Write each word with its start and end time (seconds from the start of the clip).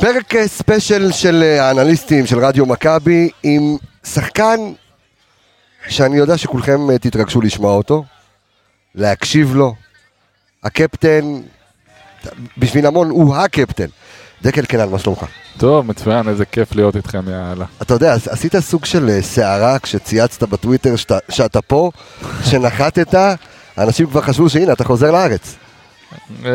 פרק 0.00 0.34
אה, 0.34 0.48
ספיישל 0.48 1.12
של 1.12 1.42
אה, 1.42 1.68
האנליסטים 1.68 2.26
של 2.26 2.38
רדיו 2.38 2.66
מכבי 2.66 3.30
עם 3.42 3.76
שחקן 4.04 4.56
שאני 5.88 6.16
יודע 6.16 6.38
שכולכם 6.38 6.90
אה, 6.90 6.98
תתרגשו 6.98 7.40
לשמוע 7.40 7.74
אותו, 7.74 8.04
להקשיב 8.94 9.54
לו. 9.54 9.74
הקפטן, 10.64 11.40
בשביל 12.58 12.86
המון 12.86 13.10
הוא 13.10 13.36
הקפטן. 13.36 13.86
דקל 14.42 14.64
קנן, 14.64 14.88
מה 14.88 14.98
שלומך? 14.98 15.24
טוב, 15.58 15.86
מצוין, 15.86 16.28
איזה 16.28 16.44
כיף 16.44 16.74
להיות 16.74 16.96
איתכם, 16.96 17.28
יאללה. 17.28 17.64
אתה 17.82 17.94
יודע, 17.94 18.14
עשית 18.14 18.56
סוג 18.56 18.84
של 18.84 19.18
סערה 19.20 19.78
כשצייצת 19.78 20.42
בטוויטר 20.42 20.96
שאתה, 20.96 21.18
שאתה 21.28 21.62
פה, 21.62 21.90
שנחתת, 22.50 23.14
אנשים 23.78 24.06
כבר 24.06 24.20
חשבו 24.20 24.48
שהנה, 24.48 24.72
אתה 24.72 24.84
חוזר 24.84 25.10
לארץ. 25.10 25.56
אה, 26.44 26.50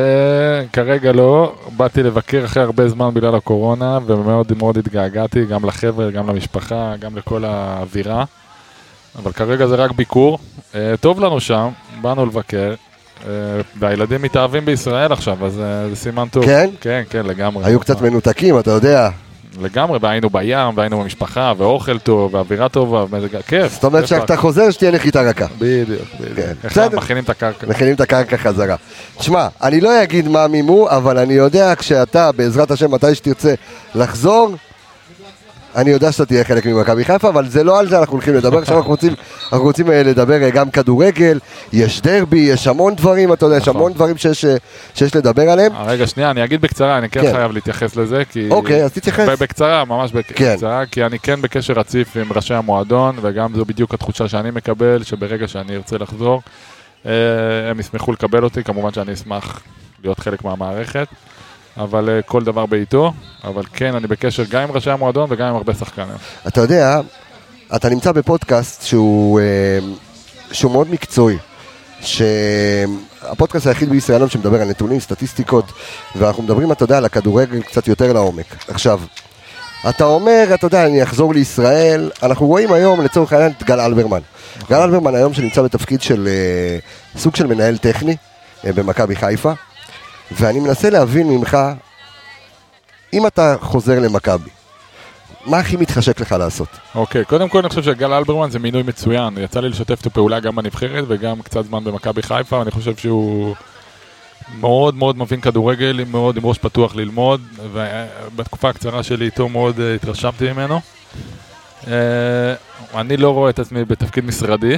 כרגע 0.74 1.12
לא, 1.12 1.56
באתי 1.78 2.04
לבקר 2.04 2.46
אחרי 2.46 2.64
הרבה 2.64 2.88
זמן 2.90 3.14
בגלל 3.14 3.36
הקורונה, 3.36 4.00
ומאוד 4.06 4.54
מאוד 4.58 4.78
התגעגעתי, 4.78 5.46
גם 5.46 5.66
לחבר'ה, 5.66 6.12
גם 6.12 6.30
למשפחה, 6.30 6.94
גם 7.00 7.18
לכל 7.18 7.46
האווירה. 7.46 8.24
אבל 9.20 9.32
כרגע 9.32 9.68
זה 9.68 9.76
רק 9.76 9.92
ביקור. 9.92 10.40
אה, 10.76 10.94
טוב 11.02 11.20
לנו 11.20 11.40
שם, 11.40 11.70
באנו 12.02 12.26
לבקר, 12.26 12.74
אה, 13.28 13.32
והילדים 13.80 14.22
מתאהבים 14.22 14.66
בישראל 14.66 15.12
עכשיו, 15.12 15.46
אז 15.46 15.54
זה 15.54 15.96
סימן 15.96 16.28
טוב. 16.32 16.46
כן? 16.46 16.70
כן, 16.82 17.04
כן, 17.10 17.26
לגמרי. 17.26 17.66
היו 17.66 17.80
קצת 17.80 18.02
מנותקים, 18.02 18.60
אתה 18.60 18.72
יודע. 18.72 19.10
לגמרי, 19.62 20.00
והיינו 20.02 20.30
בים, 20.30 20.78
והיינו 20.78 21.02
במשפחה, 21.02 21.54
ואוכל 21.58 22.00
טוב, 22.00 22.34
ואווירה 22.34 22.70
טובה, 22.70 23.06
ומזג... 23.10 23.42
כיף. 23.48 23.74
זאת 23.74 23.84
אומרת 23.84 24.08
שאתה 24.08 24.38
חוזר, 24.38 24.72
שתהיה 24.72 24.92
נחיתה 24.92 25.22
רכה. 25.22 25.46
בדיוק, 25.60 26.02
בדיוק. 26.20 26.36
כן, 26.36 26.54
בסדר. 26.64 26.98
מכינים 26.98 27.24
את 27.24 27.30
הקרקע. 27.30 27.68
מכינים 27.68 27.96
את 27.96 28.02
הקרקע 28.02 28.38
חזרה. 28.38 28.76
שמע, 29.20 29.48
אני 29.64 29.82
לא 29.82 30.04
אגיד 30.04 30.28
מה 30.28 30.48
מימו, 30.48 30.90
אבל 30.90 31.18
אני 31.18 31.34
יודע 31.34 31.76
כשאתה, 31.76 32.32
בעזרת 32.32 32.72
השם, 32.72 32.92
מתי 32.92 33.16
שתרצה 33.16 33.54
לחזור, 33.96 34.56
אני 35.76 35.90
יודע 35.90 36.12
שאתה 36.12 36.26
תהיה 36.26 36.44
חלק 36.44 36.66
ממכבי 36.66 37.06
חיפה, 37.06 37.30
אבל 37.30 37.48
זה 37.48 37.64
לא 37.64 37.80
על 37.80 37.90
זה 37.90 38.00
אנחנו 38.00 38.14
הולכים 38.14 38.34
לדבר, 38.36 38.58
עכשיו 38.58 38.78
אנחנו 38.78 38.92
רוצים, 38.92 39.14
אנחנו 39.44 39.66
רוצים 39.66 39.92
אה, 39.92 40.04
לדבר 40.04 40.44
אה, 40.44 40.50
גם 40.50 40.72
כדורגל, 40.72 41.40
יש 41.74 42.02
דרבי, 42.02 42.38
יש 42.38 42.68
המון 42.68 42.96
דברים, 42.96 43.34
אתה 43.34 43.46
יודע, 43.46 43.58
יש 43.58 43.62
נכון. 43.62 43.76
המון 43.76 43.94
דברים 43.94 44.18
שיש, 44.18 44.46
אה, 44.46 44.56
שיש 44.96 45.16
לדבר 45.16 45.50
עליהם. 45.50 45.72
רגע, 45.86 46.08
שנייה, 46.08 46.32
אני 46.32 46.44
אגיד 46.44 46.62
בקצרה, 46.62 46.98
אני 46.98 47.10
כן, 47.10 47.22
כן. 47.22 47.32
חייב 47.32 47.52
להתייחס 47.52 47.96
לזה, 47.96 48.24
כי... 48.32 48.50
אוקיי, 48.52 48.84
אז 48.84 48.92
תתייחס. 48.92 49.28
בקצרה, 49.40 49.86
ממש 49.86 50.12
כן. 50.12 50.54
בקצרה, 50.54 50.86
כי 50.86 51.06
אני 51.06 51.20
כן 51.20 51.42
בקשר 51.42 51.74
רציף 51.74 52.18
עם 52.18 52.34
ראשי 52.34 52.54
המועדון, 52.54 53.16
וגם 53.22 53.56
זו 53.56 53.66
בדיוק 53.66 53.94
התחושה 53.94 54.28
שאני 54.28 54.52
מקבל, 54.52 55.04
שברגע 55.04 55.48
שאני 55.48 55.76
ארצה 55.76 55.98
לחזור, 55.98 56.42
הם 57.06 57.80
ישמחו 57.80 58.12
לקבל 58.12 58.44
אותי, 58.44 58.64
כמובן 58.64 58.94
שאני 58.94 59.14
אשמח 59.14 59.62
להיות 60.04 60.20
חלק 60.20 60.44
מהמערכת, 60.44 61.08
אבל 61.78 62.10
אה, 62.10 62.22
כל 62.22 62.44
דבר 62.44 62.66
בעיתו, 62.66 63.14
אבל 63.44 63.64
כן, 63.74 63.96
אני 63.96 64.08
בקשר 64.08 64.44
גם 64.50 64.62
עם 64.62 64.72
ראשי 64.72 64.92
המועדון 64.92 65.28
וגם 65.30 65.48
עם 65.48 65.56
הרבה 65.56 65.74
שחקנים. 65.74 66.16
אתה 66.48 66.62
יודע, 66.62 67.00
אתה 67.76 67.90
נמצא 67.90 68.12
בפודקאסט 68.12 68.86
שהוא, 68.86 69.40
אה, 69.40 69.80
שהוא 70.52 70.72
מאוד 70.72 70.92
מקצועי. 70.92 71.38
שהפודקאסט 72.02 73.68
היחיד 73.68 73.90
בישראל 73.90 74.22
היום 74.22 74.30
שמדבר 74.30 74.62
על 74.62 74.70
נתונים, 74.70 75.00
סטטיסטיקות, 75.00 75.72
ואנחנו 76.16 76.44
מדברים, 76.44 76.72
אתה 76.72 76.84
יודע, 76.84 76.98
על 76.98 77.06
הכדורגל 77.06 77.62
קצת 77.62 77.88
יותר 77.88 78.14
לעומק. 78.14 78.56
עכשיו, 78.68 79.02
אתה 79.90 80.06
אומר, 80.06 80.48
אתה 80.54 80.68
יודע, 80.68 80.86
אני 80.86 81.04
אחזור 81.04 81.34
לישראל, 81.34 82.12
אנחנו 82.24 82.48
רואים 82.48 82.72
היום, 82.72 83.02
לצורך 83.02 83.34
העניין, 83.34 83.52
את 83.58 83.64
גל 83.64 83.80
אלברמן. 83.80 84.20
גל 84.70 84.82
אלברמן 84.82 85.16
היום 85.16 85.34
שנמצא 85.34 85.62
בתפקיד 85.62 86.02
של 86.02 86.28
אה, 86.28 86.78
סוג 87.22 87.36
של 87.36 87.48
מנהל 87.48 87.78
טכני 87.78 88.16
במכבי 88.64 89.16
חיפה, 89.16 89.52
ואני 90.32 90.60
מנסה 90.60 90.90
להבין 90.90 91.28
ממך, 91.28 91.58
אם 93.14 93.28
אתה 93.28 93.56
חוזר 93.62 94.00
למכבי, 94.00 94.50
מה 95.46 95.58
הכי 95.58 95.78
מתחשק 95.78 96.20
לך 96.20 96.32
לעשות? 96.32 96.68
אוקיי, 96.96 97.26
קודם 97.26 97.50
כל 97.50 97.60
אני 97.60 97.70
חושב 97.70 97.84
שגל 97.84 98.14
אלברמן 98.14 98.52
זה 98.52 98.60
מינוי 98.60 98.84
מצוין, 98.84 99.38
יצא 99.38 99.60
לי 99.60 99.70
לשתף 99.70 100.02
את 100.02 100.06
הפעולה 100.06 100.40
גם 100.40 100.56
בנבחרת 100.56 101.04
וגם 101.08 101.42
קצת 101.42 101.66
זמן 101.66 101.84
במכבי 101.84 102.22
חיפה, 102.24 102.60
ואני 102.60 102.72
חושב 102.72 102.96
שהוא 102.96 103.56
מאוד 104.60 104.96
מאוד 104.96 105.18
מבין 105.18 105.42
כדורגל, 105.42 106.04
מאוד 106.08 106.38
עם 106.38 106.46
ראש 106.46 106.58
פתוח 106.58 106.96
ללמוד, 106.96 107.42
ובתקופה 107.74 108.70
הקצרה 108.70 109.04
שלי 109.04 109.26
איתו 109.26 109.50
מאוד 109.50 109.80
אה, 109.80 109.96
התרשמתי 109.96 110.52
ממנו. 110.52 110.82
אה, 111.88 112.54
אני 113.00 113.18
לא 113.18 113.34
רואה 113.34 113.50
את 113.50 113.60
עצמי 113.60 113.86
בתפקיד 113.86 114.26
משרדי, 114.26 114.78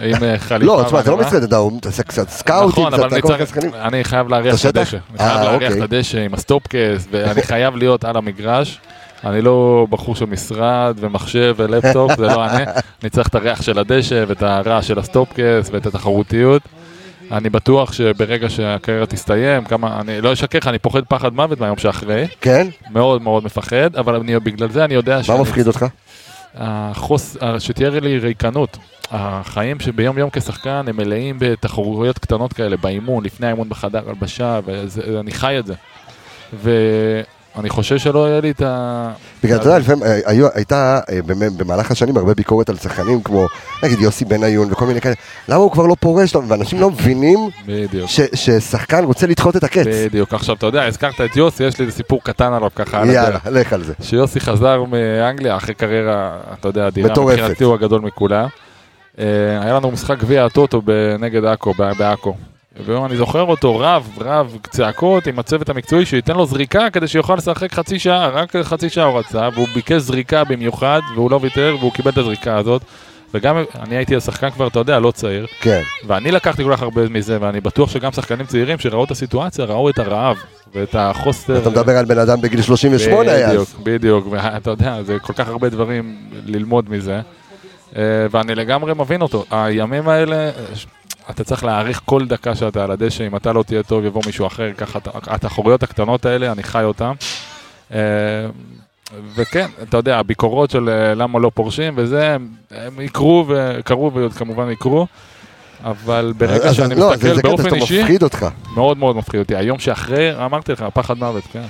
עם 0.00 0.24
אה, 0.24 0.38
חליפה. 0.38 0.66
לא, 0.66 0.82
תשמע, 0.86 1.00
אתה 1.00 1.10
לא. 1.10 1.16
מצטט, 1.16 1.42
אתה 1.42 1.60
מתעסק 1.72 2.06
קצת 2.06 2.28
סקאוטים, 2.28 2.86
נכון, 2.86 2.92
קצת 2.92 3.12
אני 3.12 3.22
כל 3.22 3.32
מיני 3.32 3.46
שחקנים. 3.46 3.70
אני 3.74 4.04
חייב 4.04 4.28
להריח 4.28 4.60
את? 4.60 4.64
הדשא. 4.64 4.96
אני 5.10 5.18
חייב 5.18 5.30
אה, 5.30 5.44
להריח 5.44 5.72
אוקיי. 5.72 5.84
את 5.84 5.92
הדשא 5.92 6.18
עם 6.18 6.34
הסטופקס, 6.34 7.06
ואני 7.10 7.42
חייב 7.42 7.76
להיות 7.76 8.04
על 8.04 8.16
המגרש. 8.16 8.80
אני 9.24 9.42
לא 9.42 9.86
בחור 9.90 10.16
של 10.16 10.24
משרד 10.24 10.96
ומחשב 11.00 11.54
ולפטופ, 11.56 12.12
זה 12.16 12.26
לא 12.26 12.44
אני. 12.46 12.64
אני 13.02 13.10
צריך 13.10 13.28
את 13.28 13.34
הריח 13.34 13.62
של 13.62 13.78
הדשא 13.78 14.24
ואת 14.28 14.42
הרעש 14.42 14.88
של 14.88 14.98
הסטופקס 14.98 15.70
ואת 15.72 15.86
התחרותיות. 15.86 16.62
אני 17.32 17.50
בטוח 17.50 17.92
שברגע 17.92 18.50
שהקריירה 18.50 19.06
תסתיים, 19.06 19.64
כמה, 19.64 20.00
אני 20.00 20.20
לא 20.20 20.32
אשקר 20.32 20.58
לך, 20.58 20.68
אני 20.68 20.78
פוחד 20.78 21.04
פחד 21.04 21.34
מוות 21.34 21.60
מהיום 21.60 21.78
שאחרי. 21.78 22.26
כן? 22.40 22.66
מאוד 22.90 23.22
מאוד 23.22 23.44
מפחד, 23.44 23.96
אבל 23.96 24.14
אני, 24.14 24.40
בגלל 24.40 24.70
זה 24.70 24.84
אני 24.84 24.94
יודע 24.94 25.20
מה 25.28 25.40
מפחיד 25.40 25.66
אותך? 25.66 25.86
החוס, 26.54 27.36
שתהיה 27.58 27.90
לי 27.90 28.18
ריקנות. 28.18 28.78
החיים 29.10 29.80
שביום 29.80 30.18
יום 30.18 30.30
כשחקן 30.32 30.84
הם 30.88 30.96
מלאים 30.96 31.36
בתחרויות 31.38 32.18
קטנות 32.18 32.52
כאלה, 32.52 32.76
באימון, 32.76 33.24
לפני 33.24 33.46
האימון 33.46 33.68
בחדר 33.68 34.08
הלבשה, 34.08 34.60
ואני 34.64 35.32
חי 35.32 35.58
את 35.58 35.66
זה. 35.66 35.74
ואני 37.56 37.68
חושב 37.70 37.98
שלא 37.98 38.28
יהיה 38.28 38.40
לי 38.40 38.50
את 38.50 38.62
ה... 38.62 39.08
בגלל, 39.44 39.56
אתה 39.58 39.66
יודע, 39.68 39.78
לפעמים 39.78 40.02
אה, 40.02 40.18
הייתה 40.54 41.00
אה, 41.10 41.18
במ- 41.26 41.56
במהלך 41.58 41.90
השנים 41.90 42.16
הרבה 42.16 42.34
ביקורת 42.34 42.68
על 42.68 42.76
שחקנים 42.76 43.22
כמו, 43.22 43.46
נגיד 43.82 44.00
יוסי 44.00 44.24
בניון 44.24 44.72
וכל 44.72 44.86
מיני 44.86 45.00
כאלה, 45.00 45.14
למה 45.48 45.56
הוא 45.60 45.72
כבר 45.72 45.86
לא 45.86 45.96
פורש, 46.00 46.34
לא- 46.34 46.42
ואנשים 46.48 46.80
לא 46.80 46.90
מבינים 46.90 47.38
ששחקן 48.34 49.04
רוצה 49.04 49.26
לדחות 49.26 49.56
את 49.56 49.64
הקץ. 49.64 49.86
בדיוק. 50.06 50.34
עכשיו, 50.34 50.54
אתה 50.56 50.66
יודע, 50.66 50.84
הזכרת 50.86 51.20
את 51.20 51.36
יוסי, 51.36 51.64
יש 51.64 51.78
לי 51.78 51.84
איזה 51.86 51.96
סיפור 51.96 52.20
קטן 52.24 52.52
עליו 52.52 52.70
ככה 52.74 53.02
יאללה. 53.06 53.38
לך 53.50 53.72
על 53.72 53.82
זה. 53.84 53.92
שיוסי 54.02 54.40
חזר 54.40 54.84
מאנגליה 54.84 55.56
אחרי 55.56 55.74
קריירה, 55.74 56.30
אתה 56.60 56.68
יודע, 56.68 56.86
אדירה. 56.88 57.08
מבחינתי 57.22 57.64
הוא 57.64 57.74
הגדול 57.74 58.00
מכולם. 58.00 58.46
אה, 59.18 59.24
היה 59.62 59.74
לנו 59.74 59.90
משחק 59.90 60.18
גביע 60.18 60.44
הטוטו 60.44 60.82
נגד 61.18 61.44
עכו, 61.44 61.72
ב- 61.78 62.02
בעכו. 62.78 63.02
ואני 63.02 63.16
זוכר 63.16 63.42
אותו 63.42 63.78
רב, 63.78 64.08
רב 64.20 64.56
צעקות 64.70 65.26
עם 65.26 65.38
הצוות 65.38 65.68
המקצועי 65.68 66.06
שייתן 66.06 66.36
לו 66.36 66.46
זריקה 66.46 66.90
כדי 66.90 67.08
שיוכל 67.08 67.34
לשחק 67.34 67.72
חצי 67.72 67.98
שעה, 67.98 68.28
רק 68.28 68.56
חצי 68.56 68.90
שעה 68.90 69.04
הוא 69.04 69.18
רצה, 69.18 69.48
והוא 69.54 69.68
ביקש 69.74 70.02
זריקה 70.02 70.44
במיוחד, 70.44 71.00
והוא 71.14 71.30
לא 71.30 71.38
ויתר, 71.42 71.76
והוא 71.80 71.92
קיבל 71.92 72.10
את 72.10 72.18
הזריקה 72.18 72.56
הזאת. 72.56 72.82
וגם 73.34 73.56
אני 73.80 73.96
הייתי 73.96 74.16
השחקן 74.16 74.50
כבר, 74.50 74.66
אתה 74.66 74.78
יודע, 74.78 75.00
לא 75.00 75.10
צעיר, 75.10 75.46
כן. 75.60 75.82
ואני 76.06 76.30
לקחתי 76.30 76.64
כל 76.64 76.76
כך 76.76 76.82
הרבה 76.82 77.08
מזה, 77.08 77.38
ואני 77.40 77.60
בטוח 77.60 77.90
שגם 77.90 78.12
שחקנים 78.12 78.46
צעירים 78.46 78.78
שראו 78.78 79.04
את 79.04 79.10
הסיטואציה, 79.10 79.64
ראו 79.64 79.90
את 79.90 79.98
הרעב 79.98 80.36
ואת 80.74 80.94
החוסר. 80.98 81.58
אתה 81.58 81.70
מדבר 81.70 81.96
על 81.96 82.04
בן 82.04 82.18
אדם 82.18 82.40
בגיל 82.40 82.62
38 82.62 83.32
היה 83.32 83.48
בדיוק. 83.48 83.68
בדיוק, 83.82 84.26
ואתה 84.30 84.70
יודע, 84.70 85.02
זה 85.02 85.18
כל 85.18 85.32
כך 85.32 85.48
הרבה 85.48 85.68
דברים 85.68 86.16
ללמוד 86.46 86.90
מזה, 86.90 87.20
אה, 87.96 88.02
ואני 88.30 88.54
לגמרי 88.54 88.92
מבין 88.94 89.22
אותו. 89.22 89.44
הימים 89.50 90.08
האלה, 90.08 90.50
אתה 91.30 91.44
צריך 91.44 91.64
להעריך 91.64 92.00
כל 92.04 92.26
דקה 92.26 92.54
שאתה 92.54 92.84
על 92.84 92.90
הדשא, 92.90 93.26
אם 93.26 93.36
אתה 93.36 93.52
לא 93.52 93.62
תהיה 93.62 93.82
טוב, 93.82 94.04
יבוא 94.04 94.22
מישהו 94.26 94.46
אחר, 94.46 94.72
ככה, 94.78 94.98
התחרויות 95.26 95.82
הקטנות 95.82 96.26
האלה, 96.26 96.52
אני 96.52 96.62
חי 96.62 96.82
אותן. 96.84 97.12
אה, 97.94 97.98
וכן, 99.34 99.66
אתה 99.82 99.96
יודע, 99.96 100.18
הביקורות 100.18 100.70
של 100.70 100.88
אה, 100.88 101.14
למה 101.14 101.38
לא 101.38 101.50
פורשים 101.54 101.92
וזה, 101.96 102.36
הם- 102.70 103.00
יקרו 103.00 103.44
וקרו 103.48 104.12
ועוד 104.14 104.32
כמובן 104.32 104.70
יקרו, 104.70 105.06
אבל 105.84 106.32
ברגע 106.38 106.74
שאני 106.74 106.94
לא, 106.94 107.10
מסתכל 107.12 107.40
באופן 107.42 107.74
אישי, 107.74 108.00
מפחיד 108.00 108.22
אותך. 108.22 108.46
מאוד 108.74 108.98
מאוד 108.98 109.16
מפחיד 109.16 109.40
אותי. 109.40 109.56
היום 109.56 109.78
שאחרי, 109.78 110.44
אמרתי 110.44 110.72
לך, 110.72 110.84
פחד 110.94 111.18
מוות, 111.18 111.44
כן. 111.52 111.62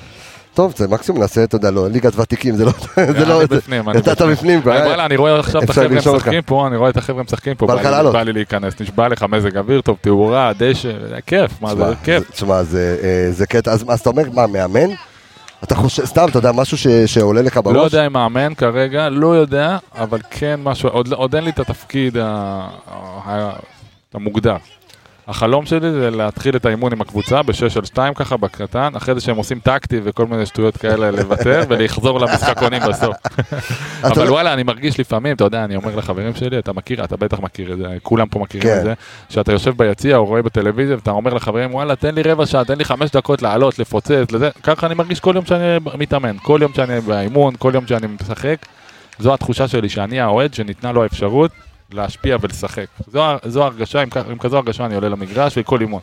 טוב, 0.57 0.73
זה 0.77 0.89
מקסימום 0.89 1.21
נעשה, 1.21 1.45
אתה 1.45 1.57
יודע, 1.57 1.71
לא, 1.71 1.89
ליגת 1.91 2.19
ותיקים, 2.19 2.57
זה 2.57 2.65
לא... 2.65 2.73
זה 2.97 3.25
לא... 3.27 3.43
אתה 4.13 4.27
בפנים 4.27 4.63
כבר. 4.63 4.73
אני 4.73 4.81
אה? 4.81 4.87
וואלה, 4.87 5.07
אני 5.07 5.17
רואה 5.17 5.39
עכשיו 5.39 5.63
את 5.63 5.71
החבר'ה 5.71 5.89
משחקים 5.89 6.43
פה, 6.43 6.67
אני 6.67 6.77
רואה 6.77 6.91
את 6.91 6.97
החבר'ה 6.97 7.23
משחקים 7.23 7.55
פה, 7.55 7.67
בא 8.13 8.23
לי- 8.23 8.33
להיכנס, 8.33 8.81
נשבע 8.81 9.09
לך 9.09 9.23
מזג 9.29 9.57
אוויר 9.57 9.81
טוב, 9.81 9.97
תאורה, 10.01 10.53
דשא, 10.59 10.91
כיף, 11.27 11.63
מה 11.63 11.75
זה 11.75 11.85
כיף. 12.05 12.31
תשמע, 12.31 12.63
זה 12.63 12.97
אה, 13.03 13.33
זה 13.33 13.47
קטע, 13.47 13.73
אז 13.73 14.01
אתה 14.01 14.11
אומר, 14.11 14.23
מה, 14.33 14.47
מאמן? 14.47 14.89
אתה 15.65 15.75
חושב, 15.75 16.05
סתם, 16.05 16.27
אתה 16.31 16.39
יודע, 16.39 16.53
משהו 16.53 16.79
ש- 16.79 16.87
שעולה 17.07 17.43
לך 17.43 17.61
בראש? 17.65 17.77
לא 17.77 17.83
יודע 17.83 18.07
אם 18.07 18.13
מאמן 18.13 18.55
כרגע, 18.55 19.09
לא 19.09 19.37
יודע, 19.37 19.77
אבל 19.99 20.19
כן 20.31 20.61
משהו, 20.63 20.89
עוד 20.89 21.13
עוד 21.13 21.35
אין 21.35 21.45
לי 21.45 21.51
את 21.51 21.59
התפקיד 21.59 22.17
ה- 22.17 22.69
ה- 23.27 23.53
המוגדר. 24.15 24.57
החלום 25.29 25.67
שלי 25.67 25.93
זה 25.93 26.11
להתחיל 26.11 26.57
את 26.57 26.67
האימון 26.67 26.93
עם 26.93 27.01
הקבוצה 27.01 27.43
בשש 27.43 27.77
על 27.77 27.85
שתיים 27.85 28.15
ככה 28.15 28.37
בקטן, 28.37 28.93
אחרי 28.97 29.15
זה 29.15 29.21
שהם 29.21 29.37
עושים 29.37 29.61
טקטי 29.61 30.01
וכל 30.05 30.27
מיני 30.27 30.47
שטויות 30.47 30.77
כאלה 30.77 31.11
לוותר 31.11 31.63
ולחזור 31.69 32.21
למשחקונים 32.21 32.83
בסוף. 32.89 33.17
אבל 34.13 34.31
וואלה, 34.31 34.53
אני 34.53 34.63
מרגיש 34.63 35.01
לפעמים, 35.01 35.37
אתה 35.37 35.45
יודע, 35.45 35.65
אני 35.65 35.77
אומר 35.77 35.97
לחברים 35.97 36.35
שלי, 36.35 36.59
אתה 36.59 36.73
מכיר, 36.73 37.05
אתה 37.05 37.17
בטח 37.17 37.41
מכיר 37.41 37.73
את 37.73 37.79
זה, 37.79 37.85
כולם 38.03 38.29
פה 38.29 38.39
מכירים 38.39 38.69
כן. 38.69 38.79
את 38.79 38.83
זה, 38.83 38.95
שאתה 39.29 39.53
יושב 39.53 39.77
ביציע 39.77 40.17
או 40.17 40.25
רואה 40.25 40.43
בטלוויזיה 40.43 40.97
ואתה 40.97 41.11
אומר 41.11 41.35
לחברים, 41.35 41.75
וואלה, 41.75 41.97
תן 41.97 42.15
לי 42.15 42.23
רבע 42.23 42.47
שעה, 42.47 42.65
תן 42.65 42.79
לי 42.79 42.85
חמש 42.85 43.11
דקות 43.11 43.43
לעלות, 43.43 43.79
לפוצץ, 43.79 44.33
לזה, 44.33 44.51
ככה 44.63 44.87
אני 44.87 44.95
מרגיש 44.95 45.21
כל 45.21 45.33
יום 45.35 45.45
שאני 45.45 45.65
מתאמן, 45.99 46.37
כל 46.43 46.59
יום 46.63 46.73
שאני 46.75 47.01
באימון, 47.01 47.55
כל 47.59 47.71
יום 47.75 47.87
שאני 47.87 48.07
משחק. 48.21 48.67
זו 49.19 49.35
התחושה 49.35 49.69
שלי, 49.69 49.89
שאני 49.89 50.21
האוהד 50.21 50.55
שניתנה 50.55 50.93
לו 50.93 51.03
האפשרות 51.03 51.51
להשפיע 51.93 52.37
ולשחק. 52.41 52.87
זו, 53.13 53.23
זו 53.45 53.63
ההרגשה, 53.63 54.01
עם, 54.03 54.09
עם 54.31 54.39
כזו 54.39 54.57
הרגשה 54.57 54.87
אני 54.87 54.95
עולה 54.95 55.09
למגרש 55.09 55.55
וכל 55.59 55.81
אימון. 55.81 56.01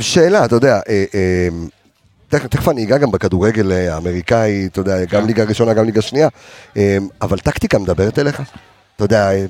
שאלה, 0.00 0.44
אתה 0.44 0.54
יודע, 0.54 0.80
אה, 0.88 1.04
אה, 1.14 1.48
תכף 2.28 2.46
תכף 2.46 2.68
אני 2.68 2.84
אגע 2.84 2.98
גם 2.98 3.10
בכדורגל 3.10 3.72
האמריקאי, 3.72 4.66
אתה 4.66 4.80
יודע, 4.80 5.04
גם 5.04 5.20
כן. 5.20 5.26
ליגה 5.26 5.44
ראשונה, 5.44 5.74
גם 5.74 5.84
ליגה 5.84 6.02
שנייה, 6.02 6.28
אה, 6.76 6.98
אבל 7.22 7.38
טקטיקה 7.38 7.78
מדברת 7.78 8.18
אליך? 8.18 8.42
אתה 8.96 9.04
יודע, 9.04 9.30
אה, 9.32 9.44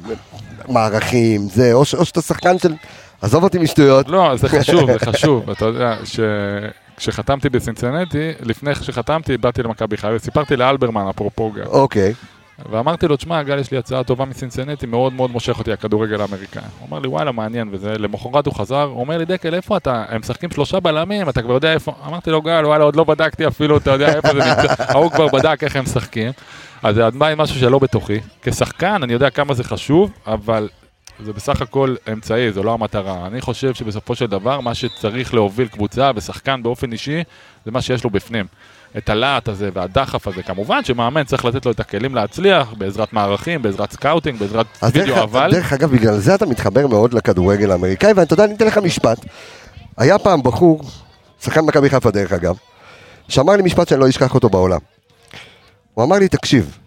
מערכים, 0.68 1.48
זה, 1.48 1.72
או 1.72 1.84
ש- 1.84 1.94
או 1.94 2.04
שאתה 2.04 2.22
שחקן 2.22 2.58
של... 2.58 2.74
עזוב 3.22 3.44
אותי 3.44 3.58
משטויות. 3.58 4.08
לא, 4.08 4.36
זה 4.36 4.48
חשוב, 4.60 4.92
זה 4.92 4.98
חשוב. 4.98 5.50
אתה 5.50 5.64
יודע, 5.64 5.96
שכשחתמתי 6.04 7.48
בסינסנטי, 7.48 8.32
לפני 8.40 8.74
שחתמתי, 8.74 9.36
באתי 9.36 9.62
למכבי 9.62 9.96
חיפה 9.96 10.14
וסיפרתי 10.16 10.56
לאלברמן, 10.56 11.04
אפרופו 11.10 11.50
גל. 11.50 11.64
אוקיי. 11.64 12.14
ואמרתי 12.70 13.08
לו, 13.08 13.16
תשמע, 13.16 13.42
גל, 13.42 13.58
יש 13.58 13.70
לי 13.70 13.78
הצעה 13.78 14.04
טובה 14.04 14.24
מסינסנטי, 14.24 14.86
מאוד 14.86 15.12
מאוד 15.12 15.30
מושך 15.30 15.58
אותי 15.58 15.72
הכדורגל 15.72 16.20
האמריקאי. 16.20 16.62
הוא 16.78 16.88
אמר 16.88 16.98
לי, 16.98 17.08
וואלה, 17.08 17.32
מעניין, 17.32 17.68
וזה, 17.72 17.98
למחרת 17.98 18.46
הוא 18.46 18.54
חזר, 18.54 18.82
הוא 18.82 19.00
אומר 19.00 19.18
לי, 19.18 19.24
דקל, 19.24 19.54
איפה 19.54 19.76
אתה? 19.76 20.04
הם 20.08 20.20
משחקים 20.20 20.50
שלושה 20.50 20.80
בלמים, 20.80 21.28
אתה 21.28 21.42
כבר 21.42 21.52
יודע 21.52 21.72
איפה... 21.72 21.92
אמרתי 22.06 22.30
לו, 22.30 22.42
גל, 22.42 22.66
וואלה, 22.66 22.84
עוד 22.84 22.96
לא 22.96 23.04
בדקתי 23.04 23.46
אפילו, 23.46 23.76
אתה 23.76 23.90
יודע 23.90 24.16
איפה 24.16 24.28
זה 24.28 24.38
נמצא, 24.38 24.74
ההוא 24.92 25.10
כבר 25.10 25.26
בדק 25.28 25.64
איך 25.64 25.76
הם 25.76 25.84
משחקים. 25.84 26.32
אז 26.82 26.94
זה 26.94 27.06
עדיין 27.06 27.38
משהו 27.38 27.60
שלא 27.60 27.78
בתוכי. 27.78 28.20
כשחקן, 28.42 29.02
אני 29.02 29.12
יודע 29.12 29.30
כמה 29.30 29.54
זה 29.54 29.64
חשוב, 29.64 30.12
אבל 30.26 30.68
זה 31.24 31.32
בסך 31.32 31.62
הכל 31.62 31.94
אמצעי, 32.12 32.52
זו 32.52 32.62
לא 32.62 32.74
המטרה. 32.74 33.26
אני 33.26 33.40
חושב 33.40 33.74
שבסופו 33.74 34.14
של 34.14 34.26
דבר, 34.26 34.60
מה 34.60 34.74
שצריך 34.74 35.34
להוביל 35.34 35.68
קבוצה 35.68 36.10
ושחקן 36.16 36.62
באופן 36.62 36.92
אישי, 36.92 37.22
זה 37.64 37.70
מה 37.70 37.82
שיש 37.82 38.04
לו 38.04 38.10
בפנים. 38.10 38.46
את 38.96 39.08
הלהט 39.08 39.48
הזה 39.48 39.68
והדחף 39.72 40.28
הזה. 40.28 40.42
כמובן 40.42 40.84
שמאמן 40.84 41.24
צריך 41.24 41.44
לתת 41.44 41.66
לו 41.66 41.72
את 41.72 41.80
הכלים 41.80 42.14
להצליח, 42.14 42.72
בעזרת 42.78 43.12
מערכים, 43.12 43.62
בעזרת 43.62 43.92
סקאוטינג, 43.92 44.38
בעזרת 44.38 44.66
וידאו, 44.82 45.06
דרך, 45.06 45.18
אבל... 45.18 45.50
דרך 45.52 45.72
אגב, 45.72 45.90
בגלל 45.90 46.18
זה 46.18 46.34
אתה 46.34 46.46
מתחבר 46.46 46.86
מאוד 46.86 47.14
לכדורגל 47.14 47.70
האמריקאי, 47.70 48.12
ואתה 48.12 48.34
יודע, 48.34 48.44
אני 48.44 48.54
אתן 48.54 48.66
לך 48.66 48.78
משפט. 48.78 49.18
היה 49.96 50.18
פעם 50.18 50.42
בחור, 50.42 50.82
שחקן 51.42 51.60
מכבי 51.60 51.90
חיפה 51.90 52.10
דרך 52.10 52.32
אגב, 52.32 52.56
שאמר 53.28 53.56
לי 53.56 53.62
משפט 53.62 53.88
שאני 53.88 54.00
לא 54.00 54.08
אשכח 54.08 54.34
אותו 54.34 54.48
בעולם. 54.48 54.80
הוא 55.94 56.04
אמר 56.04 56.18
לי, 56.18 56.28
תקשיב, 56.28 56.78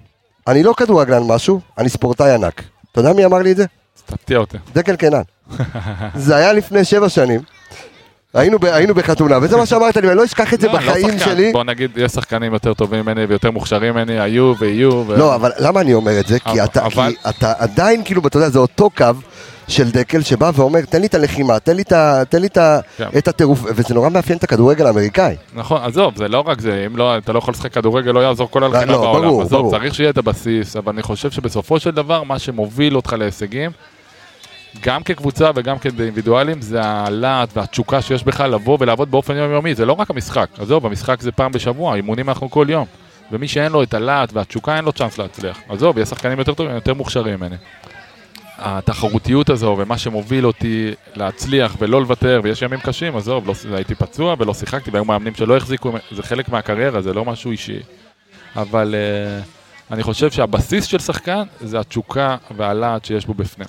אני 0.47 0.63
לא 0.63 0.73
כדורגלן 0.77 1.23
משהו, 1.27 1.61
אני 1.77 1.89
ספורטאי 1.89 2.31
ענק. 2.31 2.63
אתה 2.91 2.99
יודע 2.99 3.13
מי 3.13 3.25
אמר 3.25 3.37
לי 3.37 3.51
את 3.51 3.57
זה? 3.57 3.65
תפתיע 4.05 4.37
אותי. 4.37 4.57
דקל 4.73 4.95
קנן. 4.95 5.21
זה 6.15 6.35
היה 6.35 6.53
לפני 6.53 6.85
שבע 6.85 7.09
שנים. 7.09 7.41
היינו, 8.33 8.59
ב, 8.59 8.65
היינו 8.65 8.93
בחתונה, 8.95 9.37
וזה 9.41 9.57
מה 9.57 9.65
שאמרת 9.65 9.97
לי, 9.97 10.07
ואני 10.07 10.17
לא 10.17 10.23
אשכח 10.25 10.53
את 10.53 10.61
זה 10.61 10.67
לא, 10.67 10.77
אני 10.77 10.85
לא 10.85 10.91
בחיים 10.91 11.19
שחקן. 11.19 11.31
שלי. 11.31 11.51
בוא 11.51 11.63
נגיד, 11.63 11.91
יש 11.95 12.11
שחקנים 12.11 12.53
יותר 12.53 12.73
טובים 12.73 12.99
ממני 13.05 13.25
ויותר 13.25 13.51
מוכשרים 13.51 13.93
ממני, 13.93 14.19
היו 14.19 14.53
ויהיו. 14.59 15.03
ו... 15.07 15.17
לא, 15.17 15.35
אבל 15.35 15.51
למה 15.59 15.81
אני 15.81 15.93
אומר 15.93 16.19
את 16.19 16.27
זה? 16.27 16.39
כי 16.39 16.63
אתה, 16.63 16.85
אבל- 16.85 17.11
כי 17.23 17.29
אתה 17.29 17.53
עדיין, 17.57 18.01
כאילו, 18.05 18.21
אתה 18.27 18.37
יודע, 18.37 18.49
זה 18.49 18.59
אותו 18.59 18.89
קו 18.97 19.05
של 19.67 19.91
דקל 19.91 20.21
שבא 20.21 20.51
ואומר, 20.55 20.81
תן 20.81 21.01
לי 21.01 21.07
את 21.07 21.15
הלחימה, 21.15 21.59
תן 21.59 21.75
לי 21.75 21.81
את 21.81 21.93
תן 22.29 22.41
לי 22.41 22.47
כן. 22.97 23.07
את 23.17 23.27
הטירוף, 23.27 23.59
וזה 23.75 23.93
נורא 23.93 24.09
מאפיין 24.09 24.37
את 24.37 24.43
הכדורגל 24.43 24.85
האמריקאי. 24.87 25.35
נכון, 25.53 25.81
עזוב, 25.83 26.13
זה 26.17 26.27
לא 26.27 26.43
רק 26.47 26.61
זה, 26.61 26.83
אם 26.85 26.97
לא, 26.97 27.17
אתה 27.17 27.33
לא 27.33 27.37
יכול 27.37 27.51
לשחק 27.51 27.73
כדורגל, 27.73 28.11
לא 28.11 28.19
יעזור 28.19 28.47
כל 28.51 28.63
הלחימה 28.63 28.91
לא, 28.91 29.01
בעולם. 29.01 29.21
ברור, 29.27 29.41
עזוב, 29.41 29.59
ברור. 29.59 29.71
צריך 29.71 29.95
שיהיה 29.95 30.09
את 30.09 30.17
הבסיס, 30.17 30.75
אבל 30.75 30.93
אני 30.93 31.03
חושב 31.03 31.31
שבסופו 31.31 31.79
של 31.79 31.91
דבר, 31.91 32.23
מה 32.23 32.39
שמוביל 32.39 32.95
אותך 32.95 33.13
להישגים, 33.19 33.71
גם 34.79 35.03
כקבוצה 35.03 35.51
וגם 35.55 35.79
כאינדיבידואלים, 35.79 36.61
זה 36.61 36.83
הלהט 36.83 37.49
והתשוקה 37.57 38.01
שיש 38.01 38.23
בך 38.23 38.39
לבוא 38.39 38.77
ולעבוד 38.79 39.11
באופן 39.11 39.35
יומיומי, 39.35 39.75
זה 39.75 39.85
לא 39.85 39.93
רק 39.93 40.09
המשחק. 40.09 40.49
עזוב, 40.57 40.85
המשחק 40.85 41.21
זה 41.21 41.31
פעם 41.31 41.51
בשבוע, 41.51 41.95
אימונים 41.95 42.29
אנחנו 42.29 42.49
כל 42.49 42.65
יום. 42.69 42.85
ומי 43.31 43.47
שאין 43.47 43.71
לו 43.71 43.83
את 43.83 43.93
הלהט 43.93 44.33
והתשוקה, 44.33 44.75
אין 44.75 44.85
לו 44.85 44.91
צ'אנס 44.91 45.17
להצליח. 45.17 45.59
עזוב, 45.69 45.97
יש 45.97 46.09
שחקנים 46.09 46.39
יותר 46.39 46.53
טובים, 46.53 46.75
יותר 46.75 46.93
מוכשרים 46.93 47.35
ממני. 47.35 47.55
התחרותיות 48.57 49.49
הזו 49.49 49.75
ומה 49.79 49.97
שמוביל 49.97 50.47
אותי 50.47 50.91
להצליח 51.15 51.75
ולא 51.79 52.01
לוותר, 52.01 52.41
ויש 52.43 52.61
ימים 52.61 52.79
קשים, 52.79 53.15
עזוב, 53.15 53.47
לא, 53.47 53.53
הייתי 53.75 53.95
פצוע 53.95 54.35
ולא 54.39 54.53
שיחקתי, 54.53 54.91
והיו 54.91 55.05
מאמנים 55.05 55.35
שלא 55.35 55.57
החזיקו, 55.57 55.93
זה 56.11 56.23
חלק 56.23 56.49
מהקריירה, 56.49 57.01
זה 57.01 57.13
לא 57.13 57.25
משהו 57.25 57.51
אישי. 57.51 57.79
אבל 58.55 58.95
uh, 58.95 59.93
אני 59.93 60.03
חושב 60.03 60.31
שהבסיס 60.31 60.85
של 60.85 60.99
שחקן 60.99 61.43
זה 61.61 61.79
התשוקה 61.79 62.37
והלהט 62.57 63.05
שיש 63.05 63.25
בו 63.25 63.33
בפנים. 63.33 63.67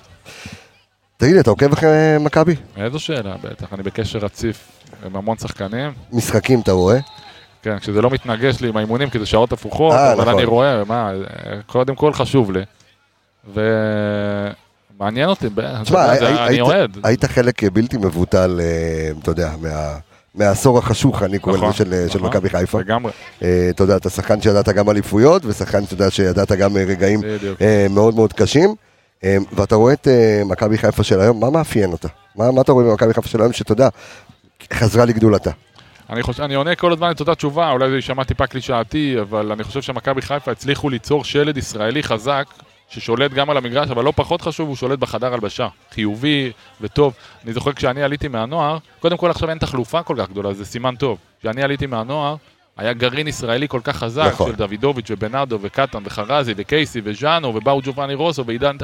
תגיד 1.17 1.33
לי, 1.33 1.39
אתה 1.39 1.49
עוקב 1.49 1.73
אחרי 1.73 1.89
מכבי? 2.19 2.55
איזו 2.77 2.99
שאלה, 2.99 3.35
בטח, 3.43 3.73
אני 3.73 3.83
בקשר 3.83 4.19
רציף 4.19 4.67
עם 5.05 5.15
המון 5.15 5.37
שחקנים. 5.37 5.91
משחקים, 6.13 6.59
אתה 6.59 6.71
רואה? 6.71 6.97
כן, 7.61 7.79
כשזה 7.79 8.01
לא 8.01 8.09
מתנגש 8.09 8.61
לי 8.61 8.67
עם 8.67 8.77
האימונים, 8.77 9.09
כי 9.09 9.19
זה 9.19 9.25
שעות 9.25 9.51
הפוכות, 9.53 9.93
אה, 9.93 10.13
אבל 10.13 10.21
נכון. 10.21 10.33
אני 10.33 10.43
רואה, 10.45 10.83
מה, 10.83 11.11
קודם 11.65 11.95
כל 11.95 12.13
חשוב 12.13 12.51
לי. 12.51 12.61
ומעניין 13.53 15.29
אותי, 15.29 15.47
תשמע, 15.83 16.17
אני 16.47 16.61
אוהד. 16.61 16.97
היית 17.03 17.25
חלק 17.25 17.63
בלתי 17.63 17.97
מבוטל, 17.97 18.59
אה, 18.63 19.11
אתה 19.21 19.31
יודע, 19.31 19.51
מה- 19.61 19.97
מהעשור 20.35 20.77
החשוך, 20.79 21.23
אני 21.23 21.39
קורא 21.39 21.55
נכון, 21.57 21.69
לזה, 21.69 21.77
של- 21.77 22.05
של 22.09 22.17
נכון, 22.17 22.29
מכבי 22.29 22.49
חיפה. 22.49 22.79
לגמרי, 22.79 23.11
אה, 23.43 23.67
אתה 23.69 23.83
יודע, 23.83 23.95
אתה 23.95 24.09
שחקן 24.09 24.41
שידעת 24.41 24.69
גם 24.69 24.89
אליפויות, 24.89 25.45
ושחקן, 25.45 25.79
יודע, 25.91 26.11
שידעת 26.11 26.51
גם 26.51 26.77
אה, 26.77 26.83
רגעים. 26.83 27.21
אה, 27.61 27.87
מאוד 27.89 28.15
מאוד 28.15 28.33
קשים. 28.33 28.75
אה, 29.23 29.37
ואתה 29.51 29.75
רואה 29.75 29.93
את 29.93 30.07
אה, 30.07 30.41
מכבי 30.45 30.77
חיפה 30.77 31.03
של 31.03 31.19
היום, 31.19 31.39
מה 31.39 31.49
מאפיין 31.49 31.91
אותה? 31.91 32.07
מה 32.35 32.51
מה 32.51 32.61
אתה 32.61 32.71
רואה 32.71 32.85
במכבי 32.85 33.13
חיפה 33.13 33.27
של 33.27 33.41
היום, 33.41 33.53
שאתה 33.53 33.71
יודע, 33.71 33.89
חזרה 34.73 35.05
לגדולתה? 35.05 35.51
אני 36.09 36.23
חושב, 36.23 36.43
אני 36.43 36.55
עונה 36.55 36.75
כל 36.75 36.93
הזמן 36.93 37.11
את 37.11 37.19
אותה 37.19 37.35
תשובה, 37.35 37.71
אולי 37.71 37.89
זה 37.89 37.95
יישמע 37.95 38.23
טיפה 38.23 38.47
קלישאתי, 38.47 39.15
אבל 39.21 39.51
אני 39.51 39.63
חושב 39.63 39.81
שמכבי 39.81 40.21
חיפה 40.21 40.51
הצליחו 40.51 40.89
ליצור 40.89 41.23
שלד 41.23 41.57
ישראלי 41.57 42.03
חזק, 42.03 42.45
ששולט 42.89 43.31
גם 43.31 43.49
על 43.49 43.57
המגרש, 43.57 43.91
אבל 43.91 44.03
לא 44.03 44.13
פחות 44.15 44.41
חשוב, 44.41 44.67
הוא 44.67 44.75
שולט 44.75 44.99
בחדר 44.99 45.33
הלבשה. 45.33 45.67
חיובי 45.91 46.51
וטוב. 46.81 47.13
אני 47.45 47.53
זוכר 47.53 47.73
כשאני 47.73 48.03
עליתי 48.03 48.27
מהנוער, 48.27 48.77
קודם 48.99 49.17
כל 49.17 49.29
עכשיו 49.29 49.49
אין 49.49 49.57
תחלופה 49.57 50.03
כל 50.03 50.15
כך 50.19 50.29
גדולה, 50.29 50.53
זה 50.53 50.65
סימן 50.65 50.95
טוב. 50.95 51.17
כשאני 51.39 51.63
עליתי 51.63 51.85
מהנוער, 51.85 52.35
היה 52.77 52.93
גרעין 52.93 53.27
ישראלי 53.27 53.67
כל 53.67 53.79
כך 53.83 53.97
חזק, 53.97 54.29
נכון. 54.33 54.51
של 54.51 54.55
דוידוביץ' 54.55 55.11
ובנאדו 55.11 55.57
וקטן 55.61 56.03
וחרזי 56.05 56.53
וקייסי 56.57 57.01
וז'אנו 57.03 57.55
ובאו 57.55 57.81
ג'ובאני 57.83 58.13
רוסו 58.13 58.45
ועידן... 58.45 58.77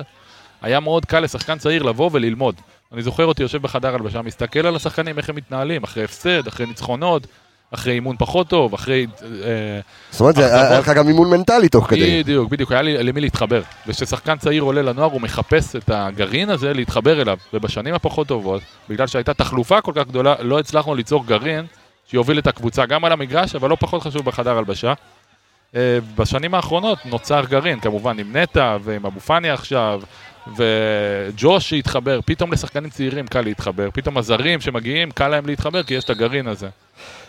היה 0.62 0.80
מאוד 0.80 1.06
קל 1.06 1.20
לשחקן 1.20 1.58
צעיר 1.58 1.84
לבוא 1.84 2.10
וללמוד. 2.14 2.56
אני 2.94 3.02
זוכר 3.02 3.26
אותי 3.26 3.44
יושב 3.44 3.62
בחדר 3.62 3.94
הלבשה, 3.94 4.22
מסתכל 4.22 4.68
על 4.68 4.76
השחקנים, 4.76 5.18
איך 5.18 5.30
הם 5.30 5.36
מתנהלים, 5.36 5.84
אחרי 5.84 6.04
הפסד, 6.04 6.48
אחרי 6.48 6.66
ניצחונות, 6.66 7.28
אחרי 7.72 7.94
אימון 7.94 8.16
פחות 8.20 8.48
טוב, 8.48 8.74
אחרי... 8.74 9.08
אה, 9.24 9.80
זאת 10.12 10.22
אומרת, 10.22 10.38
היה 10.38 10.80
לך 10.80 10.90
גם 10.90 11.08
אימון 11.08 11.30
מנטלי 11.30 11.70
תוך 11.70 11.88
כדי. 11.90 12.24
בדיוק, 12.24 12.50
בדיוק, 12.50 12.72
היה 12.72 12.82
לי 12.82 13.04
למי 13.04 13.22
להתחבר. 13.22 13.62
וכששחקן 13.88 14.38
צעיר 14.38 14.64
עולה 14.64 14.82
לנוער, 14.82 15.12
הוא 15.12 15.22
מחפש 15.22 15.76
את 15.76 15.90
הגרעין 15.94 16.50
הזה 16.50 16.74
להתחבר 16.74 17.22
אליו. 17.22 17.38
ובשנים 17.54 17.94
הפחות 17.94 18.28
טובות, 18.28 18.62
בגלל 18.90 19.08
שהייתה 19.08 19.34
תחלופה 19.34 19.82
כל 19.82 19.92
כך 19.96 20.08
גדולה, 20.08 20.36
לא 20.40 20.60
הצלחנו 20.60 20.96
ליצור 20.96 21.26
גרעין 21.26 21.66
שיוביל 22.06 22.40
את 22.40 22.48
הקבוצה 22.48 22.86
גם 22.86 23.06
על 23.06 23.12
המגרש, 23.12 23.56
אבל 23.56 23.70
לא 23.70 23.78
פחות 23.80 24.02
חשוב 24.02 24.26
בחדר 24.26 24.58
הלבשה. 24.58 24.94
אה, 25.76 26.00
בשנים 26.16 26.54
האחרונות 26.54 27.06
נוצר 27.06 27.46
גרעין, 27.46 27.80
כמובן 27.80 28.20
עם 28.20 28.38
נטע 28.38 28.78
ועם 28.82 29.06
אבו 29.06 29.20
פאני 29.20 29.50
עכשיו, 29.50 30.02
וג'וש 30.58 31.70
שהתחבר, 31.70 32.20
פתאום 32.26 32.52
לשחקנים 32.52 32.90
צעירים 32.90 33.28
קל 33.28 33.42
להתחבר, 33.42 33.90
פתאום 33.94 34.18
הזרים 34.18 34.62
שמגיעים, 34.62 35.12
קל 35.12 35.28
להם 35.28 35.46
להתחבר 35.46 35.84
כי 35.84 35.94
יש 35.94 36.04
את 36.04 36.10
הגרעין 36.10 36.48
הזה. 36.48 36.68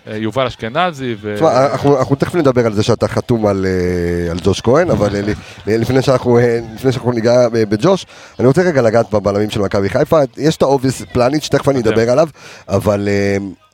אה, 0.06 0.16
יובל 0.16 0.46
אשכנזי 0.46 1.14
ו... 1.20 1.34
תשמע, 1.36 1.66
אנחנו 1.66 1.98
אנחנו 1.98 2.16
תכף 2.16 2.34
נדבר 2.34 2.66
על 2.66 2.72
זה 2.72 2.82
שאתה 2.82 3.08
חתום 3.08 3.46
על 3.46 3.66
אה, 3.66 4.30
על 4.30 4.38
ג'וש 4.42 4.60
כהן, 4.60 4.90
אבל 4.90 5.16
אה, 5.16 5.22
לפני 5.66 6.02
שאנחנו 6.02 6.38
לפני 6.74 6.92
שאנחנו 6.92 7.12
ניגע 7.12 7.48
בג'וש, 7.48 8.06
אני 8.38 8.46
רוצה 8.46 8.62
רגע 8.62 8.82
לגעת 8.82 9.10
בבלמים 9.10 9.50
של 9.50 9.60
מכבי 9.60 9.88
חיפה. 9.88 10.20
יש 10.36 10.56
את 10.56 10.62
ה 10.62 10.67
obvious 10.67 11.02
פלניץ', 11.12 11.44
שתכף 11.44 11.68
אני 11.68 11.80
אדבר 11.80 12.10
עליו, 12.10 12.28
אבל 12.68 13.08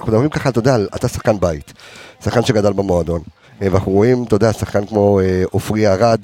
אנחנו 0.00 0.12
מדברים 0.12 0.30
ככה, 0.30 0.48
אתה 0.48 0.58
יודע, 0.58 0.76
אתה 0.96 1.08
שחקן 1.08 1.40
בית, 1.40 1.72
שחקן 2.24 2.42
שגדל 2.42 2.72
במועדון, 2.72 3.20
ואנחנו 3.60 3.92
רואים, 3.92 4.24
אתה 4.24 4.34
יודע, 4.34 4.52
שחקן 4.52 4.86
כמו 4.86 5.20
עופרי 5.50 5.88
ארד, 5.88 6.20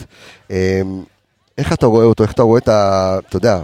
איך 1.59 1.73
אתה 1.73 1.87
רואה 1.87 2.05
אותו, 2.05 2.23
איך 2.23 2.33
אתה 2.33 2.43
רואה 2.43 2.59
את 2.59 2.69
ה... 2.69 3.19
אתה 3.29 3.37
יודע, 3.37 3.61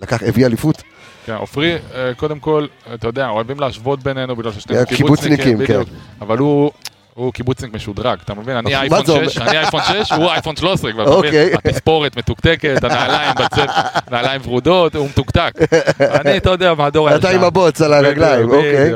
לקח, 0.00 0.22
הביא 0.22 0.46
אליפות, 0.46 0.82
כן, 1.26 1.34
עופרי, 1.34 1.78
אה, 1.94 2.14
קודם 2.16 2.38
כל, 2.38 2.66
אתה 2.94 3.08
יודע, 3.08 3.28
אוהבים 3.28 3.60
להשוות 3.60 4.02
בינינו 4.02 4.36
בגלל 4.36 4.52
ששנינו 4.52 4.80
אה, 4.80 4.86
קיבוצניקים, 4.86 5.58
בדיוק. 5.58 5.88
אבל 6.20 6.38
הוא, 6.38 6.70
הוא 7.14 7.32
קיבוצניק 7.32 7.74
משודרג, 7.74 8.18
אתה 8.24 8.34
מבין? 8.34 8.56
אני 8.56 8.76
אייפון 8.76 9.06
זה 9.06 9.12
אומר? 9.12 9.28
6, 9.28 9.38
אני 9.38 9.58
אייפון 9.58 9.80
6, 10.04 10.12
הוא 10.12 10.30
אייפון 10.30 10.56
13 10.56 10.92
כבר, 10.92 11.02
אתה 11.02 11.10
אוקיי. 11.10 11.30
מבין? 11.30 11.58
התספורת 11.64 12.16
מתוקתקת, 12.16 12.84
הנעליים 12.84 13.34
בצל, 13.34 13.66
נעליים 14.10 14.40
ורודות, 14.44 14.94
הוא 14.94 15.08
מתוקתק. 15.08 15.52
אני, 16.00 16.36
אתה 16.36 16.50
יודע, 16.50 16.74
מהדור 16.74 17.08
הישן. 17.08 17.20
אתה 17.20 17.30
עם 17.30 17.44
הבוץ 17.44 17.80
על 17.80 17.94
הרגליים, 17.94 18.50
אוקיי. 18.50 18.92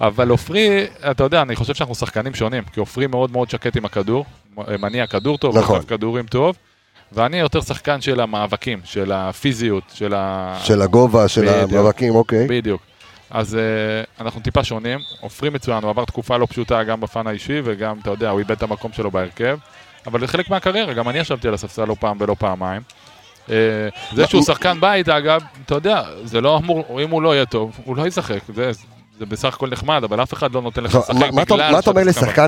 אבל 0.00 0.28
עופרי, 0.28 0.86
אתה 1.10 1.24
יודע, 1.24 1.42
אני 1.42 1.56
חושב 1.56 1.74
שאנחנו 1.74 1.94
שחקנים 1.94 2.34
שונים, 2.34 2.62
כי 2.72 2.80
עופרי 2.80 3.06
מאוד 3.06 3.32
מאוד 3.32 3.50
שקט 3.50 3.76
עם 3.76 3.84
הכדור, 3.84 4.24
מניע 4.80 5.06
כדור 5.06 5.38
טוב, 5.38 5.58
נכון. 5.58 5.82
כדורים 5.82 6.26
טוב, 6.26 6.56
ואני 7.12 7.38
יותר 7.40 7.60
שחקן 7.60 8.00
של 8.00 8.20
המאבקים, 8.20 8.80
של 8.84 9.12
הפיזיות, 9.12 9.84
של 9.94 10.14
ה... 10.14 10.56
של 10.64 10.82
הגובה, 10.82 11.28
של 11.28 11.48
בדיוק. 11.48 11.72
המאבקים, 11.72 12.14
אוקיי. 12.14 12.46
בדיוק. 12.48 12.82
אז 13.30 13.54
uh, 13.54 14.22
אנחנו 14.22 14.40
טיפה 14.40 14.64
שונים, 14.64 14.98
עופרי 15.20 15.50
מצוין, 15.50 15.82
הוא 15.82 15.90
עבר 15.90 16.04
תקופה 16.04 16.36
לא 16.36 16.46
פשוטה 16.46 16.82
גם 16.82 17.00
בפן 17.00 17.26
האישי 17.26 17.60
וגם, 17.64 17.98
אתה 18.02 18.10
יודע, 18.10 18.30
הוא 18.30 18.38
איבד 18.38 18.50
את 18.50 18.62
המקום 18.62 18.92
שלו 18.92 19.10
בהרכב. 19.10 19.58
אבל 20.06 20.20
זה 20.20 20.26
חלק 20.26 20.50
מהקריירה, 20.50 20.92
גם 20.92 21.08
אני 21.08 21.18
ישבתי 21.18 21.48
על 21.48 21.54
הספסל 21.54 21.84
לא 21.84 21.96
פעם 22.00 22.16
ולא 22.20 22.36
פעמיים. 22.38 22.82
Uh, 23.46 23.50
זה 24.14 24.26
שהוא 24.26 24.42
שחקן 24.42 24.80
בית, 24.80 25.08
אגב, 25.08 25.42
אתה 25.66 25.74
יודע, 25.74 26.02
זה 26.24 26.40
לא 26.40 26.56
אמור, 26.56 27.00
אם 27.02 27.10
הוא 27.10 27.22
לא 27.22 27.34
יהיה 27.34 27.46
טוב, 27.46 27.78
הוא 27.84 27.96
לא 27.96 28.06
ישחק. 28.06 28.40
זה, 28.54 28.70
זה 29.20 29.26
בסך 29.26 29.54
הכל 29.54 29.70
נחמד, 29.70 30.04
אבל 30.04 30.22
אף 30.22 30.32
אחד 30.32 30.52
לא 30.54 30.62
נותן 30.62 30.84
לך 30.84 30.94
לשחק 30.94 31.10
בגלל 31.32 31.80
שאתה 31.80 31.92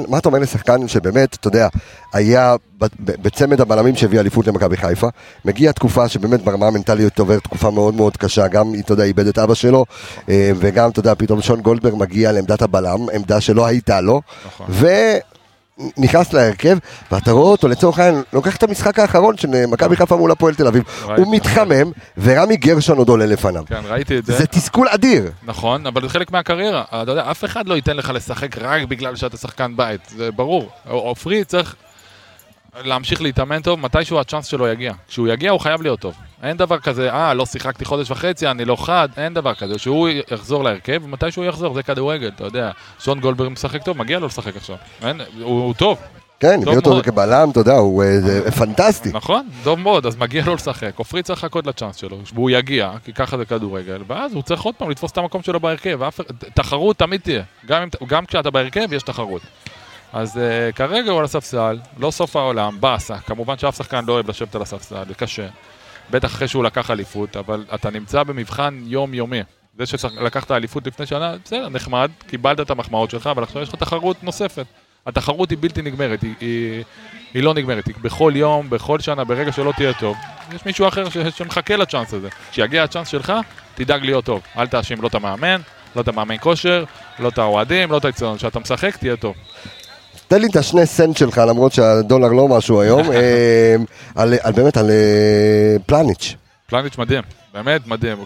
מה 0.08 0.18
אתה 0.18 0.28
אומר 0.28 0.38
לשחקן 0.38 0.88
שבאמת, 0.88 1.34
אתה 1.34 1.48
יודע, 1.48 1.68
היה 2.12 2.54
בצמד 3.00 3.60
הבלמים 3.60 3.96
שהביא 3.96 4.20
אליפות 4.20 4.46
למכבי 4.46 4.76
חיפה, 4.76 5.08
מגיעה 5.44 5.72
תקופה 5.72 6.08
שבאמת 6.08 6.42
ברמה 6.44 6.66
המנטליות 6.66 7.18
עובר 7.18 7.38
תקופה 7.38 7.70
מאוד 7.70 7.94
מאוד 7.94 8.16
קשה, 8.16 8.48
גם, 8.48 8.72
אתה 8.80 8.92
יודע, 8.92 9.04
איבד 9.04 9.26
את 9.26 9.38
אבא 9.38 9.54
שלו, 9.54 9.84
אה, 10.28 10.50
וגם, 10.56 10.90
אתה 10.90 11.00
יודע, 11.00 11.14
פתאום 11.14 11.42
שון 11.42 11.60
גולדברג 11.60 11.94
מגיע 11.96 12.32
לעמדת 12.32 12.62
הבלם, 12.62 13.06
עמדה 13.14 13.40
שלא 13.40 13.66
הייתה 13.66 14.00
לו, 14.00 14.22
נכון. 14.46 14.66
ונכנס 15.78 16.32
להרכב, 16.32 16.78
ואתה 17.12 17.32
רואה 17.32 17.46
אותו, 17.50 17.68
לצורך 17.68 17.98
העניין, 17.98 18.22
לוקח 18.32 18.56
את 18.56 18.62
המשחק 18.62 18.98
האחרון 18.98 19.36
של 19.36 19.54
אה, 19.54 19.66
מכבי 19.66 19.96
חיפה 19.96 20.16
מול 20.16 20.30
הפועל 20.30 20.54
תל 20.54 20.66
אביב. 20.66 20.82
הוא 21.16 21.34
מתחמם, 21.34 21.92
ורמי 22.18 22.56
גרשון 22.56 22.98
עוד 22.98 23.08
עולה 23.08 23.26
לפניו. 23.26 23.64
כן, 23.66 23.80
ראיתי 23.84 24.18
את 24.18 24.26
זה. 24.26 24.38
זה 24.38 24.46
תסכול 24.46 24.88
אדיר. 24.90 25.30
נכון, 25.42 25.86
אבל 25.86 26.02
זה 26.02 26.08
חלק 26.08 26.30
מהקריירה. 26.30 26.84
אתה 27.02 27.10
יודע, 27.10 27.30
אף 27.30 27.44
אחד 27.44 27.66
לא 27.66 27.74
ייתן 27.74 27.96
לך 27.96 28.10
לשחק 28.14 28.58
רק 28.58 28.82
בגלל 28.82 29.16
שאתה 29.16 29.36
שחקן 29.36 29.76
בית, 29.76 30.00
זה 30.16 30.30
ברור. 30.30 30.68
עופרי 30.88 31.44
צריך 31.44 31.76
להמשיך 32.84 33.22
להתאמן 33.22 33.62
טוב, 33.62 33.80
מתישהו 33.80 34.20
הצ'אנס 34.20 34.46
שלו 34.46 34.68
יגיע. 34.68 34.92
כשהוא 35.08 35.28
יגיע 35.28 35.50
הוא 35.50 35.60
חייב 35.60 35.82
להיות 35.82 36.00
טוב. 36.00 36.14
אין 36.42 36.56
דבר 36.56 36.78
כזה, 36.78 37.12
אה, 37.12 37.34
לא 37.34 37.46
שיחקתי 37.46 37.84
חודש 37.84 38.10
וחצי, 38.10 38.46
אני 38.46 38.64
לא 38.64 38.76
חד, 38.76 39.08
אין 39.16 39.34
דבר 39.34 39.54
כזה. 39.54 39.78
שהוא 39.78 40.08
יחזור 40.30 40.64
להרכב, 40.64 41.00
ומתישהו 41.04 41.42
הוא 41.42 41.48
יחזור, 41.48 41.74
זה 41.74 41.82
כדורגל, 41.82 42.30
אתה 42.36 42.44
יודע. 42.44 42.70
שון 42.98 43.20
גולדברג 43.20 43.48
משחק 43.48 43.82
טוב, 43.82 43.98
מגיע 43.98 44.18
לו 44.18 44.26
לשחק 44.26 44.56
עכשיו. 44.56 44.76
אין, 45.02 45.20
הוא, 45.40 45.64
הוא 45.64 45.74
טוב, 45.74 45.98
כן, 46.40 46.58
הביא 46.62 46.76
אותו. 46.76 47.00
כבלם, 47.02 47.50
אתה 47.50 47.60
יודע, 47.60 47.74
הוא 47.74 48.02
אה, 48.02 48.50
פנטסטי. 48.50 49.10
נכון, 49.12 49.48
טוב 49.64 49.78
מאוד, 49.78 50.06
אז 50.06 50.16
מגיע 50.16 50.44
לו 50.44 50.54
לשחק. 50.54 50.92
עופרי 50.96 51.22
צריך 51.22 51.44
לחכות 51.44 51.66
לצ'אנס 51.66 51.96
שלו, 51.96 52.18
והוא 52.34 52.50
יגיע, 52.50 52.92
כי 53.04 53.12
ככה 53.12 53.36
זה 53.36 53.44
כדורגל, 53.44 54.02
ואז 54.06 54.34
הוא 54.34 54.42
צריך 54.42 54.62
עוד 54.62 54.74
פעם 54.74 54.90
לתפוס 54.90 55.12
את 55.12 55.18
המקום 55.18 55.42
שלו 55.42 55.60
בהרכב. 55.60 56.00
תחרות 56.54 56.96
תמיד 56.96 57.20
תהיה, 57.20 57.42
גם, 57.66 57.88
גם 58.06 58.26
כשאתה 58.26 58.50
בהרכב 58.50 58.92
יש 58.92 59.02
תחרות. 59.02 59.42
אז 60.12 60.36
uh, 60.36 60.72
כרגע 60.76 61.10
הוא 61.10 61.18
על 61.18 61.24
הספסל, 61.24 61.78
לא 61.98 62.10
סוף 62.10 62.36
העולם, 62.36 62.76
באסה. 62.80 63.18
כמובן 63.18 63.58
שאף 63.58 63.76
שחקן 63.76 64.04
לא 64.04 64.12
אוהב 64.12 64.30
לשבת 64.30 64.54
על 64.54 64.62
הספסל, 64.62 65.04
זה 65.08 65.14
קשה. 65.14 65.46
בטח 66.10 66.28
אחרי 66.28 66.48
שהוא 66.48 66.64
לקח 66.64 66.90
אליפות, 66.90 67.36
אבל 67.36 67.64
אתה 67.74 67.90
נמצא 67.90 68.22
במבחן 68.22 68.78
יומיומי. 68.86 69.40
זה 69.78 69.86
שלקחת 69.86 70.50
אליפות 70.50 70.86
לפני 70.86 71.06
שנה, 71.06 71.34
בסדר, 71.44 71.68
נחמד, 71.68 72.10
קיבלת 72.26 72.60
את 72.60 72.70
המחמאות 72.70 73.10
שלך, 73.10 73.26
אבל 73.26 73.42
עכשיו 73.42 73.62
יש 73.62 73.68
לך 73.68 73.74
תחרות 73.74 74.24
נוספת. 74.24 74.66
התחרות 75.06 75.50
היא 75.50 75.58
בלתי 75.60 75.82
נגמרת, 75.82 76.22
היא, 76.22 76.34
היא, 76.40 76.84
היא 77.34 77.42
לא 77.42 77.54
נגמרת. 77.54 77.86
היא 77.86 77.94
בכל 78.02 78.32
יום, 78.36 78.70
בכל 78.70 79.00
שנה, 79.00 79.24
ברגע 79.24 79.52
שלא 79.52 79.72
תהיה 79.76 79.92
טוב, 79.92 80.16
יש 80.54 80.66
מישהו 80.66 80.88
אחר 80.88 81.08
ש, 81.08 81.18
שמחכה 81.18 81.76
לצ'אנס 81.76 82.14
הזה. 82.14 82.28
כשיגיע 82.50 82.82
הצ'אנס 82.82 83.08
שלך, 83.08 83.32
תדאג 83.74 84.04
להיות 84.04 84.24
טוב. 84.24 84.42
אל 84.58 84.66
תאשים 84.66 85.02
לא 85.02 85.06
את 85.06 85.14
המאמן, 85.14 85.60
לא 85.96 86.00
את 86.00 86.08
המאמן 86.08 86.36
כושר, 86.40 86.84
לא 87.18 87.28
את 87.28 87.38
האוהדים, 87.38 87.90
לא 87.90 87.98
את 87.98 88.04
האצטדיון. 88.04 88.36
כשאתה 88.36 88.58
משחק, 88.58 88.96
תהיה 88.96 89.16
טוב. 89.16 89.34
תן 90.32 90.40
לי 90.40 90.46
את 90.46 90.56
השני 90.56 90.86
סנט 90.86 91.16
שלך, 91.16 91.38
למרות 91.48 91.72
שהדולר 91.72 92.28
לא 92.28 92.48
משהו 92.48 92.80
היום, 92.80 93.10
אה, 93.12 93.76
על, 94.14 94.34
על 94.42 94.52
באמת, 94.52 94.76
על 94.76 94.90
אה, 94.90 95.76
פלניץ'. 95.86 96.34
פלניץ' 96.66 96.98
מדהים, 96.98 97.22
באמת 97.54 97.86
מדהים. 97.86 98.18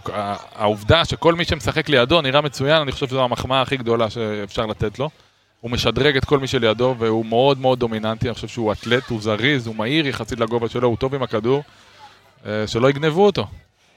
העובדה 0.54 1.04
שכל 1.04 1.34
מי 1.34 1.44
שמשחק 1.44 1.88
לידו 1.88 2.20
נראה 2.20 2.40
מצוין, 2.40 2.82
אני 2.82 2.92
חושב 2.92 3.06
שזו 3.06 3.24
המחמאה 3.24 3.62
הכי 3.62 3.76
גדולה 3.76 4.10
שאפשר 4.10 4.66
לתת 4.66 4.98
לו. 4.98 5.10
הוא 5.60 5.70
משדרג 5.70 6.16
את 6.16 6.24
כל 6.24 6.38
מי 6.38 6.46
שלידו, 6.46 6.94
והוא 6.98 7.26
מאוד 7.26 7.60
מאוד 7.60 7.78
דומיננטי, 7.78 8.28
אני 8.28 8.34
חושב 8.34 8.48
שהוא 8.48 8.72
אתלט, 8.72 9.08
הוא 9.08 9.20
זריז, 9.22 9.66
הוא 9.66 9.76
מהיר 9.76 10.06
יחסית 10.06 10.40
לגובה 10.40 10.68
שלו, 10.68 10.88
הוא 10.88 10.96
טוב 10.96 11.14
עם 11.14 11.22
הכדור, 11.22 11.62
אה, 12.46 12.66
שלא 12.66 12.90
יגנבו 12.90 13.26
אותו. 13.26 13.46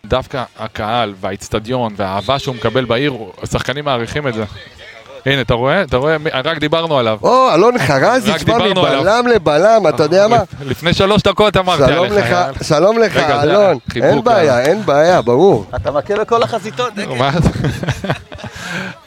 דווקא 0.05 0.43
הקהל 0.57 1.13
והאיצטדיון 1.19 1.93
והאהבה 1.97 2.39
שהוא 2.39 2.55
מקבל 2.55 2.85
בעיר, 2.85 3.13
השחקנים 3.43 3.85
מעריכים 3.85 4.27
את 4.27 4.33
זה. 4.33 4.43
הנה, 5.25 5.41
אתה 5.41 5.53
רואה? 5.53 5.81
אתה 5.81 5.97
רואה? 5.97 6.15
רק 6.43 6.57
דיברנו 6.57 6.97
עליו. 6.99 7.17
או, 7.21 7.53
אלון 7.53 7.77
חרזי, 7.77 8.33
תשמע. 8.33 8.57
מבלם 8.57 9.27
לבלם, 9.27 9.87
אתה 9.89 10.03
יודע 10.03 10.27
מה? 10.27 10.37
לפני 10.71 10.93
שלוש 10.93 11.21
דקות 11.23 11.57
אמרתי 11.57 11.83
שלום 11.93 12.05
עליך. 12.05 12.35
שלום 12.61 12.97
לך, 12.99 13.17
אלון. 13.17 13.77
אין 14.03 14.23
בעיה. 14.23 14.61
אין 14.61 14.85
בעיה, 14.85 15.21
ברור. 15.21 15.65
אתה 15.75 15.91
מכה 15.91 16.15
בכל 16.15 16.43
החזיתות, 16.43 16.93
זה? 16.95 17.05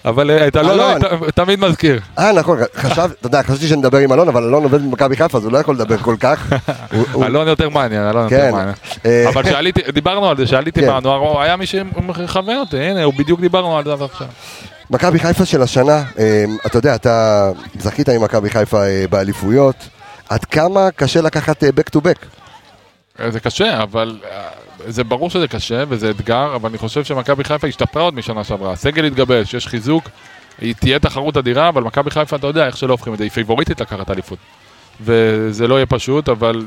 אבל 0.05 0.31
אה, 0.31 0.47
את 0.49 0.57
אלון 0.57 0.71
אלון. 0.71 0.91
אני 0.91 1.01
ת- 1.31 1.35
תמיד 1.35 1.61
מזכיר. 1.61 2.01
אה, 2.19 2.33
נכון, 2.33 2.59
חשב, 2.77 3.09
אתה 3.19 3.27
יודע, 3.27 3.43
חשבתי 3.43 3.69
שנדבר 3.69 3.99
עם 3.99 4.13
אלון, 4.13 4.29
אבל 4.29 4.43
אלון 4.45 4.63
עובד 4.63 4.83
במכבי 4.83 5.17
חיפה, 5.17 5.39
אז 5.39 5.45
הוא 5.45 5.53
לא 5.53 5.59
יכול 5.59 5.75
לדבר 5.75 5.97
כל 5.97 6.17
כך. 6.21 6.53
אלון 7.27 7.49
יותר 7.49 7.69
מעניין, 7.69 8.09
אלון 8.09 8.29
כן. 8.29 8.37
יותר 8.37 8.53
מעניין. 8.53 8.75
אה, 9.07 9.29
אבל 9.29 9.45
שעליתי, 9.45 9.81
דיברנו 9.93 10.29
על 10.29 10.37
זה, 10.37 10.47
שעליתי 10.47 10.81
כן. 10.81 10.87
מהנוער, 10.91 11.41
היה 11.43 11.57
מי 11.57 11.67
שמכוון 11.67 12.57
אותי, 12.57 12.79
הנה, 12.79 13.11
בדיוק 13.19 13.41
דיברנו 13.41 13.79
על 13.79 13.85
זה 13.85 13.93
עכשיו. 14.05 14.27
מכבי 14.93 15.19
חיפה 15.19 15.45
של 15.47 15.63
השנה, 15.63 16.05
אה, 16.19 16.45
אתה 16.67 16.79
יודע, 16.79 16.95
אתה 16.95 17.51
זכית 17.79 18.09
עם 18.09 18.25
מכבי 18.25 18.51
חיפה 18.51 18.85
אה, 18.85 19.05
באליפויות, 19.11 19.77
עד 20.29 20.45
כמה 20.45 20.91
קשה 20.91 21.21
לקחת 21.21 21.65
אה, 21.65 21.69
back 21.69 21.97
to 21.97 22.01
back? 22.01 22.27
אה, 23.21 23.31
זה 23.31 23.41
קשה, 23.41 23.83
אבל 23.83 24.21
זה 24.87 25.05
ברור 25.05 25.31
שזה 25.31 25.49
קשה 25.49 25.85
וזה 25.89 26.11
אתגר, 26.11 26.55
אבל 26.55 26.69
אני 26.69 26.79
חושב 26.79 27.05
שמכבי 27.05 27.45
חיפה 27.45 27.67
השתפרה 27.67 28.03
עוד 28.03 28.15
משנה 28.15 28.45
שעברה. 28.45 28.73
הסגל 28.73 29.05
התגבש, 29.05 29.55
יש 29.55 29.67
חיזוק, 29.67 30.09
היא 30.61 30.75
תהיה 30.81 30.99
תחרות 30.99 31.37
אדירה, 31.37 31.69
אבל 31.69 31.83
מכבי 31.83 32.11
חיפה, 32.11 32.37
אתה 32.37 32.47
יודע 32.47 32.67
איך 32.67 32.77
שלא 32.77 32.93
הופכים 32.93 33.13
את 33.13 33.19
זה, 33.19 33.25
היא 33.25 33.31
פייבוריטית 33.31 33.81
לקחת 33.81 34.11
אליפות. 34.11 34.39
וזה 35.01 35.69
לא 35.69 35.75
יהיה 35.75 35.87
פשוט, 35.87 36.29
אבל 36.29 36.67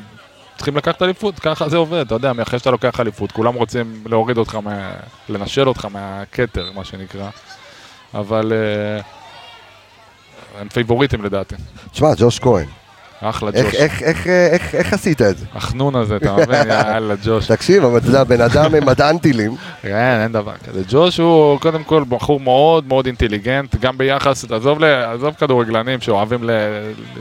צריכים 0.55 0.77
לקחת 0.77 1.01
אליפות, 1.01 1.39
ככה 1.39 1.69
זה 1.69 1.77
עובד, 1.77 1.99
אתה 1.99 2.15
יודע, 2.15 2.31
אחרי 2.41 2.59
שאתה 2.59 2.71
לוקח 2.71 2.99
אליפות, 2.99 3.31
כולם 3.31 3.53
רוצים 3.53 4.03
להוריד 4.05 4.37
אותך, 4.37 4.55
מה... 4.55 4.91
לנשל 5.29 5.67
אותך 5.67 5.87
מהכתר, 5.91 6.71
מה 6.75 6.85
שנקרא. 6.85 7.29
אבל 8.15 8.53
אה, 8.55 9.01
הם 10.61 10.69
פייבוריטים 10.69 11.23
לדעתי. 11.25 11.55
תשמע, 11.91 12.07
ג'וש 12.17 12.39
כהן, 12.39 12.65
אחלה 13.21 13.51
איך- 13.53 13.65
ג'וש. 13.65 13.75
איך- 13.75 14.01
איך, 14.01 14.27
אה, 14.27 14.47
איך- 14.51 14.75
איך 14.75 14.93
עשית 14.93 15.21
את 15.21 15.37
זה? 15.37 15.45
החנון 15.55 15.95
הזה, 15.95 16.15
אתה 16.15 16.33
מבין? 16.35 16.67
יאללה, 16.71 17.15
ג'וש. 17.23 17.47
תקשיב, 17.47 17.83
אבל 17.83 17.97
אתה 17.97 18.07
יודע, 18.07 18.23
בן 18.23 18.41
אדם 18.41 18.75
אה, 18.75 18.79
מדען 18.81 19.17
טילים, 19.17 19.55
כן, 19.81 20.19
אין 20.23 20.31
דבר 20.31 20.53
כזה. 20.67 20.81
ג'וש 20.89 21.17
הוא 21.17 21.59
קודם 21.59 21.83
כל 21.83 22.03
בחור 22.09 22.39
מאוד 22.39 22.87
מאוד 22.87 23.05
אינטליגנט, 23.05 23.75
גם 23.75 23.97
ביחס, 23.97 24.51
עזוב, 24.51 24.83
עזוב 24.83 25.33
כדורגלנים 25.39 26.01
שאוהבים, 26.01 26.43
ל... 26.43 26.49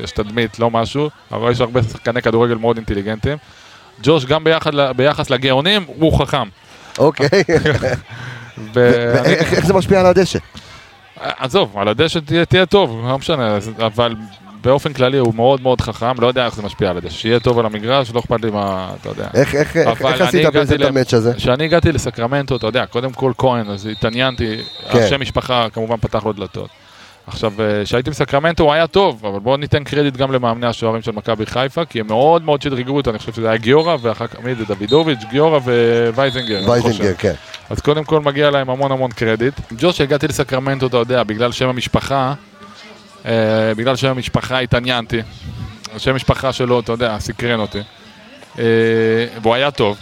יש 0.00 0.10
תדמית, 0.10 0.58
לא 0.58 0.70
משהו, 0.70 1.10
אבל 1.32 1.50
יש 1.52 1.60
הרבה 1.60 1.82
שחקני 1.82 2.22
כדורגל 2.22 2.54
מאוד 2.54 2.76
אינטליגנטים. 2.76 3.36
ג'וש 4.02 4.24
גם 4.24 4.44
ביחד, 4.44 4.70
ביחס 4.96 5.30
לגאונים, 5.30 5.84
הוא 5.86 6.18
חכם. 6.18 6.48
אוקיי. 6.98 7.28
ואיך 8.74 9.52
איך 9.54 9.66
זה 9.66 9.74
משפיע 9.74 10.00
על 10.00 10.06
הדשא? 10.06 10.38
עזוב, 11.38 11.78
על 11.78 11.88
הדשא 11.88 12.18
תהיה, 12.20 12.44
תהיה 12.44 12.66
טוב, 12.66 13.04
לא 13.08 13.18
משנה, 13.18 13.56
אבל 13.78 14.14
באופן 14.62 14.92
כללי 14.92 15.18
הוא 15.18 15.34
מאוד 15.34 15.60
מאוד 15.62 15.80
חכם, 15.80 16.20
לא 16.20 16.26
יודע 16.26 16.46
איך 16.46 16.54
זה 16.54 16.62
משפיע 16.62 16.90
על 16.90 16.96
הדשא. 16.96 17.10
שיהיה 17.18 17.40
טוב 17.40 17.58
על 17.58 17.66
המגרש, 17.66 18.10
לא 18.14 18.20
אכפת 18.20 18.44
לי 18.44 18.50
מה, 18.50 18.90
אתה 19.00 19.08
יודע. 19.08 19.26
איך- 19.34 19.54
איך 19.54 19.76
איך- 19.76 20.02
איך 20.02 20.20
עשית 20.20 20.46
בעצם 20.46 20.74
את 20.74 20.88
המאץ' 20.88 21.14
הזה? 21.14 21.34
כשאני 21.34 21.64
הגעתי 21.64 21.92
לסקרמנטו, 21.92 22.56
אתה 22.56 22.66
יודע, 22.66 22.86
קודם 22.86 23.12
כל 23.12 23.32
כהן, 23.38 23.70
אז 23.70 23.86
התעניינתי, 23.86 24.56
כן. 24.92 24.98
השם 24.98 25.20
משפחה 25.20 25.66
כמובן 25.72 25.96
פתח 25.96 26.24
לו 26.24 26.32
דלתות. 26.32 26.68
עכשיו, 27.26 27.52
אה, 27.60 27.84
כשהייתי 27.84 28.10
בסקרמנטו 28.10 28.64
הוא 28.64 28.72
היה 28.72 28.86
טוב, 28.86 29.26
אבל 29.26 29.38
בואו 29.40 29.56
ניתן 29.56 29.84
קרדיט 29.84 30.16
גם 30.16 30.32
למאמני 30.32 30.66
השוערים 30.66 31.02
של 31.02 31.10
מכבי 31.12 31.46
חיפה, 31.46 31.84
כי 31.84 32.00
הם 32.00 32.06
מאוד 32.06 32.44
מאוד 32.44 32.62
שדרגו 32.62 32.96
אותו, 32.96 33.10
אני 33.10 33.18
חושב 33.18 33.32
שזה 33.32 33.48
היה 33.48 33.56
גיורא, 33.56 33.96
ואחר 34.02 34.26
כך, 34.26 34.40
מי 34.44 34.54
זה? 34.54 34.64
דוידוביץ', 34.74 35.18
גיורא 35.30 35.58
ווייזנגר. 36.14 36.60
חושב. 36.66 36.70
וייזנגר, 36.86 37.14
כן. 37.18 37.32
אז 37.70 37.80
קודם 37.80 38.04
כל 38.04 38.20
מגיע 38.20 38.50
להם 38.50 38.70
המון 38.70 38.92
המון 38.92 39.10
קרדיט. 39.10 39.54
ג'וש, 39.78 39.98
שהגעתי 39.98 40.28
לסקרמנטו, 40.28 40.86
אתה 40.86 40.96
יודע, 40.96 41.22
בגלל 41.22 41.52
שם 41.52 41.68
המשפחה, 41.68 42.34
אה, 43.26 43.74
בגלל 43.76 43.96
שם 43.96 44.08
המשפחה 44.08 44.58
התעניינתי. 44.58 45.20
השם 45.94 46.14
משפחה 46.14 46.52
שלו, 46.52 46.80
אתה 46.80 46.92
יודע, 46.92 47.16
סקרן 47.18 47.60
אותי. 47.60 47.80
אה, 48.58 48.64
והוא 49.42 49.54
היה 49.54 49.70
טוב. 49.70 49.98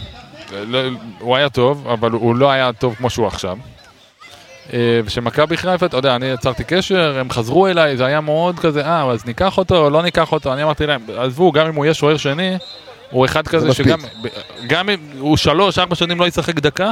לא, 0.51 0.79
הוא 1.19 1.35
היה 1.35 1.49
טוב, 1.49 1.87
אבל 1.87 2.11
הוא 2.11 2.35
לא 2.35 2.51
היה 2.51 2.73
טוב 2.73 2.95
כמו 2.95 3.09
שהוא 3.09 3.27
עכשיו. 3.27 3.57
אה, 4.73 4.99
ושמכבי 5.05 5.57
חיפה, 5.57 5.85
אתה 5.85 5.97
יודע, 5.97 6.15
אני 6.15 6.25
יצרתי 6.25 6.63
קשר, 6.63 7.17
הם 7.19 7.29
חזרו 7.29 7.67
אליי, 7.67 7.97
זה 7.97 8.05
היה 8.05 8.21
מאוד 8.21 8.59
כזה, 8.59 8.85
אה, 8.85 9.11
אז 9.11 9.25
ניקח 9.25 9.57
אותו 9.57 9.77
או 9.77 9.89
לא 9.89 10.01
ניקח 10.01 10.31
אותו, 10.31 10.53
אני 10.53 10.63
אמרתי 10.63 10.85
להם, 10.87 11.01
עזבו, 11.17 11.51
גם 11.51 11.67
אם 11.67 11.75
הוא 11.75 11.85
יהיה 11.85 11.93
שוער 11.93 12.17
שני, 12.17 12.57
הוא 13.09 13.25
אחד 13.25 13.47
כזה. 13.47 13.73
שגם, 13.73 13.99
גם 14.67 14.89
אם 14.89 14.99
הוא 15.19 15.37
שלוש, 15.37 15.79
ארבע 15.79 15.95
שנים 15.95 16.19
לא 16.19 16.27
ישחק 16.27 16.55
דקה, 16.55 16.91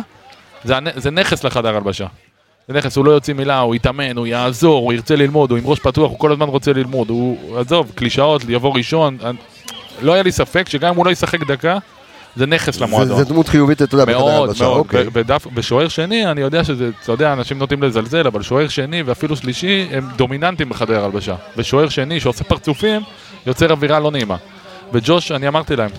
זה, 0.64 0.74
זה 0.96 1.12
נכס 1.12 1.44
לחדר 1.44 1.76
הלבשה. 1.76 2.06
זה 2.68 2.74
נכס, 2.78 2.96
הוא 2.98 3.06
לא 3.06 3.12
יוציא 3.12 3.34
מילה, 3.34 3.60
הוא 3.60 3.76
יתאמן, 3.76 4.18
הוא 4.18 4.28
יעזור, 4.28 4.84
הוא 4.84 4.94
ירצה 4.94 5.16
ללמוד, 5.16 5.52
הוא 5.52 5.58
עם 5.60 5.68
ראש 5.68 5.80
פתוח, 5.80 6.12
הוא 6.12 6.20
כל 6.20 6.32
הזמן 6.32 6.48
רוצה 6.48 6.74
ללמוד, 6.74 7.10
הוא, 7.10 7.60
עזוב, 7.60 7.92
קלישאות, 7.96 8.42
יבוא 8.50 8.78
ראשון, 8.78 9.18
אני- 9.24 9.38
לא 10.02 10.14
היה 10.14 10.24
לי 10.24 10.32
ספק 10.32 10.70
שגם 10.70 10.90
אם 10.92 10.96
הוא 10.96 11.06
לא 11.06 11.12
ישחק 11.12 11.44
דקה, 11.48 11.78
זה 12.36 12.46
נכס 12.46 12.76
זה- 12.78 12.86
למועדון. 12.86 13.18
זה 13.18 13.24
דמות 13.26 13.48
חיובית, 13.48 13.82
אתה 13.82 13.96
יודע, 13.96 14.06
מאוד, 14.06 14.50
מאוד. 14.60 14.78
אוקיי. 14.78 15.04
בדף- 15.10 15.48
בשוער 15.54 15.88
שני, 15.88 16.28
אני 16.32 16.42
יודע 16.42 16.64
שזה, 16.64 16.90
אתה 17.04 17.12
יודע, 17.12 17.34
אנשים 17.34 17.60
נוטים 17.60 17.84
לזלזל, 17.84 18.28
אבל 18.28 18.42
שוער 18.42 18.68
שני 18.68 19.02
ואפילו 19.02 19.36
שלישי 19.36 19.88
הם 19.92 20.08
דומיננטים 20.16 20.70
בחדר 20.70 21.06
הלבשה. 21.06 21.36
ושוער 21.58 21.90
שני 21.90 22.20
שעושה 22.20 22.44
פרצופים, 22.44 23.02
יוצר 23.48 23.72
אווירה 23.72 24.00
לא 24.00 24.12
נעימה. 24.12 24.36
וג'וש, 24.94 25.32
אני 25.32 25.48
אמרתי 25.48 25.76
להם, 25.76 25.90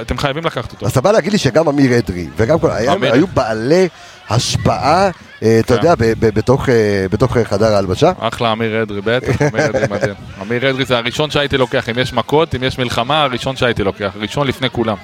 אתם 0.00 0.18
חייבים 0.18 0.44
לקחת 0.44 0.72
אותו. 0.72 0.86
אז 0.86 0.92
אתה 0.92 1.00
בא 1.00 1.12
להגיד 1.12 1.32
לי 1.32 1.38
שגם 1.38 1.68
אמיר 1.68 1.98
אדרי 1.98 2.26
וגם 2.36 2.58
כל, 2.58 2.70
היה-. 2.70 2.94
היו 3.02 3.26
בעלי 3.26 3.88
השפעה, 4.30 5.10
אה, 5.42 5.58
אתה 5.60 5.66
כן. 5.66 5.74
יודע, 5.74 5.94
ב- 5.94 6.04
ב- 6.18 6.34
בתוך, 6.34 6.68
אה, 6.68 6.74
בתוך 7.10 7.36
אה, 7.36 7.44
חדר 7.44 7.74
ההלבשה? 7.74 8.12
אחלה 8.18 8.52
אמיר 8.52 8.82
אדרי, 8.82 9.00
בטח, 9.04 9.42
אמיר 9.42 9.66
אדרי 9.66 9.84
מדהים. 9.90 10.14
אמיר 10.42 10.70
אדרי 10.70 10.84
זה 10.84 10.96
הראשון 10.98 11.30
שהייתי 11.30 11.56
לוקח, 11.56 11.88
אם 11.88 11.98
יש 11.98 12.12
מכות, 12.12 12.54
אם 12.54 12.62
יש 12.62 12.78
מלחמה, 12.78 13.22
הראשון 13.22 13.56
שהייתי 13.56 13.82
לוקח, 13.84 14.12
ראשון 14.20 14.46
לפני 14.46 14.70
כולם. 14.70 14.96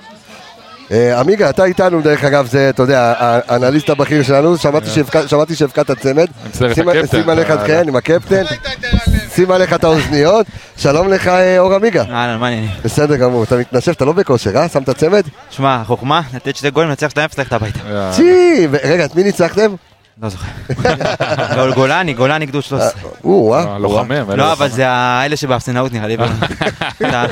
עמיגה, 1.19 1.51
אתה 1.51 1.65
איתנו, 1.65 2.01
דרך 2.01 2.25
אגב, 2.25 2.47
זה, 2.47 2.69
אתה 2.71 2.83
יודע, 2.83 3.15
האנליסט 3.19 3.91
הבכיר 3.91 4.23
שלנו, 4.23 4.57
שמעתי 4.59 4.87
שמעתי 5.27 5.55
שהבקעת 5.55 5.91
צמד. 5.91 6.27
שים- 7.11 7.31
עליך, 7.31 7.53
כן, 7.67 7.89
עם 7.89 7.97
הקפטן. 7.97 8.43
שים 9.35 9.51
עליך 9.51 9.73
את 9.73 9.85
האוזניות. 9.85 10.47
שלום 10.77 11.09
לך, 11.09 11.29
אה, 11.29 11.59
אור 11.59 11.75
עמיגה. 11.75 12.03
אהלן, 12.11 12.41
מה 12.41 12.47
העניינים? 12.47 12.71
בסדר 12.85 13.17
גמור, 13.17 13.45
אתה 13.45 13.57
מתנשף, 13.57 13.93
אתה 13.97 14.05
לא 14.05 14.13
בכושר, 14.13 14.57
אה? 14.57 14.69
שמת 14.69 14.91
צמד? 14.91 15.23
שמע, 15.51 15.75
החוכמה, 15.81 16.21
לתת 16.35 16.57
שתי 16.57 16.71
גולים, 16.71 16.89
לנצח 16.91 17.09
2-0, 17.11 17.15
ללכת 17.39 17.53
הביתה. 17.53 17.79
צ'י! 18.13 18.67
רגע, 18.85 19.05
את 19.05 19.15
מי 19.17 19.23
ניצחתם? 19.23 19.75
לא 20.23 20.29
זוכר. 20.29 20.47
גול- 21.55 21.75
גולני, 21.81 22.15
גולני 22.15 22.47
גדוד 22.47 22.63
13. 22.65 22.91
או, 23.25 23.55
אה, 23.55 23.65
אה? 23.73 23.79
לוחמים. 23.79 24.31
אלה 24.31 24.37
לא, 24.37 24.53
אבל. 24.53 24.69
זה 24.69 24.89
האלה 24.89 25.37
שבאפסנאות 25.37 25.93
נראה 25.93 26.07
לי. 26.07 26.15
את 26.15 26.21
ה- 27.03 27.25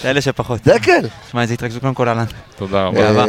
את 0.00 0.04
האלה 0.04 0.20
שפחות. 0.20 0.60
דקל. 0.64 1.00
שמע, 1.30 1.42
איזה 1.42 1.54
התרגשות 1.54 1.80
קודם 1.80 1.94
כל 1.94 2.08
אהלן. 2.08 2.24
תודה 2.58 2.84
רבה. 2.84 3.24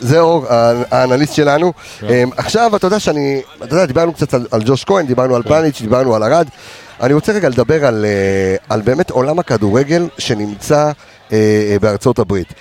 זה 0.00 0.20
אור, 0.20 0.46
האנליסט 0.90 1.34
שלנו. 1.34 1.72
כן. 2.00 2.06
אה, 2.06 2.24
עכשיו, 2.36 2.76
אתה 2.76 2.86
יודע 2.86 3.00
שאני, 3.00 3.40
אתה 3.64 3.74
יודע, 3.74 3.86
דיברנו 3.86 4.12
קצת 4.12 4.34
על- 4.34 4.62
ג'וש 4.66 4.84
כהן, 4.84 5.06
דיברנו 5.06 5.36
על 5.36 5.42
כן. 5.42 5.48
פלניץ', 5.48 5.80
דיברנו 5.80 6.14
על 6.14 6.22
ארד. 6.22 6.48
אני 7.00 7.14
רוצה 7.14 7.32
רגע 7.32 7.48
לדבר 7.48 7.86
על, 7.86 8.04
אה, 8.04 8.56
על 8.68 8.80
באמת 8.80 9.10
עולם 9.10 9.38
הכדורגל 9.38 10.08
שנמצא 10.18 10.90
אה, 11.32 11.36
אה, 11.72 11.76
בארצות 11.80 12.18
הברית. 12.18 12.54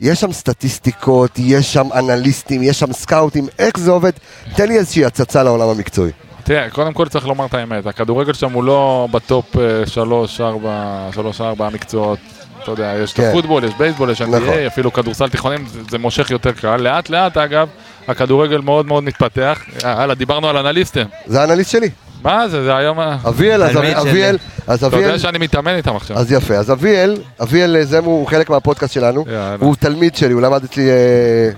יש 0.00 0.20
שם 0.20 0.32
סטטיסטיקות, 0.32 1.30
יש 1.38 1.72
שם 1.72 1.88
אנליסטים, 1.94 2.62
יש 2.62 2.78
שם 2.78 2.92
סקאוטים, 2.92 3.46
איך 3.58 3.78
זה 3.78 3.90
עובד? 3.90 4.10
תן 4.56 4.68
לי 4.68 4.78
איזושהי 4.78 5.04
הצצה 5.04 5.42
לעולם 5.42 5.68
המקצועי. 5.68 6.10
תראה, 6.44 6.70
קודם 6.70 6.92
כל 6.92 7.08
צריך 7.08 7.26
לומר 7.26 7.46
את 7.46 7.54
האמת, 7.54 7.86
הכדורגל 7.86 8.32
שם 8.32 8.52
הוא 8.52 8.64
לא 8.64 9.08
בטופ 9.10 9.56
אה, 9.56 9.86
שלוש, 9.86 10.40
ארבע, 10.40 11.08
שלוש, 11.14 11.40
ארבע 11.40 11.66
המקצועות. 11.66 12.18
אתה 12.62 12.70
יודע, 12.70 12.94
יש 13.02 13.12
את 13.12 13.16
כן. 13.16 13.28
הפוטבול, 13.28 13.64
יש 13.64 13.74
בייסבול, 13.78 14.10
יש 14.10 14.20
נכון. 14.20 14.48
NBA, 14.48 14.66
אפילו 14.66 14.92
כדורסל 14.92 15.28
תיכונים, 15.28 15.66
זה, 15.66 15.80
זה 15.90 15.98
מושך 15.98 16.30
יותר 16.30 16.52
קל. 16.52 16.76
לאט 16.76 17.10
לאט, 17.10 17.36
אגב, 17.36 17.68
הכדורגל 18.08 18.60
מאוד 18.60 18.86
מאוד 18.86 19.04
מתפתח. 19.04 19.60
אה, 19.84 20.02
הלאה, 20.02 20.14
דיברנו 20.14 20.48
על 20.48 20.56
אנליסטים. 20.56 21.06
זה 21.26 21.40
האנליסט 21.40 21.70
שלי. 21.70 21.90
מה 22.24 22.48
זה, 22.48 22.64
זה 22.64 22.76
היום... 22.76 23.00
ה- 23.00 23.16
אביאל, 23.28 23.62
אז. 23.62 23.76
אביאל, 24.08 24.38
אז 24.66 24.78
אתה 24.78 24.86
אביאל, 24.86 25.02
יודע 25.02 25.18
שאני 25.18 25.38
מתאמן 25.38 25.74
איתם 25.76 25.96
עכשיו. 25.96 26.16
אז 26.18 26.32
יפה, 26.32 26.54
אז 26.54 26.70
אביאל, 26.72 27.16
אביאל 27.42 27.76
אה, 27.76 27.84
זמו 27.84 28.10
הוא 28.10 28.26
חלק 28.26 28.50
מהפודקאסט 28.50 28.92
שלנו. 28.94 29.24
הוא 29.60 29.74
תלמיד 29.80 30.14
שלי, 30.14 30.32
הוא 30.32 30.42
למד 30.42 30.64
אצלי, 30.64 30.90
אה, 30.90 30.94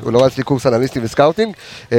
הוא 0.00 0.12
למד 0.12 0.22
אצלי 0.24 0.44
קורס 0.44 0.66
אנליסטים 0.66 1.04
וסקאוטינג, 1.04 1.54
אה, 1.92 1.98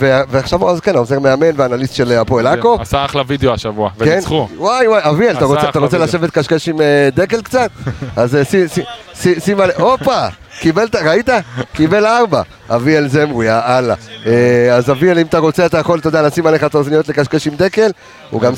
ועכשיו 0.00 0.62
הוא 0.62 0.70
אז 0.70 0.80
כן, 0.80 0.96
עוזר 0.96 1.18
מאמן 1.20 1.46
ואנליסט 1.56 1.94
של 1.94 2.12
הפועל 2.12 2.46
עכו. 2.46 2.78
עשה 2.80 3.04
אחלה 3.04 3.22
וידאו 3.26 3.52
השבוע, 3.54 3.90
כן, 3.98 4.04
וניצחו. 4.12 4.48
וואי 4.56 4.88
וואי, 4.88 5.00
אביאל, 5.04 5.36
אתה 5.36 5.44
רוצה- 5.44 5.68
אתה. 5.68 5.98
לשבת 5.98 6.30
קשקש 6.30 6.68
עם 6.68 6.80
אה, 6.80 7.08
דקל 7.14 7.42
קצת? 7.42 7.70
אז 8.16 8.36
אה, 8.36 8.44
שים- 8.44 8.68
שים- 8.68 8.84
שים- 9.14 9.40
שים 9.40 9.60
על... 9.60 9.70
הופה! 9.78 10.26
קיבל, 10.60 10.86
ראית? 11.04 11.28
קיבל 11.72 12.06
ארבע. 12.06 12.42
אביאל 12.70 13.08
זמרו, 13.08 13.42
יא 13.42 13.52
אללה. 13.52 13.94
אה, 14.26 14.74
אז 14.74 14.90
אביאל, 14.90 15.18
אם 15.18 15.26
אתה 15.26 15.38
רוצה, 15.38 15.66
אתה 15.66 15.78
יכול, 15.78 15.98
אתה 15.98 16.08
יודע, 16.08 16.22
לשים 16.22 16.46
עליך 16.46 16.64
את 16.64 16.74
האוזניות 16.74 17.08
לקשקש 17.08 17.46
עם 17.46 17.54
דקל. 17.56 17.90
הוא 18.30 18.40
גם 18.40 18.54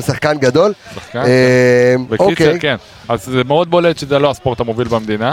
שחקן- 0.00 0.38
גדול. 0.38 0.72
שחקן, 0.94 1.18
אה, 1.18 1.94
בקיצר, 2.08 2.24
אוקיי. 2.24 2.60
כן. 2.60 2.76
אז 3.08 3.24
זה 3.24 3.44
מאוד 3.44 3.70
בולט 3.70 3.98
שזה 3.98 4.18
לא 4.18 4.30
הספורט 4.30 4.60
המוביל 4.60 4.88
במדינה. 4.88 5.32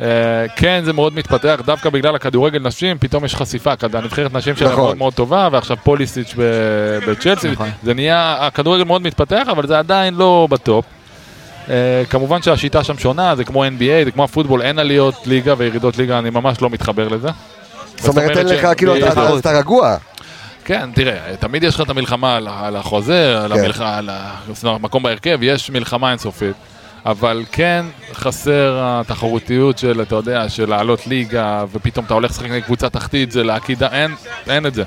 אה, 0.00 0.06
כן, 0.56 0.82
זה 0.84 0.92
מאוד 0.92 1.14
מתפתח, 1.14 1.60
דווקא 1.64 1.90
בגלל 1.90 2.14
הכדורגל 2.14 2.58
נשים, 2.58 2.98
פתאום 2.98 3.24
יש 3.24 3.34
חשיפה, 3.34 3.72
הנבחרת 3.94 4.32
נשים 4.34 4.56
שלה 4.56 4.68
נכון. 4.72 4.84
מאוד 4.84 4.96
מאוד 4.96 5.14
טובה, 5.14 5.48
ועכשיו 5.52 5.76
פוליסיץ' 5.84 6.34
ב- 6.38 6.98
בצ'לסי, 7.10 7.50
נכון. 7.50 7.68
זה 7.82 7.94
נהיה, 7.94 8.36
הכדורגל 8.40 8.84
מאוד 8.84 9.02
מתפתח, 9.02 9.46
אבל 9.50 9.66
זה 9.66 9.78
עדיין 9.78 10.14
לא 10.14 10.48
בטופ. 10.50 10.84
אה, 11.70 12.02
כמובן 12.10 12.42
שהשיטה 12.42 12.84
שם 12.84 12.98
שונה, 12.98 13.36
זה 13.36 13.44
כמו 13.44 13.64
NBA, 13.64 14.04
זה 14.04 14.10
כמו 14.10 14.24
הפוטבול, 14.24 14.62
אין 14.62 14.78
עליות 14.78 15.26
ליגה 15.26 15.54
וירידות 15.58 15.96
ליגה, 15.98 16.18
אני 16.18 16.30
ממש 16.30 16.62
לא 16.62 16.70
מתחבר 16.70 17.08
לזה. 17.08 17.28
זאת 17.96 18.08
אומרת, 18.08 18.36
אין 18.36 18.46
לך, 18.46 18.68
כאילו, 18.76 18.96
אתה- 18.96 19.58
רגוע. 19.58 19.96
כן, 20.64 20.90
תראה, 20.94 21.36
תמיד 21.40 21.62
יש 21.62 21.74
לך 21.74 21.80
את 21.80 21.90
המלחמה 21.90 22.36
על, 22.36 22.48
על 22.48 22.76
החוזה, 22.76 23.44
על, 23.44 23.54
כן. 23.54 23.60
המלח... 23.60 23.80
על 23.80 24.10
המקום 24.62 25.02
בהרכב, 25.02 25.38
יש 25.42 25.70
מלחמה 25.70 26.10
אינסופית. 26.10 26.56
אבל 27.06 27.44
כן 27.52 27.84
חסר 28.14 28.78
התחרותיות 28.82 29.78
של, 29.78 30.02
אתה 30.02 30.14
יודע, 30.14 30.48
של 30.48 30.68
לעלות 30.70 31.06
ליגה, 31.06 31.64
ופתאום 31.72 32.04
אתה 32.04 32.14
הולך 32.14 32.30
לשחק 32.30 32.46
נגד 32.50 32.64
קבוצה 32.64 32.88
תחתית, 32.88 33.32
זה 33.32 33.44
להקידה, 33.44 33.88
אין, 33.92 34.14
אין 34.48 34.66
את 34.66 34.74
זה. 34.74 34.82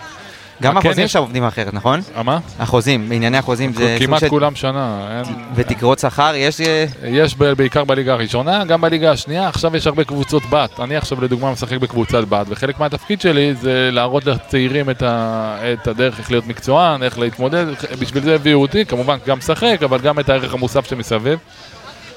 גם 0.61 0.77
החוזים 0.77 1.07
שם 1.07 1.19
עובדים 1.19 1.43
אחרת, 1.43 1.73
נכון? 1.73 1.99
אה, 2.15 2.23
מה? 2.23 2.39
החוזים, 2.59 3.09
בענייני 3.09 3.37
החוזים 3.37 3.73
זה 3.73 3.97
כמעט. 3.99 4.23
כולם 4.23 4.55
שנה. 4.55 5.21
ותקרות 5.55 5.99
שכר, 5.99 6.31
יש... 6.35 6.61
אה, 6.61 6.85
יש 7.03 7.35
בעיקר 7.35 7.83
בליגה 7.83 8.13
הראשונה, 8.13 8.65
גם 8.65 8.81
בליגה 8.81 9.11
השנייה, 9.11 9.47
עכשיו 9.47 9.75
יש 9.75 9.87
הרבה 9.87 10.03
קבוצות 10.03 10.43
בת. 10.49 10.79
אני 10.79 10.95
עכשיו 10.95 11.21
לדוגמה 11.21 11.51
משחק 11.51 11.77
בקבוצת 11.77 12.23
בת, 12.29 12.45
וחלק 12.49 12.79
מהתפקיד 12.79 13.21
שלי 13.21 13.53
זה 13.55 13.89
להראות 13.91 14.25
לצעירים. 14.25 14.89
את 14.89 15.87
הדרך 15.87 16.19
איך 16.19 16.31
להיות 16.31 16.47
מקצוען, 16.47 17.03
איך 17.03 17.19
להתמודד, 17.19 17.65
בשביל 17.99 18.23
זה 18.23 18.35
הביאו 18.35 18.61
אותי, 18.61 18.85
כמובן 18.85 19.17
גם 19.27 19.37
משחק, 19.37 19.79
אבל 19.83 19.99
גם 19.99 20.19
את 20.19 20.29
הערך 20.29 20.53
המוסף 20.53 20.89
שמסביב. 20.89 21.39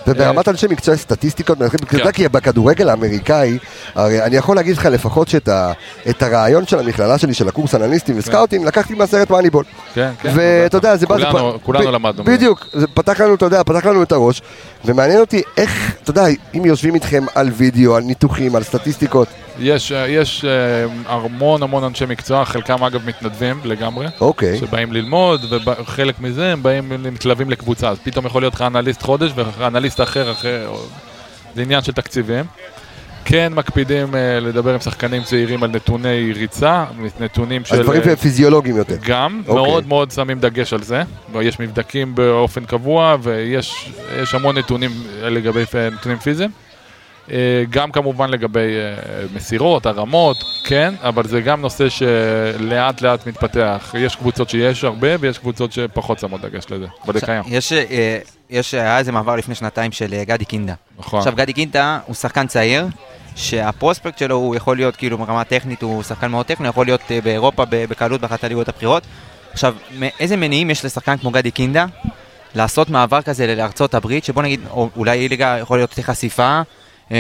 וברמת 0.07 0.49
אנשי 0.49 0.67
מקצוע 0.71 0.97
סטטיסטיקות, 0.97 1.59
כן. 1.89 2.13
כי 2.13 2.29
בכדורגל 2.29 2.89
האמריקאי, 2.89 3.59
הרי 3.95 4.23
אני 4.23 4.37
יכול 4.37 4.57
להגיד 4.57 4.77
לך 4.77 4.87
לפחות 4.87 5.29
שאת 5.29 5.49
ה- 5.49 5.73
את 6.11 6.23
הרעיון 6.23 6.67
של 6.67 6.79
המכללה 6.79 7.19
שלי, 7.19 7.35
של 7.35 7.49
הקורס 7.49 7.75
אנליסטים 7.75 8.19
וסקאוטים, 8.19 8.65
לקחתי 8.65 8.95
מהסרט 8.95 9.31
מאניבול. 9.31 9.65
כן, 9.95 10.11
כן. 10.23 10.31
ואתה 10.35 10.77
יודע, 10.77 10.97
זה 10.97 11.07
בא... 11.07 11.17
כולנו, 11.31 11.59
פ- 11.59 11.65
כולנו 11.65 11.87
ב- 11.87 11.91
למדנו. 11.91 12.25
בדיוק, 12.25 12.67
זה 12.73 12.87
פתח 12.95 13.21
לנו, 13.21 13.35
אתה 13.35 13.45
יודע, 13.47 13.63
פתח 13.63 13.87
לנו 13.87 14.03
את 14.03 14.13
הראש, 14.13 14.43
ומעניין 14.85 15.21
אותי 15.21 15.43
איך, 15.57 15.93
אתה 16.03 16.11
יודע, 16.11 16.25
אם 16.55 16.65
יושבים 16.65 16.95
איתכם 16.95 17.25
על 17.35 17.51
וידאו, 17.57 17.97
על 17.97 18.03
ניתוחים, 18.03 18.57
על 18.57 18.63
סטטיסטיקות, 18.63 19.29
יש, 19.61 19.93
אה, 19.93 20.09
יש 20.09 20.45
אה, 20.45 20.85
המון 21.07 21.63
המון 21.63 21.85
אנשי 21.85 22.05
מקצוע, 22.09 22.45
חלקם 22.45 22.85
אגב 22.85 23.07
מתנדבים 23.07 23.61
לגמרי. 23.65 24.07
אוקיי. 24.21 24.59
שבאים 24.59 24.93
ללמוד, 24.93 25.53
וחלק 25.65 26.21
מזה 26.21 26.53
הם 26.53 26.63
באים, 26.63 26.93
מתלווים 27.13 27.51
לקבוצה. 27.51 27.89
אז 27.89 27.99
פתאום 28.03 28.27
יכול 28.27 28.43
להיות 28.43 28.55
לך 28.55 28.63
אנליסט 28.63 29.03
חודש 29.03 29.33
ואנליסט 29.35 30.01
אחר 30.01 30.33
אחר, 30.33 30.69
או- 30.69 30.87
זה 31.55 31.63
עניין 31.63 31.83
של 31.83 31.93
תקציבים. 31.93 32.45
כן 33.25 33.53
מקפידים 33.55 34.15
אה, 34.15 34.41
לדבר 34.41 34.75
עם 34.75 34.81
שחקנים 34.81 35.23
צעירים 35.23 35.63
על 35.63 35.71
נתוני 35.71 36.33
ריצה, 36.33 36.85
נתונים 37.21 37.65
של... 37.65 37.83
דברים 37.83 38.03
אה, 38.09 38.17
פיזיולוגיים 38.17 38.77
יותר. 38.77 38.97
גם, 39.07 39.43
אוקיי. 39.47 39.55
מאוד 39.55 39.87
מאוד 39.87 40.11
שמים 40.11 40.41
דגש 40.41 40.73
על 40.73 40.83
זה. 40.83 41.03
יש 41.41 41.61
מבדקים 41.61 42.15
באופן 42.15 42.65
קבוע 42.65 43.17
ויש 43.23 43.93
יש 44.23 44.35
המון 44.35 44.59
נתונים 44.59 44.91
לגבי 45.23 45.65
נתונים 45.93 46.19
פיזיים. 46.19 46.51
אה, 47.31 47.65
גם 47.71 47.93
כמובן 47.93 48.31
לגבי 48.31 48.59
אה, 48.59 49.23
מסירות, 49.35 49.87
הרמות, 49.87 50.37
כן, 50.65 50.95
אבל 51.03 51.27
זה 51.27 51.41
גם 51.41 51.61
נושא 51.61 51.89
שלאט 51.89 53.01
לאט 53.01 53.27
מתפתח. 53.27 53.95
יש 53.99 54.17
קבוצות 54.17 54.51
שיש 54.51 54.85
הרבה 54.85 55.09
ויש 55.21 55.39
קבוצות 55.39 55.73
שפחות 55.73 56.19
שמות 56.19 56.41
דגש 56.41 56.65
לזה, 56.71 56.87
אבל 57.05 57.15
זה 57.15 57.27
קיים. 57.27 57.43
יש, 57.47 57.73
אה, 57.73 58.19
יש, 58.51 58.75
היה 58.75 58.99
איזה 58.99 59.13
מעבר 59.13 59.37
לפני 59.37 59.55
שנתיים 59.55 59.93
של 59.93 60.23
גדי 60.23 60.45
קינדה. 60.45 60.75
נכון. 60.99 61.19
עכשיו, 61.19 61.33
גדי 61.37 61.53
קינדה 61.53 61.99
הוא 62.07 62.15
שחקן 62.15 62.47
צעיר, 62.47 62.87
שהפרוספקט 63.37 64.19
שלו 64.19 64.37
הוא 64.37 64.57
יכול 64.57 64.77
להיות, 64.77 64.97
כאילו, 64.97 65.19
ברמה 65.19 65.45
טכנית 65.45 65.83
הוא 65.83 66.03
שחקן 66.03 66.31
מאוד 66.31 66.47
טכני, 66.47 66.67
הוא 66.67 66.71
יכול 66.71 66.87
להיות 66.87 67.01
באירופה 67.25 67.65
בקלות 67.71 68.21
באחת 68.21 68.45
הליגות 68.45 68.69
הבכירות. 68.69 69.03
עכשיו, 69.53 69.75
איזה 70.21 70.37
מניעים 70.37 70.71
יש 70.71 70.85
לשחקן 70.85 71.17
כמו 71.17 71.31
גדי 71.31 71.51
קינדה 71.51 71.87
לעשות 72.55 72.91
מעבר 72.91 73.23
כזה 73.23 73.55
לארצות 73.55 73.95
הברית, 73.95 74.25
שבוא 74.25 74.43
נגיד, 74.43 74.61
או 74.71 74.89
אולי 74.97 75.29
ליגה 75.29 75.57
יכול 75.61 75.79
להיות 75.79 75.95
חשיפה, 76.03 76.63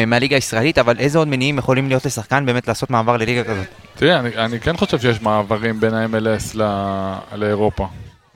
מהליגה 0.07 0.37
הישראלית, 0.37 0.79
אבל 0.79 0.99
איזה 0.99 1.19
עוד 1.19 1.29
מניעים 1.29 1.59
יכולים 1.59 1.89
להיות 1.89 2.07
לשחקן 2.07 2.47
באמת 2.47 2.69
לעשות 2.69 2.91
מעבר 2.91 3.17
לליגה 3.17 3.45
כזאת? 3.45 3.67
תראה, 3.95 4.19
אני, 4.19 4.29
אני 4.37 4.61
כן 4.61 4.77
חושב 4.77 4.99
שיש 5.01 5.23
מעברים 5.23 5.81
בין 5.81 5.95
ה-MLS 5.95 6.57
ל- 6.59 7.15
לאירופה. 7.35 7.87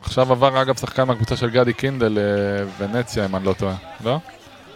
עכשיו 0.02 0.32
עבר 0.32 0.62
אגב 0.62 0.76
שחקן 0.76 1.04
מהקבוצה 1.04 1.36
של 1.36 1.50
גדי 1.50 1.72
קינדל 1.72 2.18
לוונציה, 2.18 3.24
אם 3.24 3.36
אני 3.36 3.44
לא 3.44 3.52
טועה, 3.52 3.74
לא? 4.04 4.18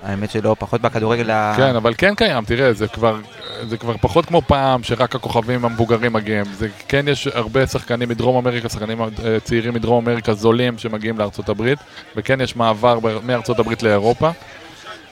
האמת 0.02 0.30
שלא, 0.30 0.56
פחות 0.58 0.80
בכדורגל 0.80 1.30
ה... 1.30 1.54
כן, 1.56 1.76
אבל 1.76 1.94
כן 1.98 2.14
קיים, 2.14 2.44
תראה, 2.44 2.72
זה 2.72 2.88
כבר, 2.88 3.16
זה 3.68 3.76
כבר 3.76 3.96
פחות 4.00 4.26
כמו 4.26 4.42
פעם 4.42 4.82
שרק 4.82 5.14
הכוכבים 5.14 5.64
המבוגרים 5.64 6.12
מגיעים. 6.12 6.44
זה 6.44 6.68
כן 6.88 7.08
יש 7.08 7.26
הרבה 7.26 7.66
שחקנים 7.66 8.08
מדרום 8.08 8.36
אמריקה, 8.36 8.68
שחקנים 8.68 9.02
אה, 9.02 9.06
צעירים 9.44 9.74
מדרום 9.74 10.08
אמריקה 10.08 10.34
זולים 10.34 10.78
שמגיעים 10.78 11.18
לארצות 11.18 11.48
הברית, 11.48 11.78
וכן 12.16 12.40
יש 12.40 12.56
מעבר 12.56 12.98
מארצות 13.22 13.58
הברית 13.58 13.82
לאירופה. 13.82 14.30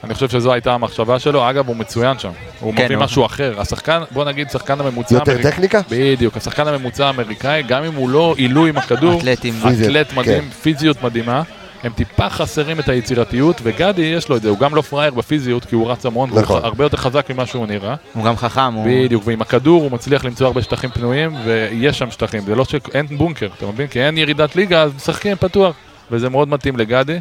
אני 0.03 0.13
חושב 0.13 0.29
שזו 0.29 0.53
הייתה 0.53 0.73
המחשבה 0.73 1.19
שלו, 1.19 1.49
אגב 1.49 1.67
הוא 1.67 1.75
מצוין 1.75 2.19
שם, 2.19 2.29
הוא 2.59 2.73
כן, 2.77 2.85
מביא 2.85 2.95
הוא- 2.95 3.03
משהו 3.03 3.25
אחר, 3.25 3.53
השחקן, 3.61 4.01
בוא 4.11 4.25
נגיד 4.25 4.49
שחקן 4.49 4.79
הממוצע 4.81 5.15
יותר 5.15 5.31
האמריק- 5.31 5.47
טכניקה? 5.47 5.81
בדיוק, 5.91 6.37
השחקן 6.37 6.67
הממוצע 6.67 7.05
האמריקאי, 7.07 7.63
גם 7.67 7.83
אם 7.83 7.93
הוא 7.93 8.09
לא 8.09 8.33
עילוי 8.37 8.69
עם 8.69 8.77
הכדור, 8.77 9.19
אתלטים. 9.19 9.53
אתלט 9.83 10.13
מדהים, 10.13 10.41
כן. 10.43 10.49
פיזיות 10.61 11.03
מדהימה. 11.03 11.41
הם 11.83 11.91
טיפה 11.95 12.29
חסרים 12.29 12.79
את 12.79 12.89
היצירתיות, 12.89 13.61
וגדי 13.63 14.01
יש 14.01 14.29
לו 14.29 14.35
את 14.37 14.41
זה, 14.41 14.49
הוא 14.49 14.57
גם 14.59 14.75
לא 14.75 14.81
פראייר 14.81 15.13
בפיזיות, 15.13 15.65
כי 15.65 15.75
הוא 15.75 15.91
רץ 15.91 16.05
המון, 16.05 16.29
נכון. 16.33 16.61
ח- 16.61 16.63
הרבה 16.63 16.85
יותר 16.85 16.97
חזק 16.97 17.29
ממה 17.29 17.45
שהוא 17.45 17.67
נראה. 17.67 17.95
הוא 18.13 18.23
גם 18.25 18.37
חכם, 18.37 18.73
הוא... 18.73 18.85
בדיוק, 19.05 19.23
ועם 19.27 19.41
הכדור 19.41 19.81
הוא 19.83 19.91
מצליח 19.91 20.25
למצוא 20.25 20.47
הרבה 20.47 20.61
שטחים 20.61 20.89
פנויים, 20.89 21.35
ויש 21.45 21.99
שם 21.99 22.11
שטחים, 22.11 22.41
זה 22.45 22.55
לא 22.55 22.65
שאין 22.65 23.05
בונקר, 23.17 23.47
אתה 23.57 23.65
מבין? 23.65 23.87
כי 23.87 24.01
אין 24.01 24.17
ירידת 24.17 24.55
ליגה, 24.55 24.81
אז 24.81 24.91
משחקים 24.95 25.35
פתוח, 25.35 25.75
וזה 26.11 26.29
מאוד 26.29 26.47
מתאים 26.49 26.77
לגדי. 26.77 27.19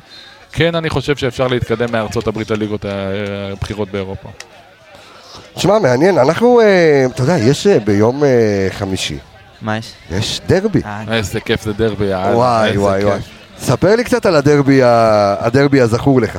כן, 0.57 0.75
אני 0.75 0.91
חושב 0.91 1.17
שאפשר 1.17 1.47
להתקדם 1.47 1.93
מארצות 1.93 2.27
הברית 2.27 2.51
לליגות 2.51 2.85
הבכירות 2.89 3.91
באירופה. 3.91 4.29
תשמע, 5.55 5.79
מעניין, 5.79 6.19
אנחנו, 6.19 6.61
אה, 6.61 7.07
אתה 7.15 7.23
יודע, 7.23 7.39
יש 7.39 7.67
אה, 7.67 7.79
ביום 7.79 8.25
אה, 8.25 8.69
חמישי, 8.71 9.19
מה 9.63 9.77
יש? 9.77 9.93
יש 10.11 10.41
דרבי. 10.47 10.81
איזה 11.13 11.41
כיף 11.41 11.63
זה 11.63 11.73
דרבי, 11.73 12.05
יאללה, 12.05 12.37
וואי 12.37 12.79
וואי. 12.79 13.05
וואי. 13.05 13.21
ספר 13.59 13.97
לי 13.97 14.05
קצת 14.05 14.27
על 14.27 14.37
הדרבי, 14.37 14.81
הדרבי 14.83 15.81
הזכור 15.81 16.21
לך. 16.21 16.39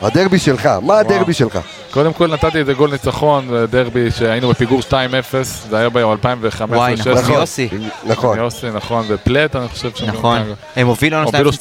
הדרבי 0.00 0.38
שלך, 0.38 0.68
מה 0.82 0.98
הדרבי 0.98 1.34
שלך? 1.34 1.58
קודם 1.90 2.12
כל 2.12 2.26
נתתי 2.26 2.58
איזה 2.58 2.74
גול 2.74 2.90
ניצחון, 2.90 3.48
דרבי 3.70 4.10
שהיינו 4.10 4.48
בפיגור 4.48 4.80
2-0, 4.80 4.92
זה 5.42 5.78
היה 5.78 5.88
ב-2015-2016. 5.88 6.02
וואי, 6.68 6.94
נכון, 6.94 7.12
נכון. 7.12 7.34
יוסי. 7.34 7.68
נכון. 8.04 8.38
יוסי, 8.38 8.70
נכון, 8.70 9.04
ופלט, 9.08 9.56
אני 9.56 9.68
חושב 9.68 9.90
שהם 9.94 10.08
נכון. 10.08 10.42
הם 10.76 10.86
הובילו 10.86 11.16
לנו 11.16 11.26
הובילו 11.26 11.50
2-0, 11.50 11.54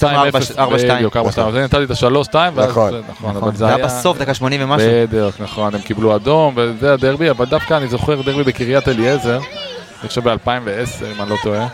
4-2. 0.58 0.60
בדיוק, 0.96 1.18
4-2, 1.18 1.20
אז 1.20 1.56
אני 1.56 1.64
נתתי 1.64 1.84
את 1.84 1.92
ה-3-2, 1.92 2.36
ואז, 2.56 2.70
נכון. 2.70 2.94
נכון, 2.94 3.02
נכון, 3.10 3.38
אבל 3.38 3.56
זה 3.56 3.68
היה 3.68 3.86
בסוף, 3.86 4.18
דקה 4.18 4.34
80 4.34 4.62
ומשהו. 4.64 4.90
בדיוק, 5.08 5.36
נכון, 5.40 5.76
הם 5.76 5.82
קיבלו 5.82 6.16
אדום, 6.16 6.54
וזה 6.58 6.94
הדרבי, 6.94 7.30
אבל 7.30 7.46
דווקא 7.46 7.74
אני 7.74 7.88
זוכר 7.88 8.22
דרבי 8.22 8.44
בקריית 8.44 8.88
אליעזר, 8.88 9.40
אני 10.02 10.10
חושב 10.10 10.30
ב-2010, 10.30 11.06
אם 11.16 11.22
אני 11.22 11.30
לא 11.30 11.36
טועה. 11.44 11.68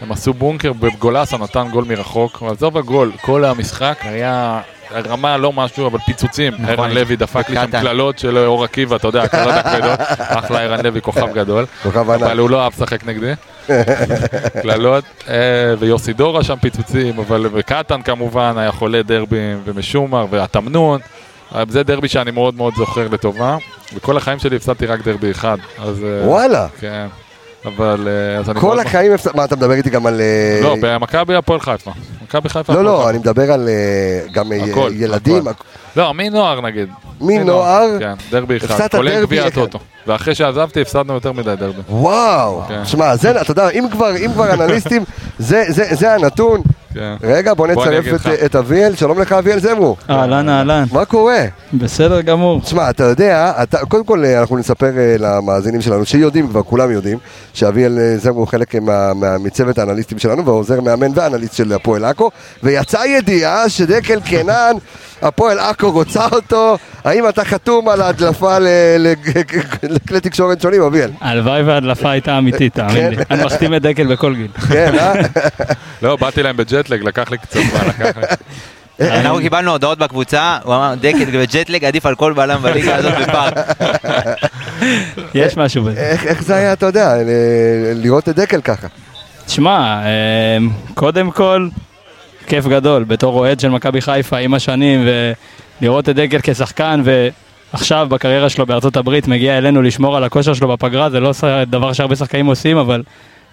הם 0.00 0.12
עשו 0.12 0.32
בונקר 0.32 0.72
בגולסה, 0.72 1.36
נתן 1.36 1.68
גול 1.72 1.84
מרחוק, 1.88 2.42
עזוב 2.50 2.78
הגול, 2.78 3.12
כל 3.20 3.44
המשחק 3.44 3.98
היה 4.02 4.60
רמה 4.92 5.36
לא 5.36 5.52
משהו, 5.52 5.86
אבל 5.86 5.98
פיצוצים. 5.98 6.52
נכון, 6.58 6.68
ערן 6.68 6.90
לוי 6.90 7.16
דפק 7.16 7.50
לי 7.50 7.56
שם. 7.56 7.70
קללות 7.70 8.18
של 8.18 8.38
אור 8.38 8.64
עקיבא, 8.64 8.96
אתה 8.96 9.08
יודע, 9.08 9.22
הקללות 9.22 9.54
הכבדות. 9.54 10.00
אחלה 10.44 10.60
ערן 10.62 10.80
לוי, 10.86 11.02
כוכב 11.02 11.32
גדול. 11.34 11.66
כוכב 11.82 11.98
אבל 11.98 12.24
ענק. 12.24 12.38
הוא 12.38 12.50
לא 12.50 12.62
אהב 12.62 12.72
לשחק 12.72 13.06
נגדי. 13.06 13.32
קללות, 14.62 15.04
אה, 15.28 15.34
ויוסי 15.78 16.12
דורה 16.12 16.44
שם 16.44 16.56
פיצוצים, 16.56 17.18
אבל 17.18 17.46
וקטן 17.52 18.02
כמובן, 18.02 18.58
היה 18.58 18.72
חולה 18.72 19.02
דרבים, 19.02 19.60
ומשומר, 19.64 20.26
והתמנון. 20.30 21.00
זה 21.68 21.82
דרבי 21.82 22.08
שאני 22.08 22.30
מאוד 22.30 22.54
מאוד 22.54 22.74
זוכר 22.76 23.08
לטובה, 23.12 23.56
וכל 23.94 24.16
החיים 24.16 24.38
שלי 24.38 24.56
הפסדתי 24.56 24.86
רק 24.86 25.04
דרבי 25.04 25.30
אחד. 25.30 25.58
אז... 25.78 26.04
אה, 26.04 26.28
וואלה. 26.28 26.66
כן. 26.80 27.06
אבל... 27.64 28.08
אה, 28.08 28.38
אז 28.38 28.50
אני 28.50 28.60
כל 28.60 28.80
החיים, 28.80 29.12
מה 29.34 29.44
אתה 29.44 29.56
מדבר 29.56 29.72
איתי 29.72 29.90
גם 29.90 30.06
על... 30.06 30.20
אה, 30.20 30.60
לא, 30.62 30.76
במכבי 30.80 31.34
הפועל 31.34 31.60
חיפה. 31.60 31.90
מכבי 32.24 32.48
חיפה 32.48 32.72
לא, 32.72 32.84
לא. 32.84 33.10
אני 33.10 33.18
מדבר 33.18 33.52
על 33.52 33.68
אה, 33.68 34.26
גם 34.32 34.52
ילדים. 34.92 35.44
לא, 35.96 36.14
מנוער 36.14 36.60
נגיד. 36.60 36.88
מנוער, 37.20 37.96
כן, 37.98 38.14
דרבי 38.30 38.56
אחד. 38.56 38.70
הפסדת 38.70 38.94
כולל 38.94 39.10
דרבי 39.10 39.26
גביע 39.26 39.42
אחד. 39.42 39.48
הטוטו. 39.48 39.78
ואחרי 40.06 40.34
שעזבתי 40.34 40.80
הפסדנו 40.80 41.14
יותר 41.14 41.32
מדי 41.32 41.54
דרבי. 41.58 41.80
וואו, 41.88 42.62
כן. 42.68 42.84
שמע, 42.84 43.16
זה, 43.16 43.40
אתה 43.40 43.50
יודע, 43.50 43.68
אם 43.68 43.84
כבר, 44.32 44.54
אנליסטים, 44.54 45.04
זה 45.38 46.14
הנתון. 46.14 46.62
כן. 46.94 47.14
רגע, 47.22 47.54
בוא 47.54 47.66
נצרף 47.66 48.04
את, 48.44 48.56
אביאל, 48.56 48.94
שלום 48.96 49.20
לך 49.20 49.32
אביאל 49.32 49.58
זמרו. 49.58 49.96
אהלן 50.10 50.48
אהלן, 50.48 50.84
מה 50.92 51.04
קורה? 51.04 51.44
בסדר 51.72 52.20
גמור. 52.20 52.60
תשמע, 52.60 52.90
אתה 52.90 53.04
יודע, 53.04 53.52
אתה, 53.62 53.78
קודם 53.86 54.04
כל 54.04 54.24
אה, 54.24 54.40
אנחנו 54.40 54.56
נספר 54.56 54.98
אה, 54.98 55.16
למאזינים 55.18 55.80
שלנו, 55.80 56.04
שיודעים 56.04 56.48
כבר, 56.48 56.62
כולם 56.62 56.90
יודעים, 56.90 57.18
שאביאל 57.52 57.98
אה, 57.98 58.18
זמרו 58.18 58.38
הוא 58.38 58.46
חלק 58.46 58.74
מה, 58.74 59.14
מה, 59.14 59.38
מצוות 59.38 59.78
האנליסטים 59.78 60.18
שלנו, 60.18 60.44
ועוזר 60.44 60.80
מאמן 60.80 61.10
ואנליסט 61.14 61.54
של 61.54 61.72
הפועל 61.72 62.04
עכו, 62.04 62.30
ויצאה 62.62 63.06
ידיעה 63.06 63.68
שדקל 63.68 64.20
קנן, 64.20 64.72
הפועל 65.24 65.58
עכו 65.58 65.90
רוצה 65.90 66.26
אותו, 66.32 66.78
האם 67.04 67.28
אתה 67.28 67.44
חתום 67.44 67.88
על 67.88 68.00
ההדלפה 68.00 68.58
לכלי 69.82 70.20
תקשורת 70.20 70.60
שונים, 70.60 70.82
אביאל? 70.82 71.10
הלוואי 71.20 71.62
וההדלפה 71.62 72.10
הייתה 72.10 72.38
אמיתית, 72.38 72.74
תאמין 72.78 73.08
לי. 73.08 73.16
אני 73.30 73.44
מחתים 73.44 73.74
את 73.74 73.82
דקל 73.82 74.06
בכל 74.06 74.34
גיל. 74.34 74.50
כן, 74.68 74.92
אה? 74.98 75.12
לא, 76.02 76.16
באתי 76.16 76.42
להם 76.42 76.56
ב 76.56 76.62
jet 76.62 76.79
lag, 76.79 77.02
לקח 77.02 77.30
לי 77.30 77.38
קצת 77.38 77.60
זמן, 77.60 77.88
לקח 77.88 78.16
לי. 78.16 78.22
אנחנו 79.10 79.38
קיבלנו 79.38 79.70
הודעות 79.70 79.98
בקבוצה, 79.98 80.58
הוא 80.62 80.74
אמר, 80.74 80.94
דקל 81.00 81.24
ב 81.24 81.33
jet 81.33 81.58
lag 81.58 81.84
עדיף 81.84 82.06
על 82.06 82.14
כל 82.14 82.32
בלם 82.32 82.62
בליגה 82.62 82.96
הזאת 82.96 83.12
בפארק. 83.22 83.54
יש 85.34 85.56
משהו 85.56 85.84
בזה. 85.84 86.00
איך, 86.00 86.42
זה 86.42 86.54
היה, 86.54 86.72
אתה 86.72 86.86
יודע, 86.86 87.14
לראות 87.94 88.28
את 88.28 88.36
דקל 88.36 88.60
ככה? 88.60 88.86
תשמע, 89.46 90.00
אמ, 90.02 90.70
קודם 90.94 91.30
כל, 91.30 91.68
כיף 92.46 92.66
גדול, 92.66 93.04
בתור 93.04 93.38
אוהד 93.38 93.60
של 93.60 93.68
מכבי 93.68 94.00
חיפה 94.00 94.36
עם 94.36 94.54
השנים, 94.54 95.08
ולראות 95.80 96.08
את 96.08 96.16
דקל 96.16 96.38
כשחקן, 96.42 97.02
ועכשיו 97.72 98.06
בקריירה 98.10 98.48
שלו 98.48 98.66
בארצות 98.66 98.96
הברית 98.96 99.28
מגיע 99.28 99.58
אלינו 99.58 99.82
לשמור 99.82 100.16
על 100.16 100.24
הכושר 100.24 100.54
שלו 100.54 100.68
בפגרה, 100.68 101.10
זה 101.10 101.20
לא 101.20 101.32
דבר 101.66 101.92
שהרבה 101.92 102.16
שחקנים 102.16 102.46
עושים, 102.46 102.76
אבל 102.76 103.02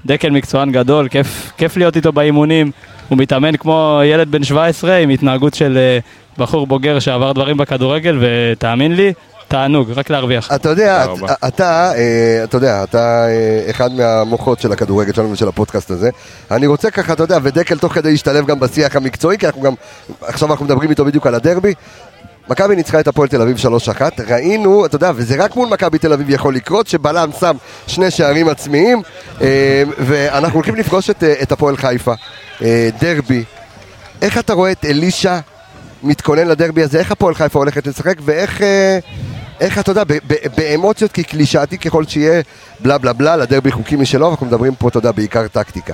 דקל 0.05 0.29
מקצוען 0.29 0.71
גדול, 0.71 1.07
כיף, 1.07 1.51
כיף 1.57 1.77
להיות 1.77 1.95
איתו 1.95 2.11
באימונים, 2.11 2.71
הוא 3.09 3.17
מתאמן 3.17 3.57
כמו 3.57 4.01
ילד 4.05 4.31
בן 4.31 4.43
17 4.43 4.95
עם 4.95 5.09
התנהגות 5.09 5.53
של 5.53 5.77
אה, 5.77 5.99
בחור 6.37 6.67
בוגר 6.67 6.99
שעבר 6.99 7.31
דברים 7.31 7.57
בכדורגל, 7.57 8.17
ותאמין 8.21 8.95
לי, 8.95 9.13
תענוג, 9.51 9.91
רק 9.91 10.09
להרוויח. 10.09 10.51
אתה 10.55 10.69
יודע, 10.69 11.05
תודה 11.05 11.25
אתה- 11.33 11.47
אתה, 11.47 11.91
אה, 11.95 12.41
אתה 12.43 12.57
יודע, 12.57 12.83
אתה 12.83 13.25
אה, 13.27 13.69
אחד 13.69 13.91
מהמוחות 13.91 14.59
של 14.59 14.71
הכדורגל 14.71 15.13
שלנו 15.13 15.31
ושל 15.31 15.47
הפודקאסט 15.47 15.91
הזה. 15.91 16.09
אני 16.51 16.67
רוצה 16.67 16.91
ככה, 16.91 17.13
אתה 17.13 17.23
יודע, 17.23 17.37
ודקל 17.43 17.77
תוך 17.77 17.93
כדי 17.93 18.11
להשתלב 18.11 18.45
גם 18.45 18.59
בשיח 18.59 18.95
המקצועי, 18.95 19.37
כי 19.37 19.47
אנחנו 19.47 19.61
גם, 19.61 19.73
עכשיו 20.21 20.51
אנחנו 20.51 20.65
מדברים 20.65 20.89
איתו 20.89 21.05
בדיוק 21.05 21.27
על 21.27 21.35
הדרבי. 21.35 21.73
מכבי 22.49 22.75
ניצחה 22.75 22.99
את 22.99 23.07
הפועל 23.07 23.27
תל 23.29 23.41
אביב 23.41 23.57
3-1, 23.57 24.01
ראינו, 24.27 24.85
אתה 24.85 24.95
יודע, 24.95 25.11
וזה 25.15 25.43
רק 25.43 25.55
מול 25.55 25.69
מכבי 25.69 25.97
תל 25.97 26.13
אביב 26.13 26.29
יכול 26.29 26.55
לקרות, 26.55 26.87
שבלם 26.87 27.29
שם 27.39 27.55
שני 27.87 28.11
שערים 28.11 28.49
עצמיים, 28.49 29.01
אה, 29.41 29.83
ואנחנו 29.97 30.55
הולכים 30.55 30.75
לפגוש 30.75 31.09
את, 31.09 31.23
את 31.23 31.51
הפועל 31.51 31.77
חיפה, 31.77 32.13
דרבי. 33.01 33.43
איך 34.21 34.37
אתה 34.37 34.53
רואה 34.53 34.71
את 34.71 34.85
אלישע 34.85 35.39
מתכונן 36.03 36.47
לדרבי 36.47 36.83
הזה, 36.83 36.99
איך 36.99 37.11
הפועל 37.11 37.35
חיפה 37.35 37.59
הולכת 37.59 37.87
לשחק, 37.87 38.15
ואיך, 38.21 38.61
אה, 38.61 38.99
איך 39.59 39.79
אתה 39.79 39.91
יודע, 39.91 40.03
באמוציות, 40.57 41.11
כי 41.11 41.23
קלישאתי 41.23 41.77
ככל 41.77 42.05
שיהיה, 42.05 42.41
בלה 42.79 42.97
בלה 42.97 43.13
בלה, 43.13 43.37
לדרבי 43.37 43.71
חוקי 43.71 43.95
משלו, 43.95 44.29
אנחנו 44.31 44.45
מדברים 44.45 44.75
פה, 44.75 44.87
אתה 44.87 44.97
יודע, 44.97 45.11
בעיקר 45.11 45.47
טקטיקה. 45.47 45.93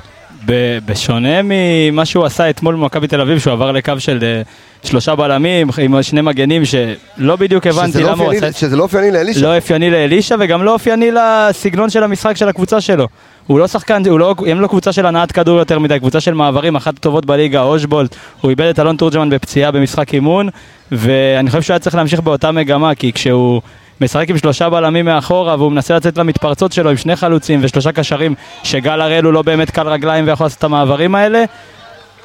בשונה 0.85 1.41
ממה 1.43 2.05
שהוא 2.05 2.25
עשה 2.25 2.49
אתמול 2.49 2.75
במכבי 2.75 3.07
תל 3.07 3.21
אביב, 3.21 3.39
שהוא 3.39 3.53
עבר 3.53 3.71
לקו 3.71 3.93
של 3.99 4.19
אה, 4.21 4.41
שלושה 4.83 5.15
בלמים 5.15 5.69
עם 5.81 6.03
שני 6.03 6.21
מגנים, 6.21 6.65
שלא 6.65 7.35
בדיוק 7.35 7.67
הבנתי 7.67 8.03
לא 8.03 8.11
למה 8.11 8.23
הוא 8.23 8.33
עשה... 8.33 8.51
שזה 8.51 8.75
לא 8.75 8.83
אופייני 8.83 9.11
לאלישע. 9.11 9.41
לא 9.41 9.55
אופייני 9.55 9.89
לאלישע 9.89 10.35
וגם 10.39 10.63
לא 10.63 10.73
אופייני 10.73 11.11
לסגנון 11.11 11.89
של 11.89 12.03
המשחק 12.03 12.37
של 12.37 12.49
הקבוצה 12.49 12.81
שלו. 12.81 13.07
הוא 13.47 13.59
לא 13.59 13.67
שחקן, 13.67 14.01
הוא 14.09 14.19
לא, 14.19 14.35
הם 14.47 14.61
לא 14.61 14.67
קבוצה 14.67 14.91
של 14.91 15.05
הנעת 15.05 15.31
כדור 15.31 15.59
יותר 15.59 15.79
מדי, 15.79 15.99
קבוצה 15.99 16.19
של 16.19 16.33
מעברים, 16.33 16.75
אחת 16.75 16.97
הטובות 16.97 17.25
בליגה, 17.25 17.61
אושבולט, 17.61 18.15
הוא 18.41 18.49
איבד 18.49 18.65
את 18.65 18.79
אלון 18.79 18.97
תורג'מן 18.97 19.29
בפציעה 19.29 19.71
במשחק 19.71 20.13
אימון, 20.13 20.49
ואני 20.91 21.49
חושב 21.49 21.61
שהוא 21.61 21.73
היה 21.73 21.79
צריך 21.79 21.95
להמשיך 21.95 22.19
באותה 22.19 22.51
מגמה, 22.51 22.95
כי 22.95 23.13
כשהוא 23.13 23.61
משחק 24.01 24.29
עם 24.29 24.37
שלושה 24.37 24.69
בלמים 24.69 25.05
מאחורה, 25.05 25.55
והוא 25.55 25.71
מנסה 25.71 25.95
לצאת 25.95 26.17
למתפרצות 26.17 26.71
שלו 26.71 26.89
עם 26.89 26.97
שני 26.97 27.15
חלוצים 27.15 27.59
ושלושה 27.63 27.91
קשרים, 27.91 28.35
שגל 28.63 29.01
הראל 29.01 29.25
הוא 29.25 29.33
לא 29.33 29.41
באמת 29.41 29.71
קל 29.71 29.87
רגליים 29.87 30.27
ויכול 30.27 30.45
לעשות 30.45 30.59
את 30.59 30.63
המעברים 30.63 31.15
האלה, 31.15 31.43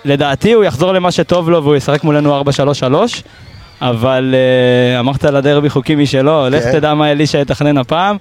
לדעתי 0.05 0.53
הוא 0.53 0.65
יחזור 0.65 0.93
למה 0.93 1.11
שטוב 1.11 1.51
לו 1.51 1.63
והוא 1.63 1.77
ישחק 1.77 2.05
מולנו 2.05 2.41
4-3-3. 2.41 2.45
אבל 3.83 4.35
uh, 4.35 5.01
אמרת 5.01 5.25
לדרבי 5.25 5.71
חוקי 5.71 5.95
משלו, 5.95 6.47
לך 6.51 6.63
כן. 6.63 6.73
תדע 6.73 6.95
מה 6.95 7.11
אלישע 7.11 7.39
יתכנן 7.39 7.79
הפעם. 7.79 8.17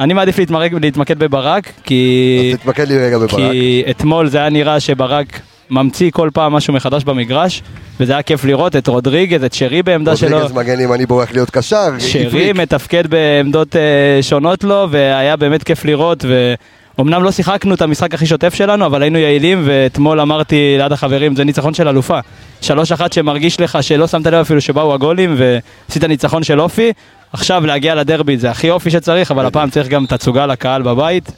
אני 0.00 0.14
מעדיף 0.14 0.38
להתמרק, 0.38 0.72
להתמקד 0.82 1.18
בברק, 1.18 1.72
כי, 1.84 2.50
אז 2.54 2.60
תתמקד 2.60 2.88
לי 2.88 2.98
רגע 2.98 3.18
בברק. 3.18 3.30
כי 3.30 3.82
אתמול 3.90 4.28
זה 4.28 4.38
היה 4.38 4.48
נראה 4.48 4.80
שברק 4.80 5.40
ממציא 5.70 6.10
כל 6.10 6.30
פעם 6.32 6.52
משהו 6.52 6.74
מחדש 6.74 7.04
במגרש, 7.04 7.62
וזה 8.00 8.12
היה 8.12 8.22
כיף 8.22 8.44
לראות 8.44 8.76
את 8.76 8.86
רודריגז, 8.86 9.44
את 9.44 9.52
שרי 9.52 9.82
בעמדה 9.82 10.16
שלו. 10.16 10.28
רודריגז 10.28 10.52
מגן 10.52 10.80
ימני 10.80 11.06
בורח 11.06 11.32
להיות 11.32 11.50
קשר. 11.50 11.98
שרי 11.98 12.26
עברי. 12.26 12.52
מתפקד 12.52 13.06
בעמדות 13.06 13.76
אה, 13.76 14.22
שונות 14.22 14.64
לו, 14.64 14.86
והיה 14.90 15.36
באמת 15.36 15.62
כיף 15.62 15.84
לראות, 15.84 16.24
ואומנם 16.28 17.22
לא 17.22 17.30
שיחקנו 17.30 17.74
את 17.74 17.82
המשחק 17.82 18.14
הכי 18.14 18.26
שוטף 18.26 18.54
שלנו, 18.54 18.86
אבל 18.86 19.02
היינו 19.02 19.18
יעילים, 19.18 19.62
ואתמול 19.64 20.20
אמרתי 20.20 20.74
ליד 20.78 20.92
החברים, 20.92 21.36
זה 21.36 21.44
ניצחון 21.44 21.74
של 21.74 21.88
אלופה. 21.88 22.18
3-1 22.62 22.66
שמרגיש 23.10 23.60
לך 23.60 23.78
שלא 23.80 24.06
שמת 24.06 24.26
לב 24.26 24.34
אפילו 24.34 24.60
שבאו 24.60 24.94
הגולים, 24.94 25.34
ועשית 25.38 26.04
ניצחון 26.04 26.42
של 26.42 26.60
אופי. 26.60 26.92
עכשיו 27.32 27.66
להגיע 27.66 27.94
לדרבי 27.94 28.38
זה 28.38 28.50
הכי 28.50 28.70
אופי 28.70 28.90
שצריך, 28.90 29.30
אבל 29.30 29.46
הפעם 29.46 29.70
צריך 29.70 29.88
גם 29.88 30.06
תצוגה 30.06 30.46
לקהל 30.46 30.82
בבית, 30.82 31.32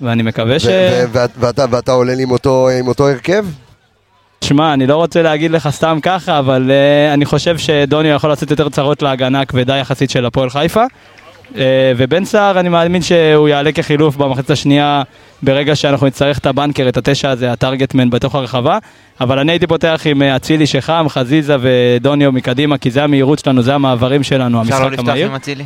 ואני 0.00 0.22
מקווה 0.22 0.58
ש... 0.58 0.66
ואתה- 1.12 1.92
עולה 1.92 2.12
עם 2.78 2.88
אותו 2.88 3.08
הרכב? 3.08 3.44
שמע, 4.44 4.72
אני 4.72 4.86
לא 4.86 4.96
רוצה 4.96 5.22
להגיד 5.22 5.50
לך 5.50 5.68
סתם 5.70 5.98
ככה, 6.02 6.38
אבל 6.38 6.70
uh, 6.70 7.14
אני 7.14 7.24
חושב 7.24 7.58
שדוניו 7.58 8.14
יכול 8.14 8.30
לעשות 8.30 8.50
יותר 8.50 8.68
צרות 8.68 9.02
להגנה 9.02 9.40
הכבדה 9.40 9.76
יחסית 9.76 10.10
של 10.10 10.26
הפועל 10.26 10.50
חיפה. 10.50 10.84
Uh, 11.54 11.56
ובן 11.96 12.24
סער, 12.24 12.60
אני 12.60 12.68
מאמין 12.68 13.02
שהוא 13.02 13.48
יעלה 13.48 13.72
כחילוף 13.72 14.16
במחצית 14.16 14.50
השנייה 14.50 15.02
ברגע 15.42 15.76
שאנחנו 15.76 16.06
נצטרך 16.06 16.38
את 16.38 16.46
הבנקר, 16.46 16.88
את 16.88 16.96
התשע 16.96 17.30
הזה, 17.30 17.52
הטרגטמן 17.52 18.10
בתוך 18.10 18.34
הרחבה. 18.34 18.78
אבל 19.20 19.38
אני 19.38 19.52
הייתי 19.52 19.66
פותח 19.66 20.00
עם 20.04 20.22
אה, 20.22 20.36
אצילי 20.36 20.66
שחם, 20.66 21.06
חזיזה 21.08 21.56
ודוניו 21.60 22.32
מקדימה, 22.32 22.78
כי 22.78 22.90
זה 22.90 23.04
המהירות 23.04 23.38
שלנו, 23.38 23.62
זה 23.62 23.74
המעברים 23.74 24.22
שלנו, 24.22 24.62
אפשר 24.62 24.74
המשחק 24.74 24.84
לא 24.84 24.90
לפתוח 24.90 25.08
המהיר. 25.08 25.26
עם 25.26 25.34
אצילי? 25.34 25.64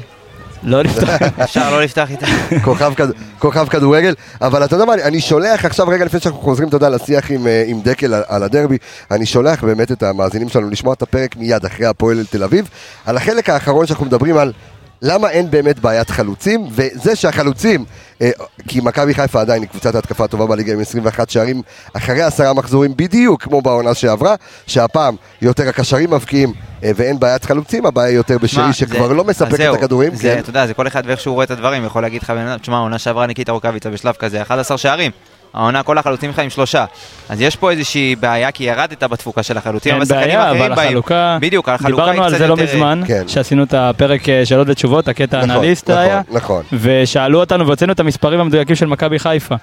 לא 0.62 0.82
לפתוח. 0.82 1.08
אפשר 1.44 1.70
לא 1.70 1.82
לפתוח 1.82 2.10
איתה. 2.10 2.26
כוכב, 2.64 2.94
כד... 2.96 3.06
כוכב 3.38 3.68
כדורגל, 3.68 4.14
אבל 4.40 4.64
אתה 4.64 4.74
יודע 4.76 4.84
מה, 4.84 4.94
אני, 4.94 5.20
שולח 5.20 5.64
עכשיו, 5.64 5.88
רגע 5.88 6.04
לפני 6.04 6.20
שאנחנו 6.20 6.40
חוזרים, 6.40 6.68
אתה 6.68 6.76
יודע, 6.76 6.88
לשיח 6.88 7.30
עם, 7.30 7.46
אה, 7.46 7.64
עם 7.66 7.80
דקל 7.80 8.14
על, 8.14 8.22
על 8.28 8.42
הדרבי, 8.42 8.78
אני 9.10 9.26
שולח 9.26 9.64
באמת 9.64 9.92
את 9.92 10.02
המאזינים 10.02 10.48
שלנו 10.48 10.70
לשמוע 10.70 10.94
את 10.94 11.02
הפרק 11.02 11.36
מיד 11.36 11.64
אחרי 11.64 11.86
הפועל 11.86 12.24
תל 12.30 12.42
אביב, 12.42 12.68
על 13.06 13.16
החלק 13.16 13.50
האחרון 13.50 13.86
שאנחנו 13.86 14.06
מדברים 14.06 14.36
על 14.36 14.52
למה 15.02 15.30
אין 15.30 15.50
באמת 15.50 15.78
בעיית 15.78 16.10
חלוצים, 16.10 16.66
וזה 16.70 17.16
שהחלוצים, 17.16 17.84
אה, 18.22 18.30
כי 18.68 18.80
מכבי 18.80 19.14
חיפה 19.14 19.40
עדיין 19.40 19.62
היא 19.62 19.70
קבוצת 19.70 19.94
ההתקפה 19.94 20.24
הטובה 20.24 20.46
בליגה 20.46 20.72
עם 20.72 20.80
21 20.80 21.30
שערים 21.30 21.62
אחרי 21.92 22.22
עשרה 22.22 22.52
מחזורים 22.52 22.92
בדיוק 22.96 23.42
כמו 23.42 23.62
בעונה 23.62 23.94
שעברה, 23.94 24.34
שהפעם 24.66 25.16
יותר 25.42 25.68
הקשרים 25.68 26.10
מבקיעים 26.10 26.52
אה, 26.84 26.90
ואין 26.96 27.20
בעיית 27.20 27.44
חלוצים, 27.44 27.86
הבעיה 27.86 28.10
יותר 28.14 28.38
בשרי 28.38 28.48
שמע, 28.64 28.72
שכבר 28.72 29.08
זה- 29.08 29.14
לא 29.14 29.24
מספק 29.24 29.60
את 29.60 29.74
הכדורים, 29.74 30.14
זה, 30.14 30.22
כן. 30.22 30.38
אתה 30.38 30.50
יודע, 30.50 30.66
זה 30.66 30.74
כל 30.74 30.86
אחד 30.86 31.02
ואיך 31.06 31.20
שהוא 31.20 31.34
רואה 31.34 31.44
את 31.44 31.50
הדברים, 31.50 31.84
יכול 31.84 32.02
להגיד 32.02 32.22
לך, 32.22 32.32
תשמע, 32.60 32.76
העונה 32.76 32.98
שעברה 32.98 33.26
ניקיטה 33.26 33.52
רוקאביצה 33.52 33.90
בשלב 33.90 34.14
כזה, 34.14 34.42
11 34.42 34.78
שערים. 34.78 35.10
העונה 35.54 35.82
כל 35.82 35.98
החלוצים 35.98 36.30
שלך 36.32 36.38
עם 36.38 36.50
שלושה. 36.50 36.84
אז 37.28 37.40
יש 37.40 37.56
פה 37.56 37.70
איזושהי 37.70 38.16
בעיה, 38.16 38.50
כי 38.50 38.64
ירדת 38.64 39.02
בתפוקה 39.02 39.42
של 39.42 39.58
החלוצים, 39.58 39.92
אין 39.92 40.02
אבל 40.02 40.06
שחקנים 40.08 40.26
בעיה, 40.28 40.44
אחרים 40.46 40.62
אבל 40.62 40.74
באים. 40.74 40.88
החלוקה... 40.88 41.38
בדיוק, 41.40 41.68
החלוקה 41.68 42.02
היא 42.04 42.10
דיברנו 42.10 42.24
על 42.24 42.30
קצת 42.30 42.38
זה 42.38 42.46
לא 42.48 42.52
יותר- 42.52 42.64
מזמן, 42.74 43.00
כן. 43.06 43.28
שעשינו 43.28 43.62
את 43.62 43.74
הפרק 43.74 44.28
אה, 44.28 44.46
שאלות 44.46 44.66
ותשובות, 44.70 45.08
הקטע 45.08 45.36
נכון, 45.38 45.50
האנליסט 45.50 45.90
נכון, 45.90 46.02
היה. 46.02 46.20
נכון. 46.30 46.62
ושאלו 46.72 47.40
אותנו 47.40 47.66
והוצאנו 47.66 47.92
את 47.92 48.00
המספרים 48.00 48.40
המדויקים 48.40 48.76
של 48.76 48.86
מכבי 48.86 49.18
חיפה. 49.18 49.54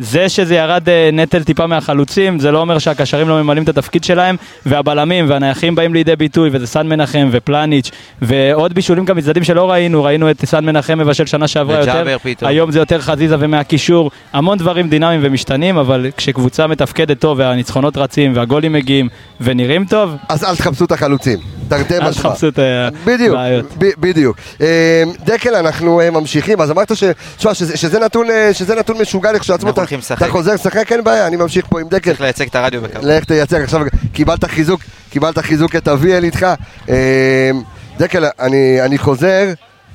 זה 0.00 0.28
שזה 0.28 0.54
ירד 0.54 0.88
אה, 0.88 1.10
נטל 1.12 1.44
טיפה 1.44 1.66
מהחלוצים, 1.66 2.38
זה 2.38 2.50
לא 2.50 2.60
אומר 2.60 2.78
שהקשרים 2.78 3.28
לא 3.28 3.42
ממלאים 3.42 3.62
את 3.62 3.68
התפקיד 3.68 4.04
שלהם, 4.04 4.36
והבלמים 4.66 5.30
והנייחים 5.30 5.74
באים 5.74 5.94
לידי 5.94 6.16
ביטוי, 6.16 6.50
וזה 6.52 6.66
סן 6.66 6.86
מנחם 6.86 7.28
ופלניץ', 7.32 7.90
ועוד 8.22 8.74
בישולים 8.74 9.04
גם 9.04 9.16
מצדדים 9.16 9.44
שלא 9.44 9.70
ראינו, 9.70 10.04
ראינו 10.04 10.30
את 10.30 10.44
סן 10.44 10.64
מנחם 10.64 10.98
מבשל 10.98 11.26
שנה 11.26 11.48
שעברה 11.48 11.78
יותר, 11.78 12.16
פתאום. 12.22 12.48
היום 12.48 12.70
זה 12.70 12.78
יותר 12.78 13.00
חזיזה 13.00 13.36
ומהקישור, 13.38 14.10
המון 14.32 14.58
דברים 14.58 14.88
דינמיים 14.88 15.20
ומשתנים, 15.24 15.78
אבל 15.78 16.06
כשקבוצה 16.16 16.66
מתפקדת 16.66 17.18
טוב 17.18 17.38
והניצחונות 17.38 17.96
רצים 17.96 18.36
והגולים 18.36 18.72
מגיעים 18.72 19.08
ונראים 19.40 19.84
טוב, 19.84 20.14
אז 20.28 20.44
אל 20.44 20.56
תחפשו 20.56 20.84
את 20.84 20.92
החלוצים, 20.92 21.38
תרתי 21.68 21.96
אל 21.96 22.08
משמע. 22.08 22.30
תחפשו 22.30 22.48
את 22.48 22.58
בדיוק, 23.04 23.34
הבעיות. 23.34 23.66
בדיוק. 23.98 24.36
אה, 24.60 25.02
דקל, 25.24 25.54
אנחנו 25.54 26.00
אה, 26.00 26.10
ממשיכים, 26.10 26.60
אז 26.60 26.70
אמרת 26.70 26.96
שזה, 26.96 27.76
שזה, 27.76 27.98
נתון, 27.98 28.30
אה, 28.30 28.54
שזה 28.54 28.74
נתון 28.74 28.98
משוגע 29.00 29.32
לכשעצמו, 29.32 29.72
הולכים 29.94 29.98
לשחק. 29.98 30.22
אתה 30.22 30.32
חוזר 30.32 30.54
לשחק, 30.54 30.92
אין 30.92 31.04
בעיה, 31.04 31.26
אני 31.26 31.36
ממשיך 31.36 31.66
פה 31.68 31.80
עם 31.80 31.88
דקל. 31.88 32.10
צריך 32.10 32.20
לייצג 32.20 32.46
את 32.46 32.54
הרדיו 32.54 32.82
בקרוב. 32.82 33.06
לך 33.06 33.24
תייצג, 33.24 33.60
עכשיו 33.60 33.80
קיבלת 34.12 34.44
חיזוק, 34.44 34.80
קיבלת 35.10 35.38
חיזוק 35.38 35.76
את 35.76 35.88
אביאל 35.88 36.24
איתך. 36.24 36.46
אה, 36.88 37.50
דקל, 37.98 38.24
אני, 38.40 38.82
אני 38.82 38.98
חוזר, 38.98 39.52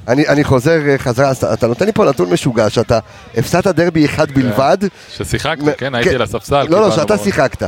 אני, 0.07 0.27
אני 0.27 0.43
חוזר 0.43 0.79
אה, 0.87 0.97
חזרה, 0.97 1.31
אתה, 1.31 1.53
אתה 1.53 1.67
נותן 1.67 1.85
לי 1.85 1.91
פה 1.91 2.05
נתון 2.05 2.29
משוגע, 2.29 2.69
שאתה 2.69 2.99
הפסדת 3.37 3.67
דרבי 3.67 4.05
אחד 4.05 4.31
בלבד. 4.31 4.77
ששיחקת, 5.11 5.61
כן, 5.77 5.95
הייתי 5.95 6.15
על 6.15 6.21
הספסל. 6.21 6.63
לא, 6.69 6.81
לא, 6.81 6.91
שאתה. 6.91 7.17
שיחקת. 7.17 7.63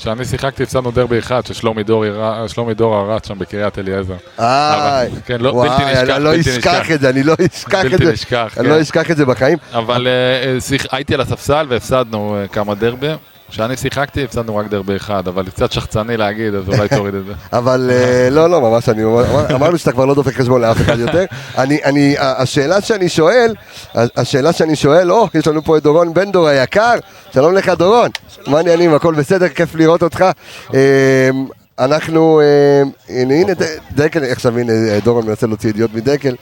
כשאני 0.00 0.24
שיחקתי 0.24 0.62
הפסדנו 0.62 0.90
דרבי 0.90 1.18
אחד, 1.18 1.46
ששלומי 1.46 1.82
דור 1.82 2.04
הרע- 2.04 2.48
שלומי 2.48 2.74
דור 2.74 3.12
רץ 3.14 3.28
שם 3.28 3.38
בקריית 3.38 3.78
אליעזר. 3.78 4.14
אה, 4.40 5.02
כן, 5.26 5.40
לא- 5.40 5.52
בלתי 5.62 5.82
וואי, 5.82 5.92
נשכח, 5.92 6.10
אני 6.14 6.24
לא 6.24 6.30
בלתי 6.30 6.40
אשכח 6.50 6.56
נשכח. 6.74 6.90
את 6.94 7.00
זה, 7.00 7.08
אני 7.10 7.22
לא 7.22 7.34
אשכח 7.54 7.84
את 7.84 7.90
בלתי 7.90 8.06
זה. 8.06 8.12
נשכח, 8.12 8.54
אני 8.58 8.68
כן. 8.68 8.74
לא 8.74 8.80
אשכח 8.80 9.10
את 9.10 9.16
זה 9.16 9.24
בחיים. 9.26 9.58
אבל 9.72 10.06
אה, 10.06 10.12
אה, 10.72 10.76
הייתי 10.92 11.14
על 11.14 11.20
הספסל 11.20 11.66
והפסדנו 11.68 12.36
אה, 12.42 12.48
כמה 12.48 12.74
דרבי. 12.74 13.08
כשאני 13.50 13.76
שיחקתי 13.76 14.24
הפסדנו 14.24 14.56
רק 14.56 14.66
דרבי 14.66 14.96
אחד, 14.96 15.28
אבל 15.28 15.46
קצת 15.46 15.72
שחצני 15.72 16.16
להגיד, 16.16 16.54
אז 16.54 16.68
אולי 16.68 16.88
תוריד 16.88 17.14
את 17.14 17.24
זה. 17.26 17.32
אבל 17.58 17.90
אה, 17.92 18.30
לא, 18.30 18.50
לא, 18.50 18.60
ממש, 18.60 18.88
אני 18.88 19.02
אמרנו 19.54 19.78
שאתה 19.78 19.92
כבר 19.92 20.04
לא 20.04 20.14
דופק 20.14 20.34
חשבון 20.34 20.60
לאף 20.60 20.80
אחד 20.80 20.98
יותר. 20.98 21.24
אני, 21.58 21.84
אני, 21.84 22.14
השאלה 22.18 22.80
שאני 22.80 23.08
שואל, 23.08 23.54
השאלה 23.94 24.52
שאני 24.52 24.76
שואל, 24.76 25.12
או, 25.12 25.28
יש 25.34 25.46
לנו 25.46 25.62
פה 25.64 25.76
את 25.76 25.82
דורון 25.82 26.14
בן 26.14 26.32
דור 26.32 26.48
היקר, 26.48 26.94
שלום 27.34 27.54
לך 27.54 27.68
דורון, 27.68 28.10
מה 28.46 28.56
העניינים, 28.56 28.94
הכל 28.94 29.14
בסדר, 29.14 29.48
כיף 29.48 29.74
לראות 29.74 30.02
אותך. 30.02 30.24
אה, 30.74 31.30
אנחנו, 31.78 32.40
אה, 32.40 32.82
הנה, 33.08 33.34
הנה, 33.34 33.52
דקל, 33.92 34.24
עכשיו 34.24 34.58
הנה, 34.58 34.72
דורון 35.04 35.26
מנסה 35.26 35.46
להוציא 35.46 35.70
ידיעות 35.70 35.94
מדקל. 35.94 36.34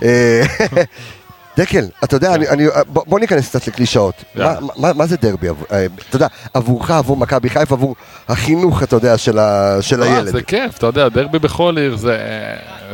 אה, 1.58 1.64
דקל, 1.64 1.84
אתה 2.04 2.16
יודע, 2.16 2.34
אני, 2.34 2.48
אני, 2.48 2.66
בוא, 2.86 3.02
בוא 3.06 3.20
ניכנס 3.20 3.48
קצת 3.48 3.66
לקלישאות. 3.66 4.24
מה. 4.34 4.54
מה, 4.76 4.92
מה 4.92 5.06
זה 5.06 5.16
דרבי? 5.16 5.48
אה, 5.48 5.86
אתה 6.08 6.16
יודע, 6.16 6.26
עבורך, 6.54 6.90
עבור 6.90 7.16
מכבי 7.16 7.50
חיפה, 7.50 7.74
עבור 7.74 7.96
החינוך, 8.28 8.82
אתה 8.82 8.96
יודע, 8.96 9.18
של, 9.18 9.38
ה, 9.38 9.76
של 9.80 10.02
אה, 10.02 10.16
הילד. 10.16 10.32
זה 10.32 10.42
כיף, 10.42 10.78
אתה 10.78 10.86
יודע, 10.86 11.08
דרבי 11.08 11.38
בכל 11.38 11.78
עיר 11.78 11.96
זה, 11.96 12.18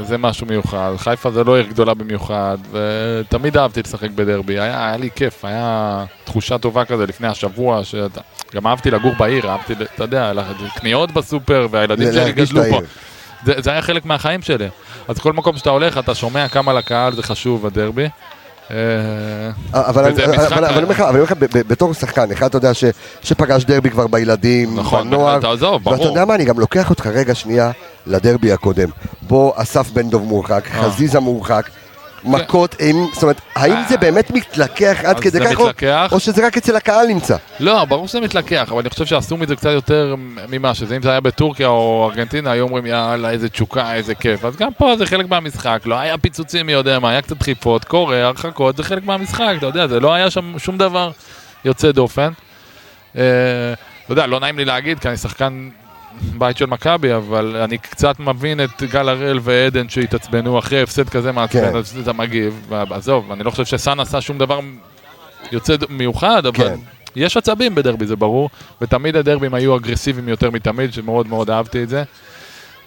זה 0.03 0.19
משהו 0.19 0.47
מיוחד. 0.47 0.93
חיפה 0.97 1.31
זה 1.31 1.45
לא 1.45 1.57
עיר 1.57 1.67
גדולה 1.67 1.95
במיוחד, 1.95 2.59
ותמיד 2.73 3.57
אהבתי 3.57 3.83
לשחק 3.83 4.11
בדרבי. 4.11 4.61
היה, 4.61 4.87
היה 4.89 4.97
לי 4.97 5.09
כיף, 5.15 5.45
היה 5.45 6.05
תחושה 6.25 6.59
טובה 6.59 6.85
כזה 6.85 7.07
לפני 7.07 7.29
השבוע, 7.29 7.85
שאתה... 7.85 8.21
גם 8.55 8.67
אהבתי 8.67 8.91
לגור 8.91 9.15
בעיר, 9.19 9.51
אהבתי, 9.51 9.73
אתה 9.95 10.05
יודע, 10.05 10.33
קניות 10.75 11.13
בסופר, 11.13 11.67
והילדים 11.71 12.13
שלי 12.13 12.33
גדלו 12.33 12.63
פה. 12.71 12.81
זה, 13.45 13.53
זה 13.59 13.71
היה 13.71 13.83
חלק 13.83 14.05
מהחיים 14.05 14.43
שלי. 14.43 14.69
אז 15.09 15.19
כל 15.19 15.33
מקום 15.33 15.57
שאתה 15.57 15.71
הולך, 15.71 15.99
אתה 15.99 16.15
שומע 16.15 16.49
כמה 16.49 16.73
לקהל 16.73 17.15
זה 17.15 17.23
חשוב, 17.23 17.67
הדרבי. 17.67 18.09
אה, 18.71 18.77
אבל 19.75 20.05
אני- 20.05 20.23
אומר 21.07 21.23
לך, 21.23 21.33
בתור 21.51 21.95
שחקן, 21.95 22.33
אחד 22.33 22.47
אתה 22.47 22.57
יודע 22.57 22.71
שפגש 23.23 23.65
דרבי 23.65 23.91
כבר 23.91 24.07
בילדים, 24.07 24.79
נכון, 24.79 25.11
בנוער. 25.11 25.39
ואתה 25.85 26.03
יודע 26.05 26.25
מה, 26.25 26.35
אני 26.35 26.45
גם 26.45 26.61
לוקח 26.61 26.91
אותך 26.91 27.07
רגע 27.07 27.35
שנייה 27.35 27.71
לדרבי 28.07 28.53
הקודם, 28.53 28.89
בו 29.23 29.53
אסף 29.57 29.91
בן 29.91 30.11
דב 30.11 30.23
מורחק, 30.23 30.65
אה. 30.75 30.83
חזיזה 30.83 31.21
מורחק, 31.21 31.69
מכות 32.27 32.75
אימים, 32.81 33.09
זאת 33.15 33.23
אומרת, 33.23 33.41
האם 33.55 33.77
זה 33.89 33.97
באמת 33.97 34.31
מתלקח 34.31 34.97
עד 35.05 35.21
כדי 35.21 35.41
כך, 35.41 35.61
או- 35.61 35.65
מתלקח. 35.65 36.09
או 36.13 36.21
שזה 36.21 36.47
רק 36.47 36.57
אצל 36.57 36.77
הקהל 36.77 37.07
נמצא? 37.07 37.37
לא, 37.61 37.85
ברור 37.85 38.09
שזה 38.09 38.21
מתלקח, 38.21 38.69
אבל 38.71 38.81
אני 38.81 38.91
חושב 38.91 39.07
שעשו 39.07 39.37
מזה 39.37 39.57
קצת 39.57 39.71
יותר 39.71 40.15
ממה 40.49 40.75
שזה. 40.75 40.97
אם 40.97 41.03
זה 41.03 41.11
היה 41.11 41.21
בטורקיה 41.21 41.67
או 41.67 42.09
ארגנטינה, 42.11 42.51
היו 42.51 42.65
אומרים 42.65 42.87
יאללה, 42.87 43.31
איזה 43.31 43.49
תשוקה, 43.49 43.95
איזה 43.95 44.15
כיף. 44.15 44.45
אז 44.45 44.57
גם 44.57 44.73
פה 44.79 44.95
זה 44.99 45.07
חלק 45.07 45.29
מהמשחק, 45.29 45.81
לא 45.85 45.95
היה 45.95 46.19
פיצוצים 46.19 46.67
מי 46.67 46.73
יודע 46.73 46.99
מה, 46.99 47.11
היה 47.11 47.23
קצת 47.23 47.37
דחיפות, 47.37 47.85
קורה, 47.85 48.25
הרחקות, 48.25 48.77
זה 48.77 48.83
חלק 48.83 49.05
מהמשחק, 49.05 49.55
אתה 49.59 49.67
יודע, 49.67 49.87
זה 49.87 50.01
לא 50.01 50.15
היה 50.15 50.31
שם 50.31 50.59
שום 50.59 50.79
דבר 50.79 51.11
יוצא 51.65 51.93
דופן. 51.93 52.31
אה, 53.17 53.23
אתה 54.05 54.13
יודע, 54.13 54.27
לא 54.27 54.41
נעים 54.41 54.59
לי 54.59 54.65
להגיד, 54.65 54.99
כי 54.99 55.09
אני 55.09 55.17
שחקן 55.17 55.69
בית 56.39 56.57
של 56.57 56.67
מכבי, 56.67 57.15
אבל 57.15 57.57
אני 57.65 57.79
קצת 57.79 58.21
מבין 58.21 58.61
את 58.65 58.83
גל 58.83 59.09
הראל 59.09 59.39
ועדן 59.43 59.89
שהתעצבנו 59.89 60.59
אחרי 60.59 60.83
הפסד 60.83 61.09
כזה 61.09 61.33
מעצבן, 61.33 61.71
כן. 61.73 61.77
אז 61.77 61.99
אתה 62.03 62.13
מגיב. 62.13 62.73
עזוב, 62.91 63.33
אני 63.33 63.45
לא 63.45 63.51
חושב 63.51 63.65
שסאן 63.65 64.01
עשה 64.01 64.21
שום 64.21 64.39
דבר 64.39 64.61
יוצא 65.53 65.75
מיוחד, 65.89 66.47
אבל 66.47 66.69
כן. 66.69 66.75
יש 67.17 67.37
עצבים 67.37 67.75
בדרבי, 67.75 68.07
זה 68.07 68.17
ברור, 68.17 68.51
ותמיד 68.83 69.17
הדרבים 69.17 69.55
היו 69.55 69.77
אגרסיביים 69.77 70.29
יותר 70.29 70.51
מתמיד, 70.51 70.93
שמאוד 70.93 71.29
מאוד 71.29 71.51
אהבתי 71.51 71.83
את 71.83 71.89
זה. 71.89 72.03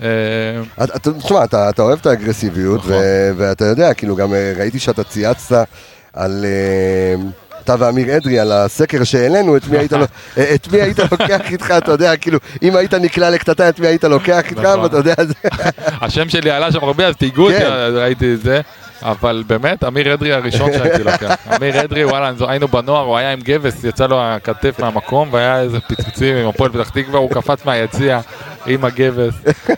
אה, 0.04 0.08
תשמע, 1.02 1.44
אתה 1.44 1.70
אתה 1.70 1.82
אוהב 1.82 2.00
את 2.00 2.06
האגרסיביות, 2.06 2.80
נכון. 2.80 2.94
ואתה 3.38 3.66
יודע, 3.66 3.94
כאילו, 3.94 4.16
גם 4.16 4.34
ראיתי 4.58 4.80
שאתה 4.80 5.04
צייצת 5.04 5.68
על... 6.14 6.46
אה, 6.46 7.16
אתה 7.64 7.76
ואמיר 7.80 8.18
אדרי 8.18 8.40
על 8.40 8.52
הסקר 8.52 9.04
שהעלינו, 9.04 9.58
את 9.58 9.68
מי 9.68 9.78
היית 9.78 9.94
אה, 9.94 10.56
את 10.56 10.68
מי 10.72 10.82
היית 10.82 11.00
לוקח 11.00 11.52
איתך, 11.52 11.74
אתה 11.78 11.92
יודע, 11.92 12.16
כאילו, 12.18 12.40
אם 12.62 12.76
היית 12.76 12.94
נקלע 12.94 13.30
לקטטה, 13.30 13.70
את 13.70 13.80
מי 13.80 13.88
היית 13.88 14.04
לוקח 14.04 14.46
איתך, 14.50 14.62
נכון. 14.62 14.80
ואתה 14.80 14.98
יודע, 14.98 15.14
זה... 15.18 15.34
השם 16.02 16.30
שלי 16.30 16.52
עלה 16.52 16.72
שם 16.72 16.84
הרבה, 16.84 17.08
אז 17.08 17.16
תהיגו 17.16 17.44
אותי, 17.44 17.60
כן. 17.60 17.70
ראיתי 17.94 18.34
את 18.34 18.42
זה. 18.42 18.62
אבל 19.04 19.44
באמת, 19.48 19.84
אמיר 19.84 20.14
אדרי 20.14 20.34
הראשון 20.34 20.74
שהייתי 20.74 21.04
לוקח. 21.04 21.36
אמיר 21.56 21.84
אדרי, 21.84 22.06
וואלה, 22.06 22.32
היינו 22.48 22.68
בנוער, 22.68 23.06
הוא 23.06 23.18
היה 23.18 23.34
עם 23.34 23.40
גבס, 23.44 23.84
יצא 23.84 24.08
לו 24.08 24.22
הכתף 24.24 24.80
מהמקום, 24.80 25.30
והיה 25.32 25.62
איזה 25.62 25.80
פיצוצים 25.80 26.36
עם 26.36 26.48
הפועל 26.48 26.72
פתח 26.72 26.90
תקווה, 26.90 27.20
הוא 27.20 27.30
קפץ 27.32 27.66
מהיציע 27.66 28.20
עם 28.66 28.86
הגבס. 28.86 29.34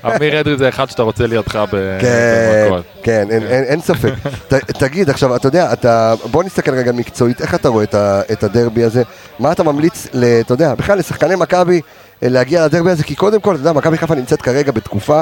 אמיר 0.06 0.40
אדרי 0.40 0.58
זה 0.58 0.70
אחד 0.70 0.90
שאתה 0.90 1.04
רוצה 1.04 1.28
לידך 1.28 1.52
כן, 1.52 1.66
במכות. 1.72 2.86
כן, 3.04 3.28
אין- 3.50 3.82
ספק. 3.82 4.14
תגיד, 4.68 5.10
עכשיו, 5.10 5.36
אתה 5.36 5.48
יודע, 5.48 5.74
בוא 6.32 6.44
נסתכל 6.44 6.72
רגע 6.72 6.92
מקצועית, 6.92 7.42
איך 7.42 7.56
אתה 7.56 7.70
רואה 7.70 7.84
את 8.32 8.44
הדרבי 8.44 8.84
הזה? 8.84 9.04
מה 9.40 9.52
אתה 9.52 9.64
ממליץ, 9.64 10.08
אתה 10.42 10.54
יודע, 10.54 10.76
בכלל 10.76 10.98
לשחקני 10.98 11.36
מכבי 11.36 11.82
להגיע 12.22 12.66
לדרבי 12.66 12.92
הזה? 12.92 13.04
כי 13.04 13.16
קודם 13.16 13.42
כל, 13.42 13.56
אתה 13.56 13.62
יודע, 13.62 13.74
מכבי 13.74 13.98
חיפה 13.98 14.16
נמצאת 14.16 14.42
כרגע 14.42 14.72
בתקופה 14.72 15.22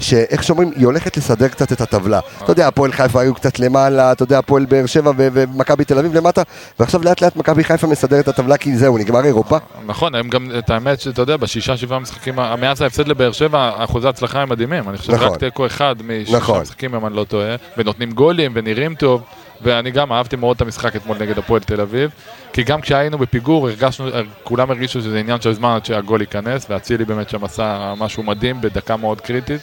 שאיך 0.00 0.42
שאומרים, 0.42 0.72
היא 0.76 0.86
הולכת 0.86 1.16
לסדר 1.16 1.48
קצת 1.48 1.72
את 1.72 1.80
הטבלה. 1.80 2.20
אתה 2.42 2.52
יודע, 2.52 2.68
הפועל 2.68 2.92
חיפה 2.92 3.20
היו 3.20 3.34
קצת 3.34 3.58
למעלה, 3.58 4.12
אתה 4.12 4.22
יודע, 4.22 4.38
הפועל 4.38 4.64
באר 4.64 4.86
שבע 4.86 5.12
ומכבי 5.16 5.84
תל 5.84 5.98
אביב 5.98 6.14
למטה, 6.14 6.42
ועכשיו 6.80 7.04
לאט 7.04 7.22
לאט 7.22 7.36
מכבי 7.36 7.64
חיפה 7.64 7.86
מסדרת 7.86 8.24
את 8.24 8.28
הטבלה, 8.28 8.56
כי 8.56 8.76
זהו, 8.76 8.98
נגמר 8.98 9.24
אירופה. 9.24 9.58
נכון, 9.86 10.14
הם 10.14 10.28
גם, 10.28 10.46
את 10.58 10.70
האמת 10.70 11.00
שאתה 11.00 11.22
יודע, 11.22 11.36
בשישה 11.36 11.76
שבעה 11.76 11.98
משחקים, 11.98 12.36
מאז 12.36 12.80
ההפסד 12.82 13.08
לבאר 13.08 13.32
שבע, 13.32 13.70
אחוזי 13.76 14.06
ההצלחה 14.06 14.42
הם 14.42 14.48
מדהימים. 14.48 14.88
אני 14.88 14.98
חושב 14.98 15.12
נכון. 15.14 15.28
רק 15.28 15.36
תיקו 15.36 15.66
אחד 15.66 15.94
משישה 16.04 16.36
נכון. 16.36 16.60
משחקים, 16.60 16.94
אם 16.94 17.06
אני 17.06 17.16
לא 17.16 17.24
טועה, 17.24 17.56
ונותנים 17.78 18.10
גולים 18.10 18.52
ונראים 18.54 18.94
טוב. 18.94 19.22
ואני 19.62 19.90
גם 19.90 20.12
אהבתי 20.12 20.36
מאוד 20.36 20.56
את 20.56 20.62
המשחק 20.62 20.96
אתמול 20.96 21.16
נגד 21.20 21.38
הפועל 21.38 21.60
תל 21.60 21.80
אביב, 21.80 22.10
כי 22.52 22.62
גם 22.62 22.80
כשהיינו 22.80 23.18
בפיגור, 23.18 23.68
הרגשנו, 23.68 24.08
כולם 24.44 24.70
הרגישו 24.70 25.00
שזה 25.00 25.18
עניין 25.18 25.40
של 25.40 25.52
זמן 25.52 25.74
עד 25.74 25.84
שהגול 25.84 26.20
ייכנס, 26.20 26.66
ואצילי 26.70 27.04
באמת 27.04 27.30
שם 27.30 27.44
עשה 27.44 27.94
משהו 27.96 28.22
מדהים 28.22 28.60
בדקה 28.60 28.96
מאוד 28.96 29.20
קריטית. 29.20 29.60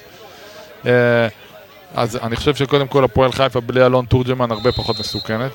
אה, 0.86 1.28
אז 1.96 2.20
אני 2.24 2.36
חושב 2.36 2.56
שקודם 2.56 2.88
כל 2.88 3.04
הפועל 3.04 3.32
חיפה 3.32 3.60
בלי 3.60 3.86
אלון 3.86 4.06
תורג'מן 4.06 4.52
הרבה 4.52 4.72
פחות 4.72 5.00
מסוכנת. 5.00 5.52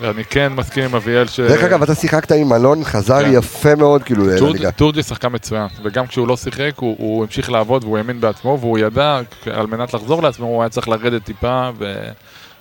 ואני 0.00 0.24
כן 0.24 0.52
מסכים 0.52 0.84
עם 0.84 0.94
אביאל 0.94 1.26
ש... 1.26 1.40
דרך 1.40 1.62
אגב, 1.62 1.82
אתה 1.82 1.94
שיחקת 1.94 2.32
עם 2.32 2.52
אלון, 2.52 2.84
חזר 2.84 3.22
כן. 3.22 3.30
יפה 3.32 3.74
מאוד, 3.74 4.02
כאילו, 4.02 4.26
לליגה. 4.26 4.70
טורג'י 4.70 5.02
שחקן 5.02 5.28
מצוין, 5.32 5.66
וגם 5.82 6.06
כשהוא 6.06 6.28
לא 6.28 6.36
שיחק, 6.36 6.72
הוא, 6.76 6.96
הוא 6.98 7.24
המשיך 7.24 7.50
לעבוד 7.50 7.84
והוא 7.84 7.98
האמין 7.98 8.20
בעצמו, 8.20 8.58
והוא 8.60 8.78
ידע, 8.78 9.20
על 9.52 9.66
מנת 9.66 9.94
לחזור 9.94 10.22
לעצמו, 10.22 10.46
הוא 10.46 10.62
היה 10.62 10.68
צריך 10.68 10.88
לרדת 10.88 11.24
טיפה, 11.24 11.70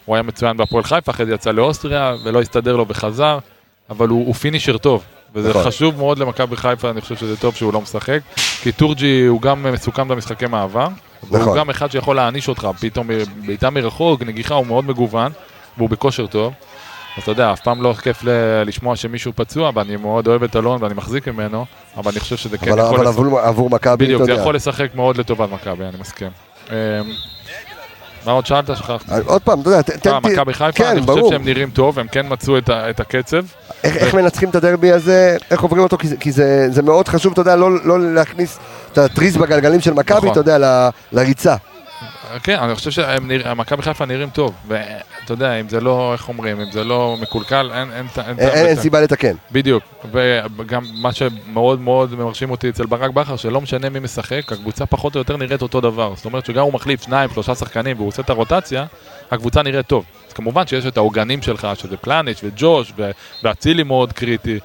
והוא 0.05 0.15
היה 0.15 0.23
מצוין 0.23 0.57
בהפועל 0.57 0.83
חיפה, 0.83 1.11
אחרי 1.11 1.25
זה 1.25 1.33
יצא 1.33 1.51
לאוסטריה, 1.51 2.15
ולא 2.23 2.41
הסתדר 2.41 2.75
לו 2.75 2.85
וחזר, 2.87 3.37
אבל 3.89 4.07
הוא, 4.07 4.25
הוא 4.25 4.33
finisher 4.35 4.77
טוב. 4.77 5.03
וזה 5.35 5.49
נכון. 5.49 5.63
חשוב 5.63 5.97
מאוד 5.97 6.19
למכבי 6.19 6.55
חיפה, 6.55 6.89
אני 6.89 7.01
חושב 7.01 7.15
שזה 7.15 7.37
טוב 7.37 7.55
שהוא 7.55 7.73
לא 7.73 7.81
משחק, 7.81 8.19
כי 8.61 8.71
טורג'י 8.71 9.25
הוא 9.25 9.41
גם 9.41 9.63
מסוכן 9.73 10.07
במשחקי 10.07 10.45
מעבר, 10.47 10.87
נכון. 11.23 11.41
והוא 11.41 11.55
גם 11.55 11.69
אחד 11.69 11.91
שיכול 11.91 12.15
להעניש 12.15 12.49
אותך, 12.49 12.67
פתאום 12.79 13.07
בעיטה 13.45 13.69
מרחוק, 13.69 14.21
נגיחה, 14.23 14.55
הוא 14.55 14.65
מאוד 14.67 14.85
מגוון, 14.85 15.31
והוא 15.77 15.89
בכושר 15.89 16.27
טוב. 16.27 16.53
אז 17.17 17.23
אתה 17.23 17.31
יודע, 17.31 17.53
אף 17.53 17.59
פעם 17.61 17.81
לא 17.81 17.93
כיף 17.93 18.23
ל- 18.23 18.29
לשמוע 18.65 18.95
שמישהו 18.95 19.31
פצוע, 19.35 19.71
ואני 19.75 19.95
מאוד 19.95 20.27
אוהב 20.27 20.43
את 20.43 20.55
אלון 20.55 20.83
ואני 20.83 20.93
מחזיק 20.93 21.27
ממנו, 21.27 21.65
אבל 21.97 22.11
אני 22.11 22.19
חושב 22.19 22.37
שזה 22.37 22.57
כן 22.57 22.71
אבל 22.71 22.79
יכול 22.81 22.95
אבל 22.99 23.05
לשחק. 23.07 23.17
עבור- 23.19 23.39
עבור 23.39 23.69
מכבי, 23.69 24.05
בדיוק, 24.05 24.17
אתה 24.21 24.25
זה 24.25 24.31
יודע. 24.31 24.41
יכול 24.41 24.55
לשחק 24.55 24.95
מאוד 24.95 25.17
לטובת 25.17 25.49
מכבי, 25.51 25.83
אני 25.83 25.97
מסכים. 25.99 26.29
מה 28.25 28.31
עוד 28.31 28.45
שאלת? 28.45 28.77
שכחתי. 28.77 29.11
עוד 29.25 29.41
פעם, 29.41 29.61
אתה 29.61 29.69
יודע, 29.69 29.81
תן... 29.81 30.09
אה, 30.09 30.19
מכבי 30.19 30.53
חיפה, 30.53 30.71
כן, 30.71 30.85
אני 30.85 31.01
חושב. 31.01 31.21
שהם 31.29 31.45
נראים 31.45 31.69
טוב, 31.69 31.99
הם 31.99 32.07
כן 32.07 32.25
מצאו 32.29 32.57
את 32.69 32.99
הקצב. 32.99 33.43
איך, 33.83 34.15
מנצחים 34.15 34.49
את 34.49 34.55
הדרבי 34.55 34.91
הזה, 34.91 35.37
איך 35.51 35.61
עוברים 35.61 35.83
אותו, 35.83 35.97
כי, 36.19 36.31
זה, 36.31 36.81
מאוד 36.83 37.07
חשוב, 37.07 37.31
אתה 37.31 37.41
יודע, 37.41 37.55
לא, 37.55 37.85
לא 37.85 38.13
להכניס 38.13 38.59
את 38.91 38.97
הטריז 38.97 39.37
בגלגלים 39.37 39.79
של 39.79 39.93
מכבי, 39.93 40.17
נכון. 40.17 40.29
אתה 40.29 40.39
יודע, 40.39 40.89
לריצה. 41.11 41.55
כן, 42.43 42.59
אני 42.59 42.75
חושב 42.75 42.91
שמכבי 42.91 43.81
חיפה 43.81 44.05
נראים 44.05 44.29
טוב, 44.29 44.53
ואתה 44.67 44.93
יודע, 45.33 45.53
אם 45.59 45.69
זה 45.69 45.81
לא, 45.81 46.13
איך 46.13 46.29
אומרים, 46.29 46.61
אם 46.61 46.71
זה 46.71 46.83
לא 46.83 47.17
מקולקל, 47.21 47.71
אין 47.73 47.91
אין- 47.91 48.07
אין 48.27 48.39
אין, 48.39 48.65
אין. 48.67 48.75
סיבה 48.75 49.01
לתקן. 49.01 49.33
בדיוק, 49.51 49.83
וגם 50.57 50.83
מה 51.01 51.11
שמאוד 51.13 51.81
מאוד 51.81 52.15
מרשים 52.15 52.51
אותי 52.51 52.69
אצל 52.69 52.85
ברק 52.85 53.11
בכר, 53.11 53.35
שלא 53.35 53.61
משנה 53.61 53.89
מי 53.89 53.99
משחק, 53.99 54.51
הקבוצה 54.51 54.85
פחות 54.85 55.15
או 55.15 55.19
יותר 55.19 55.37
נראית 55.37 55.61
אותו 55.61 55.81
דבר. 55.81 56.13
זאת 56.15 56.25
אומרת 56.25 56.45
שגם 56.45 56.63
הוא 56.63 56.73
מחליף 56.73 57.03
שניים, 57.03 57.29
שלושה 57.33 57.55
שחקנים 57.55 57.97
והוא 57.97 58.07
עושה 58.07 58.21
את 58.21 58.29
הרוטציה, 58.29 58.85
הקבוצה 59.31 59.61
נראית 59.63 59.87
טוב. 59.87 60.05
אז 60.27 60.33
כמובן 60.33 60.67
שיש 60.67 60.85
את 60.85 60.97
העוגנים 60.97 61.41
שלך, 61.41 61.67
שזה 61.75 61.97
פלניץ' 61.97 62.41
וג'וש, 62.43 62.93
ואצילי 63.43 63.83
מאוד 63.83 64.13
קריטי. 64.13 64.59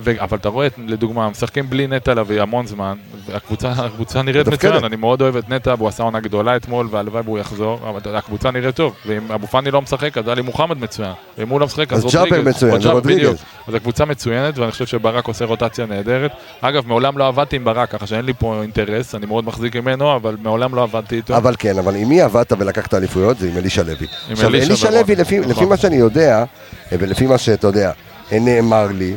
ו... 0.00 0.12
אבל 0.20 0.38
אתה 0.38 0.48
רואה, 0.48 0.68
לדוגמה, 0.86 1.30
משחקים 1.30 1.70
בלי 1.70 1.86
נטע 1.86 2.14
לביא 2.14 2.42
המון 2.42 2.66
זמן, 2.66 2.96
והקבוצה 3.26 3.68
הקבוצה 3.68 4.22
נראית. 4.22 4.48
מצוין, 4.48 4.84
אני 4.84 4.96
מאוד 4.96 5.22
אוהב 5.22 5.36
את 5.36 5.50
נטע, 5.50 5.74
והוא 5.78 5.88
עשה 5.88 6.02
עונה 6.02 6.20
גדולה 6.20 6.56
אתמול, 6.56 6.88
והלוואי 6.90 7.22
והוא 7.24 7.38
יחזור, 7.38 7.80
אבל 7.88 8.16
הקבוצה 8.16 8.50
נראית 8.50 8.76
טוב, 8.76 8.94
ואם 9.06 9.32
אבו 9.32 9.46
פאני 9.46 9.70
לא 9.70 9.82
משחק, 9.82 10.18
אז 10.18 10.28
עלי 10.28 10.42
מוחמד 10.42 10.78
מצוין, 10.78 11.12
ואם 11.38 11.48
הוא 11.48 11.60
לא 11.60 11.66
משחק, 11.66 11.92
אז 11.92 12.04
רודריגז. 12.04 12.64
בדיוק. 13.04 13.36
אז 13.68 13.74
הקבוצה 13.74 14.04
מצוינת, 14.04 14.58
ואני 14.58 14.70
חושב 14.72 14.86
שברק 14.86 15.26
עושה 15.28 15.44
רוטציה 15.44 15.86
נהדרת. 15.86 16.30
אגב, 16.60 16.86
מעולם 16.86 17.18
לא 17.18 17.28
עבדתי 17.28 17.56
עם 17.56 17.64
ברק, 17.64 17.90
ככה 17.90 18.06
שאין 18.06 18.24
לי 18.24 18.32
פה 18.38 18.62
אינטרס, 18.62 19.14
אני 19.14 19.26
מאוד 19.26 19.44
מחזיק 19.44 19.76
ממנו, 19.76 20.16
אבל 20.16 20.36
מעולם 20.42 20.74
לא 20.74 20.82
עבדתי 20.82 21.16
איתו. 21.16 21.36
אבל 21.36 21.54
כן, 21.58 21.78
אבל 21.78 21.96
עם 21.96 22.08
מי 22.08 22.20
עבדת 22.20 22.52
ולקחת 22.58 22.94
אליפויות? 22.94 23.38
זה 23.38 23.48
עם 23.48 23.56
אלישע 23.56 23.82
לוי. 23.82 24.06
עכשיו, 24.30 24.48
אלישע 24.48 24.90
לוי, 24.90 25.16
לפי, 25.16 25.38
נכון. 25.38 25.50
לפי 25.50 25.64
מה 25.64 25.76
שאני 25.76 25.96
יודע, 25.96 26.44
ולפי 26.92 27.26
מה 27.26 27.38
שאתה 27.38 27.66
יודע, 27.66 27.90
נאמר 28.32 28.86
לי, 28.86 29.14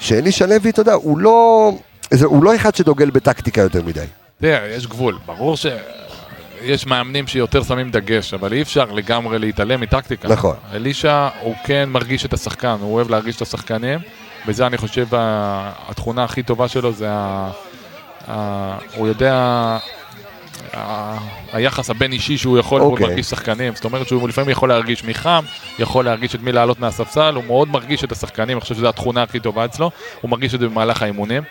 שאלישע 0.00 0.46
לוי, 0.46 0.70
אתה 0.70 0.80
יודע, 0.80 0.92
הוא 0.92 1.18
לא... 1.18 1.72
זה, 2.10 2.26
הוא 2.26 2.44
לא 2.44 2.54
אחד 2.54 2.74
שדוגל 2.74 3.10
בטקטיקה 3.10 3.60
יותר 3.60 3.82
מדי. 3.82 4.04
תראה, 4.40 4.68
יש 4.76 4.86
גבול. 4.86 5.18
ברור 5.26 5.56
שיש 5.56 6.86
מאמנים 6.86 7.26
שיותר 7.26 7.62
שמים 7.62 7.90
דגש, 7.90 8.34
אבל 8.34 8.52
אי 8.52 8.62
אפשר 8.62 8.84
לגמרי 8.84 9.38
להתעלם 9.38 9.80
מטקטיקה. 9.80 10.28
נכון. 10.28 10.56
אלישע, 10.72 11.28
הוא 11.42 11.54
כן 11.64 11.88
מרגיש 11.88 12.26
את 12.26 12.32
השחקן, 12.32 12.76
הוא 12.80 12.94
אוהב 12.94 13.10
להרגיש 13.10 13.36
את 13.36 13.42
השחקנים, 13.42 13.98
וזה 14.46 14.66
אני 14.66 14.76
חושב 14.76 15.06
התכונה 15.10 16.24
הכי 16.24 16.42
טובה 16.42 16.68
שלו, 16.68 16.92
זה 16.92 17.06
ה... 17.10 17.50
ה... 18.28 18.78
הוא 18.94 19.08
יודע... 19.08 19.78
היחס 21.52 21.90
הבין 21.90 22.12
אישי 22.12 22.36
שהוא 22.36 22.58
יכול, 22.58 22.80
הוא 22.80 22.92
אוקיי. 22.92 23.06
מרגיש 23.06 23.26
שחקנים, 23.26 23.74
זאת 23.74 23.84
אומרת 23.84 24.08
שהוא 24.08 24.28
לפעמים 24.28 24.50
יכול 24.50 24.68
להרגיש 24.68 25.04
מי 25.04 25.14
חם, 25.14 25.44
יכול 25.78 26.04
להרגיש 26.04 26.34
את 26.34 26.42
מי 26.42 26.52
לעלות 26.52 26.80
מהספסל, 26.80 27.34
הוא 27.34 27.44
מאוד 27.44 27.68
מרגיש 27.68 28.04
את 28.04 28.12
השחקנים, 28.12 28.56
אני 28.56 28.60
חושב 28.60 28.74
שזו 28.74 28.88
התכונה 28.88 29.22
הכי 29.22 29.40
טובה 29.40 29.64
אצלו, 29.64 29.90
הוא 30.20 30.30
מרגיש 30.30 30.54
את 30.54 30.60
זה 30.60 30.68
במהלך 30.68 31.02
האימונים, 31.02 31.42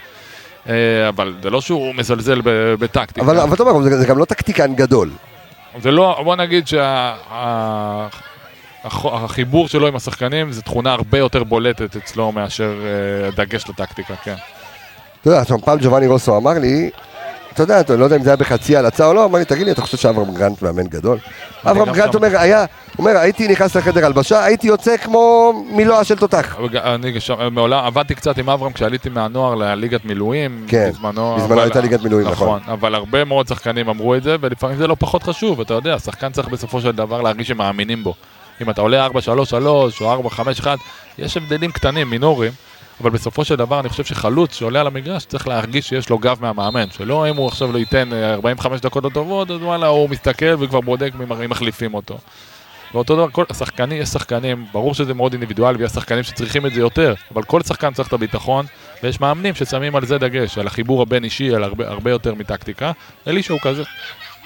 אה, 0.69 1.09
אבל 1.09 1.33
זה 1.43 1.49
לא 1.49 1.61
שהוא 1.61 1.95
מזלזל 1.95 2.41
בטקטיקה. 2.79 3.25
אבל, 3.25 3.39
אבל 3.39 3.55
אומר, 3.59 3.81
זה, 3.81 3.97
זה 3.97 4.07
גם 4.07 4.17
לא 4.17 4.25
טקטיקן 4.25 4.75
גדול. 4.75 5.09
זה 5.81 5.91
לא, 5.91 6.21
בוא 6.23 6.35
נגיד 6.35 6.67
שהחיבור 8.83 9.67
שלו 9.67 9.87
עם 9.87 9.95
השחקנים 9.95 10.51
זה 10.51 10.61
תכונה 10.61 10.91
הרבה 10.91 11.17
יותר 11.17 11.43
בולטת 11.43 11.95
אצלו 11.95 12.31
מאשר 12.31 12.73
אה, 12.83 13.29
דגש 13.31 13.69
לטקטיקה, 13.69 14.15
כן. 14.15 14.35
אתה 15.21 15.29
יודע, 15.29 15.43
פעם 15.65 15.77
ג'ובאני 15.81 16.07
רוסו 16.07 16.37
אמר 16.37 16.53
לי, 16.53 16.89
אתה 17.57 17.63
יודע, 17.63 17.79
אתה 17.79 17.95
לא 17.95 18.03
יודע 18.03 18.15
אם 18.15 18.23
זה 18.23 18.29
היה 18.29 18.37
בחצי 18.37 18.77
הלצה 18.77 19.05
או 19.05 19.13
לא, 19.13 19.25
אמר 19.25 19.39
לי, 19.39 19.45
תגיד 19.45 19.65
לי, 19.65 19.71
אתה 19.71 19.81
חושב 19.81 19.97
שאברהם 19.97 20.33
גרנט 20.33 20.61
מאמן 20.61 20.87
גדול? 20.87 21.17
אברהם 21.65 21.91
גרנט. 21.93 22.15
אומר, 22.15 22.37
היה, 22.37 22.65
אומר, 22.99 23.17
הייתי 23.17 23.47
נכנס 23.47 23.75
לחדר 23.75 24.05
הלבשה, 24.05 24.43
הייתי 24.43 24.67
יוצא 24.67 24.97
כמו 24.97 25.53
מילואה 25.71 26.03
של 26.03 26.15
תותח. 26.15 26.57
אני 26.73 27.19
שם, 27.19 27.35
מעולם 27.51 27.85
עבדתי 27.85 28.15
קצת 28.15 28.37
עם 28.37 28.49
אברהם 28.49 28.73
כשעליתי 28.73 29.09
מהנוער 29.09 29.55
לליגת 29.55 30.05
מילואים, 30.05 30.65
כן, 30.67 30.89
בזמנו. 30.89 31.59
הייתה 31.61 31.81
ליגת 31.81 32.01
מילואים, 32.01 32.27
נכון. 32.27 32.59
אבל 32.67 32.95
הרבה 32.95 33.23
מאוד 33.23 33.47
שחקנים 33.47 33.89
אמרו 33.89 34.15
את 34.15 34.23
זה, 34.23 34.35
ולפעמים 34.41 34.77
זה 34.77 34.87
לא 34.87 34.95
פחות 34.99 35.23
חשוב, 35.23 35.61
אתה 35.61 35.73
יודע, 35.73 35.99
שחקן 35.99 36.31
צריך 36.31 36.47
בסופו 36.47 36.81
של 36.81 36.91
דבר 36.91 37.21
להרגיש 37.21 37.47
שמאמינים 37.47 38.03
בו. 38.03 38.13
אם 38.61 38.69
אתה 38.69 38.81
עולה 38.81 39.07
4-3-3 39.07 39.11
או 39.65 39.89
4-5-1, 40.61 40.67
יש 41.17 41.37
הבדלים 41.37 41.71
קטנים, 41.71 42.09
מינוריים, 42.09 42.51
אבל 43.01 43.09
בסופו 43.09 43.45
של 43.45 43.55
דבר 43.55 43.79
אני 43.79 43.89
חושב 43.89 44.03
שחלוץ 44.03 44.55
שעולה 44.55 44.81
על 44.81 44.87
המגרש 44.87 45.25
צריך 45.25 45.47
להרגיש 45.47 45.89
שיש 45.89 46.09
לו 46.09 46.17
גב 46.17 46.37
מהמאמן, 46.41 46.85
שלא 46.91 47.29
אם 47.29 47.35
הוא 47.35 47.47
עכשיו 47.47 47.71
לא 47.71 47.77
ייתן 47.77 48.13
אה, 48.13 48.33
45 48.33 48.81
דקות 48.81 49.03
לא 49.03 49.09
טובות, 49.09 49.51
אז 49.51 49.61
וואלה, 49.61 49.87
הוא 49.87 50.09
מסתכל 50.09 50.55
וכבר 50.59 50.81
בודק 50.81 51.11
מי 51.15 51.47
מחליפים 51.47 51.93
אותו. 51.93 52.17
ואותו 52.93 53.15
דבר, 53.15 53.29
כל 53.31 53.43
השחקנים, 53.49 54.01
יש 54.01 54.09
שחקנים, 54.09 54.65
ברור 54.71 54.93
שזה 54.93 55.13
מאוד 55.13 55.33
אינדיבידואלי, 55.33 55.77
ויש 55.77 55.91
שחקנים 55.91 56.23
שצריכים 56.23 56.65
את 56.65 56.73
זה 56.73 56.79
יותר, 56.79 57.13
אבל 57.33 57.43
כל 57.43 57.61
שחקן 57.61 57.93
צריך 57.93 58.07
את 58.07 58.13
הביטחון, 58.13 58.65
ויש 59.03 59.21
מאמנים 59.21 59.55
ששמים 59.55 59.95
על 59.95 60.05
זה 60.05 60.17
דגש, 60.17 60.57
על 60.57 60.67
החיבור 60.67 61.01
הבין-אישי, 61.01 61.55
על 61.55 61.63
הרבה, 61.63 61.87
הרבה 61.87 62.11
יותר 62.11 62.33
מטקטיקה. 62.33 62.91
אלישע 63.27 63.53
הוא 63.53 63.61
כזה. 63.63 63.83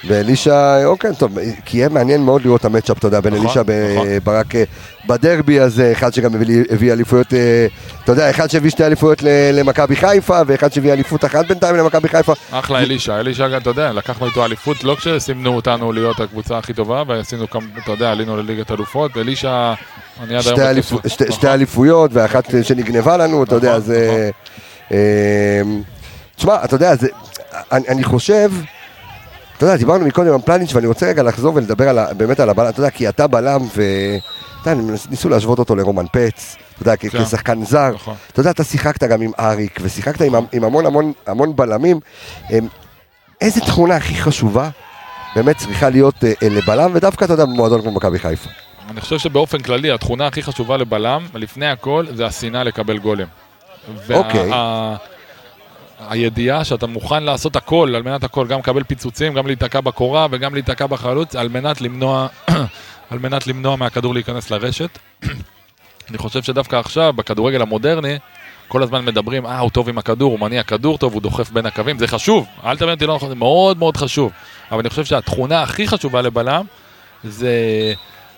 ואלישע, 0.08 0.86
אוקיי, 0.86 1.12
טוב, 1.18 1.32
כי 1.66 1.78
יהיה 1.78 1.90
מעניין 1.90 2.22
מאוד 2.22 2.42
לראות 2.46 2.60
את 2.60 2.66
המצ'אפ, 2.66 2.98
אתה 2.98 3.08
יודע, 3.08 3.20
בין 3.20 3.34
נכון, 3.34 3.46
אלישע 3.46 3.62
נכון. 3.62 4.08
וברק 4.10 4.56
אה, 4.56 4.64
בדרבי 5.08 5.60
הזה, 5.60 5.92
אחד 5.92 6.14
שגם 6.14 6.36
הביא- 6.36 6.64
הביא 6.70 6.94
אליפויות, 6.94 7.34
אה, 7.34 7.68
אתה 8.04 8.12
יודע, 8.12 8.30
אחד 8.30 8.50
שהביא 8.50 8.70
שתי 8.70 8.86
אליפויות 8.86 9.24
למכבי 9.54 9.96
חיפה, 9.96 10.42
ואחד 10.48 10.74
שהביא 10.74 10.94
אליפות 10.94 11.26
אחת 11.26 11.46
בינתיים 11.48 11.76
למכבי 11.76 12.08
חיפה. 12.08 12.34
אחלה 12.52 12.80
אלישע, 12.80 13.20
אלישע, 13.20 13.48
גם, 13.48 13.62
אתה 13.62 13.70
יודע, 13.70 13.92
לקחנו 13.94 14.26
איתו 14.26 14.46
אליפות, 14.46 14.84
לא 14.84 14.96
כשסימנו 14.96 15.56
אותנו 15.56 15.92
להיות 15.92 16.20
הקבוצה 16.20 16.58
הכי 16.58 16.74
טובה, 16.74 17.04
ועשינו 17.08 17.50
כמה, 17.50 17.64
אתה 17.84 17.92
יודע, 17.92 18.12
עלינו 18.12 18.38
לליגת 18.38 18.72
אלופות, 18.72 19.18
אלישע, 19.18 19.74
אני 20.24 20.36
עד 20.38 20.44
היום... 20.60 20.82
שתי, 21.08 21.24
נכון. 21.24 21.36
שתי 21.38 21.48
אליפויות, 21.48 22.12
ואחת 22.14 22.50
שנגנבה 22.64 23.18
לנו, 23.18 23.44
אתה 23.44 23.56
יודע, 23.56 23.70
נכון, 23.70 23.82
זה... 23.82 24.30
אה, 24.92 25.62
תשמע, 26.36 26.56
אתה 26.64 26.76
יודע, 26.76 26.96
זה, 26.96 27.08
אני, 27.72 27.88
אני 27.88 28.04
חושב, 28.04 28.52
אתה 29.62 29.70
יודע, 29.70 29.78
דיברנו 29.78 30.06
מקודם 30.06 30.34
על 30.34 30.42
פלניץ' 30.42 30.74
ואני 30.76 30.88
רוצה 30.88 31.06
רגע 31.08 31.24
לחזור 31.24 31.56
ולדבר 31.56 31.90
על 31.90 32.14
באמת 32.14 32.40
על 32.40 32.50
הבלם, 32.50 32.70
אתה 32.70 32.80
יודע, 32.80 32.90
כי 32.90 33.10
אתה 33.10 33.28
בלם 33.28 33.62
ו... 33.76 33.84
אתה 34.62 34.70
יודע, 34.72 34.82
ניסו 35.10 35.30
להשוות 35.30 35.60
אותו 35.60 35.76
לרומן 35.76 36.06
פץ, 36.12 36.56
אתה 36.74 36.82
יודע, 36.82 36.96
כן. 36.96 37.10
כשחקן 37.26 37.66
זר. 37.66 37.92
נכון. 37.96 38.16
אתה 38.32 38.40
יודע, 38.40 38.52
אתה 38.52 38.64
שיחקת 38.64 39.04
גם 39.04 39.22
עם 39.22 39.32
אריק, 39.40 39.80
ושיחקת 39.84 40.22
עם, 40.22 40.34
עם 40.52 40.64
המון 40.64 40.86
המון 40.86 41.14
המון 41.28 41.56
בלמים. 41.56 42.00
איזה 43.42 43.62
תכונה 43.62 43.96
הכי 43.96 44.16
חשובה 44.16 44.70
באמת 45.36 45.58
צריכה 45.58 45.90
להיות 45.90 46.24
אה, 46.24 46.34
אה, 46.44 46.50
לבלם, 46.50 46.92
ודווקא, 46.94 47.26
אתה 47.26 47.34
יודע, 47.34 47.46
במועדון 47.46 47.82
כמו 47.82 47.92
מכבי 47.92 48.20
חיפה. 48.20 48.50
אני 48.90 49.02
חושב 49.02 49.18
שבאופן 49.18 49.60
כללי 49.62 49.92
התכונה 49.92 50.28
הכי 50.28 50.44
חשובה 50.44 50.78
לבלם, 50.78 51.26
לפני 51.34 51.68
הכל, 51.70 52.06
זה 52.16 52.26
השנאה 52.26 52.64
לקבל 52.64 52.98
גולים. 52.98 53.28
וה- 54.08 54.18
אוקיי. 54.18 54.50
ה- 54.54 54.96
הידיעה 56.10 56.64
שאתה 56.64 56.88
מוכן 56.88 57.24
לעשות 57.24 57.56
הכל, 57.56 57.94
על 57.96 58.04
מנת 58.04 58.24
הכל, 58.24 58.48
גם 58.48 58.60
לקבל 58.60 58.84
פיצוצים, 58.84 59.34
גם 59.34 59.48
להיתקע 59.48 59.82
בקורה 59.82 60.28
וגם 60.32 60.54
להיתקע 60.54 60.88
בחלוץ, 60.88 61.36
על 61.36 61.50
מנת 61.50 61.82
למנוע, 61.82 62.28
על 63.12 63.20
מנת 63.20 63.48
למנוע 63.48 63.76
מהכדור 63.76 64.14
להיכנס 64.14 64.52
לרשת. 64.52 65.00
אני 66.10 66.18
חושב 66.18 66.44
שדווקא 66.44 66.76
עכשיו, 66.76 67.14
בכדורגל 67.14 67.62
המודרני, 67.62 68.18
כל 68.68 68.84
הזמן 68.84 69.06
מדברים, 69.06 69.46
אה, 69.46 69.60
הוא 69.60 69.70
טוב 69.70 69.90
עם 69.90 69.98
הכדור, 69.98 70.32
הוא 70.32 70.40
מניע 70.40 70.64
כדור 70.64 70.98
טוב, 70.98 71.14
הוא 71.14 71.22
דוחף 71.22 71.52
בין 71.52 71.66
הקווים, 71.66 72.00
זה 72.00 72.08
חשוב, 72.08 72.46
אל 72.66 72.78
תבין 72.78 72.90
אותי 72.90 73.06
לא 73.06 73.16
נכון, 73.16 73.30
זה 73.30 73.36
מאוד 73.36 73.78
מאוד 73.78 73.98
חשוב. 73.98 74.32
אבל 74.72 74.80
אני 74.80 74.90
חושב 74.90 75.06
שהתכונה 75.06 75.62
הכי 75.62 75.88
חשובה 75.88 76.22
לבלם, 76.22 76.66
זה 77.24 77.54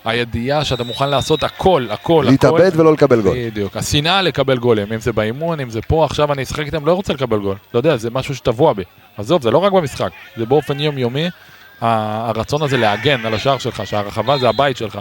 הידיעה 0.06 0.66
שאתה 0.66 0.84
מוכן 0.84 1.10
לעשות 1.10 1.43
הכל, 1.43 1.88
הכל, 1.91 2.26
להתאבד 2.30 2.62
הכל. 2.62 2.82
ולא 2.82 2.93
לקבל 2.93 3.22
גול. 3.22 3.38
בדיוק. 3.45 3.78
השנאה 3.78 4.22
לקבל 4.22 4.58
גולים, 4.58 4.93
אם 4.93 4.99
זה 4.99 5.14
באימון, 5.14 5.60
אם 5.60 5.70
זה 5.70 5.82
פה, 5.82 6.06
עכשיו 6.06 6.34
אני 6.34 6.43
אשחק 6.43 6.66
איתם, 6.66 6.86
לא 6.86 6.93
רוצה 6.93 7.14
לקבל 7.14 7.39
גול. 7.39 7.56
לא 7.74 7.80
יודע, 7.80 7.97
זה 7.97 8.10
משהו 8.10 8.36
שטבוע 8.36 8.74
בי. 8.74 8.84
עזוב, 9.18 9.41
זה 9.41 9.51
לא 9.51 9.58
רק 9.58 9.72
במשחק, 9.72 10.10
זה 10.38 10.45
באופן 10.45 10.80
יומיומי, 10.80 11.28
הרצון 11.82 12.62
הזה 12.62 12.78
להגן 12.78 13.26
על 13.26 13.34
השער 13.34 13.58
שלך, 13.58 13.88
שהרחבה 13.88 14.38
זה 14.38 14.49
הבית 14.49 14.78
שלך. 14.78 14.99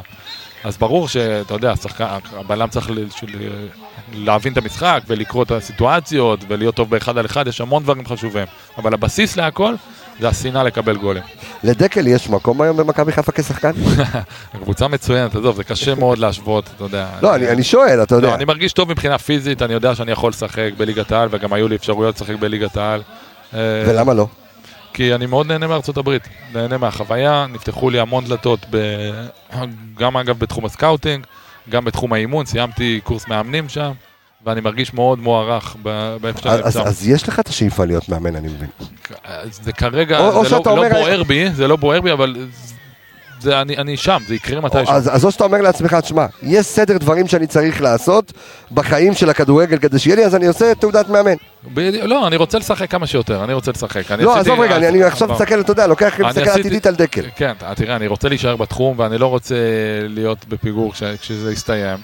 אז 0.64 0.76
ברור 0.76 1.09
שאתה 1.09 1.55
יודע, 1.55 1.70
השחקן, 1.72 2.05
הבלם 2.36 2.68
צריך 2.68 2.90
ל- 2.90 3.11
של- 3.16 3.59
להבין 4.14 4.53
את 4.53 4.59
המשחק 4.59 5.00
ולקרוא 5.07 5.42
את 5.42 5.50
הסיטואציות 5.50 6.40
ולהיות 6.48 6.74
טוב 6.74 6.90
באחד 6.90 7.18
על 7.18 7.26
אחד, 7.26 7.46
יש 7.48 7.61
המון 7.61 7.82
דברים 7.82 8.07
חשובים. 8.07 8.46
אבל 8.78 8.94
הבסיס 8.94 9.36
להכל 9.36 9.74
זה 10.20 10.28
השנאה 10.28 10.62
לקבל 10.62 10.96
גולים. 10.96 11.22
לדקל 11.64 12.06
יש 12.06 12.30
מקום 12.30 12.62
היום 12.62 12.76
במכבי 12.76 13.12
חיפה 13.12 13.32
כשחקן? 13.32 13.70
קבוצה 14.62 14.88
מצוינת, 14.88 15.34
עזוב, 15.34 15.56
זה 15.56 15.64
קשה 15.64 15.94
מאוד 15.94 16.18
להשוות, 16.18 16.70
אתה 16.76 16.84
יודע. 16.84 17.06
לא, 17.22 17.34
אני 17.34 17.48
אני 17.48 17.62
שואל, 17.62 18.02
אתה 18.02 18.14
יודע. 18.14 18.28
לא, 18.28 18.34
אני 18.34 18.44
מרגיש 18.44 18.72
טוב 18.72 18.90
מבחינה 18.90 19.18
פיזית, 19.18 19.62
אני 19.62 19.72
יודע 19.72 19.94
שאני 19.94 20.12
יכול 20.12 20.30
לשחק 20.30 20.70
בליגת 20.76 21.12
העל, 21.12 21.28
וגם 21.30 21.52
היו 21.52 21.68
לי 21.68 21.76
אפשרויות 21.76 22.14
לשחק 22.16 22.34
בליגת 22.34 22.76
העל. 22.76 23.02
אה, 23.54 23.58
ולמה 23.86 24.14
לא? 24.14 24.26
כי 24.94 25.14
אני 25.14 25.26
מאוד 25.26 25.46
נהנה 25.46 25.66
מארצות 25.66 25.96
הברית, 25.96 26.28
נהנה 26.54 26.78
מהחוויה, 26.78 27.46
נפתחו 27.48 27.90
לי 27.90 28.00
המון 28.00 28.24
דלתות, 28.24 28.66
ב... 28.70 28.76
גם 30.00 30.16
אגב 30.16 30.38
בתחום 30.38 30.64
הסקאוטינג, 30.64 31.24
גם 31.68 31.84
בתחום 31.84 32.12
האימון, 32.12 32.46
סיימתי 32.46 33.00
קורס 33.04 33.28
מאמנים 33.28 33.68
שם, 33.68 33.92
ואני 34.47 34.61
מרגיש 34.61 34.95
מאוד 34.95 35.18
מוערך 35.18 35.76
באיפה 36.20 36.40
שאני 36.43 36.55
אז, 36.55 36.76
נמצא. 36.76 36.88
אז 36.88 37.09
יש 37.09 37.28
לך 37.28 37.40
את 37.40 37.49
השאיפה 37.49 37.84
להיות 37.84 38.09
מאמן, 38.09 38.36
אני 38.36 38.49
מבין. 38.49 38.68
זה 39.51 39.72
כרגע, 39.72 40.18
או- 40.18 40.24
או 40.32 40.45
זה 40.45 40.51
לא, 40.51 40.59
שאתה 40.59 40.70
לא 40.70 40.76
אומר- 40.76 40.88
בוער 40.93 41.22
בי, 41.22 41.51
זה 41.55 41.68
לא 41.68 41.76
בוער 41.76 42.01
בי, 42.01 42.12
אבל 42.12 42.36
זה, 43.40 43.61
אני, 43.61 43.76
אני 43.76 43.97
שם, 43.97 44.18
זה 44.26 44.34
יקרה 44.34 44.61
מתישהו. 44.61 44.95
אז, 44.95 45.11
אז 45.14 45.24
או 45.24 45.30
שאתה 45.32 45.45
אומר 45.45 45.61
לעצמך, 45.61 45.95
תשמע, 45.95 46.26
יש 46.43 46.66
סדר 46.66 46.99
דברים 46.99 47.28
שאני 47.28 47.47
צריך 47.47 47.80
לעשות 47.80 48.32
בחיים 48.72 49.14
של 49.14 49.30
הכדורגל 49.30 49.78
כדי 49.78 49.99
שיהיה 49.99 50.16
לי, 50.16 50.24
אז 50.24 50.34
אני 50.34 50.47
עושה 50.47 50.74
תעודת 50.74 51.09
מאמן. 51.09 51.34
בדיוק, 51.74 52.05
לא, 52.05 52.26
אני 52.26 52.36
רוצה 52.36 52.59
לשחק 52.59 52.90
כמה 52.90 53.07
שיותר, 53.07 53.45
אני 53.45 53.53
רוצה 53.53 53.70
לשחק. 53.70 54.11
אני 54.11 54.24
לא, 54.24 54.36
עזוב 54.38 54.61
רגע, 54.61 54.76
אני, 54.76 54.88
אני 54.88 55.03
עכשיו 55.03 55.28
לא. 55.28 55.34
מסתכל, 55.34 55.61
אתה 55.61 55.72
יודע, 55.72 55.86
לוקח 55.86 56.20
מסתכל 56.20 56.51
עתידית 56.51 56.86
על 56.86 56.95
דקל. 56.95 57.22
כן, 57.36 57.53
תראה, 57.74 57.97
אני 57.97 58.07
רוצה 58.07 58.28
להישאר 58.28 58.57
בתחום 58.57 58.99
ואני 58.99 59.18
לא 59.18 59.26
רוצה 59.26 59.55
להיות 60.09 60.38
בפיגור 60.49 60.93
כש- 60.93 61.03
כשזה 61.20 61.53
יסתיים. 61.53 61.99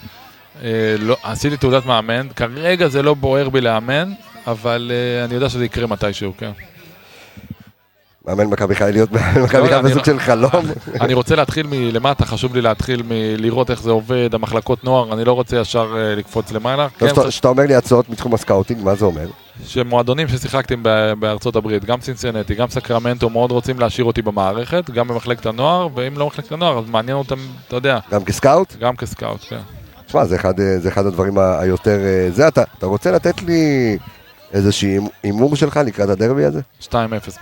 אה, 0.63 0.69
לא, 0.99 1.17
עשיתי 1.23 1.57
תעודת 1.57 1.87
מאמן, 1.87 2.29
כרגע 2.37 2.89
זה 2.89 3.03
לא 3.03 3.15
בוער 3.15 3.49
בי 3.49 3.61
לאמן, 3.61 4.13
אבל 4.47 4.93
אה, 4.95 5.25
אני 5.25 5.35
יודע 5.35 5.49
שזה 5.49 5.65
יקרה 5.65 5.87
מתישהו, 5.87 6.33
כן. 6.39 6.51
מאמן 8.27 8.45
מכבי 8.45 8.75
חיפה, 8.75 8.91
להיות 8.91 9.13
מאמן 9.13 9.43
מכבי 9.43 9.61
לא, 9.61 9.65
חיפה 9.65 9.79
אני 9.79 9.89
סוג 9.89 9.99
לא- 9.99 10.05
של 10.05 10.19
חלום. 10.21 10.51
אני 11.01 11.15
רוצה 11.15 11.37
להתחיל 11.37 11.67
מלמטה, 11.67 12.27
חשוב 12.27 12.55
לי 12.55 12.61
להתחיל 12.63 13.03
מלראות 13.09 13.71
איך 13.71 13.83
זה 13.83 13.91
עובד, 13.91 14.35
המחלקות 14.35 14.85
נוער, 14.85 15.13
אני 15.13 15.25
לא 15.25 15.33
רוצה 15.33 15.57
ישר 15.57 15.95
אה, 15.97 16.15
לקפוץ 16.15 16.53
למעלה. 16.53 16.89
טוב, 16.99 17.09
כן, 17.09 17.49
אומר 17.49 17.63
לי 17.67 17.75
הצעות 17.75 18.11
מתחום 18.11 18.35
הסקאוטינג, 18.35 18.85
מה 18.85 18.95
זה 18.95 19.05
אומר? 19.05 19.27
שמועדונים 19.65 20.29
ששיחקתי 20.29 20.77
בארצות 21.19 21.57
הברית, 21.57 21.85
גם 21.85 22.01
סינסנטי, 22.01 22.55
גם 22.55 22.69
סקרמנטו, 22.69 23.31
מאוד 23.31 23.51
רוצים 23.51 23.79
להשאיר 23.79 24.05
אותי 24.05 24.23
במערכת, 24.23 24.91
גם 24.91 25.09
במחלקת 25.09 25.47
הנוער, 25.47 25.89
ואם 25.95 26.19
לא 26.19 26.27
מחלקת 26.27 26.53
הנוער, 26.53 26.79
אז 26.79 26.85
מעניין 26.91 27.17
אותם, 27.17 27.37
אתה 27.69 27.77
יודע, 27.77 27.99
גם 28.11 28.25
כסקאוט? 28.25 28.77
גם 28.81 28.97
כסקאוט, 28.97 29.41
כן. 29.49 29.78
תשמע, 30.09 30.25
זה 30.25 30.37
אחד, 30.37 30.61
אה, 30.61 30.79
זה 30.79 30.89
אחד 30.89 31.07
הדברים 31.07 31.39
היותר... 31.39 31.99
אה, 32.05 32.29
זה 32.35 32.49
אתה, 32.49 32.63
אתה 32.79 32.87
רוצה 32.87 33.11
לתת 33.11 33.43
לי 33.43 33.97
איזשהו 34.53 34.89
הימור 35.23 35.57
שלך 35.57 35.81
לקראת 35.87 36.09
הדרבי 36.09 36.45
הזה? 36.45 36.61
2-0 36.83 36.93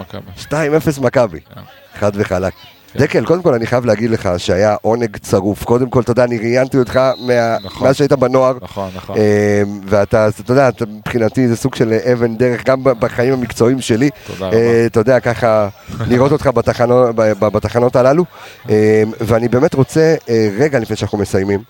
מכבי. 0.00 0.20
2-0 0.50 0.54
מכבי, 1.00 1.40
כן. 1.40 1.60
חד 2.00 2.10
וחלק. 2.14 2.52
כן. 2.92 2.98
דקל, 2.98 3.24
קודם 3.26 3.42
כל 3.42 3.54
אני 3.54 3.66
חייב 3.66 3.84
להגיד 3.84 4.10
לך 4.10 4.28
שהיה 4.38 4.76
עונג 4.82 5.16
צרוף. 5.16 5.64
קודם 5.64 5.90
כל, 5.90 6.00
אתה 6.00 6.10
יודע, 6.10 6.24
אני 6.24 6.38
ראיינתי 6.38 6.78
אותך 6.78 6.96
מה- 7.26 7.58
נכון. 7.64 7.86
מאז 7.86 7.96
שהיית 7.96 8.12
בנוער. 8.12 8.58
נכון, 8.62 8.90
נכון. 8.96 9.16
אה, 9.16 9.62
ואתה, 9.86 10.28
אתה 10.40 10.52
יודע, 10.52 10.70
מבחינתי 10.98 11.48
זה 11.48 11.56
סוג 11.56 11.74
של 11.74 11.92
אבן 12.12 12.36
דרך 12.36 12.64
גם 12.64 12.78
בחיים 12.84 13.32
המקצועיים 13.32 13.80
שלי. 13.80 14.10
תודה 14.26 14.46
רבה. 14.46 14.56
אתה 14.86 15.00
יודע, 15.00 15.20
ככה, 15.20 15.68
לראות 16.06 16.32
אותך 16.32 16.46
בתחנו- 16.46 17.04
בתחנות 17.52 17.96
הללו. 17.96 18.24
אה, 18.70 19.02
ואני 19.20 19.48
באמת 19.48 19.74
רוצה, 19.74 20.14
רגע 20.58 20.78
לפני 20.78 20.96
שאנחנו 20.96 21.18
מסיימים, 21.18 21.60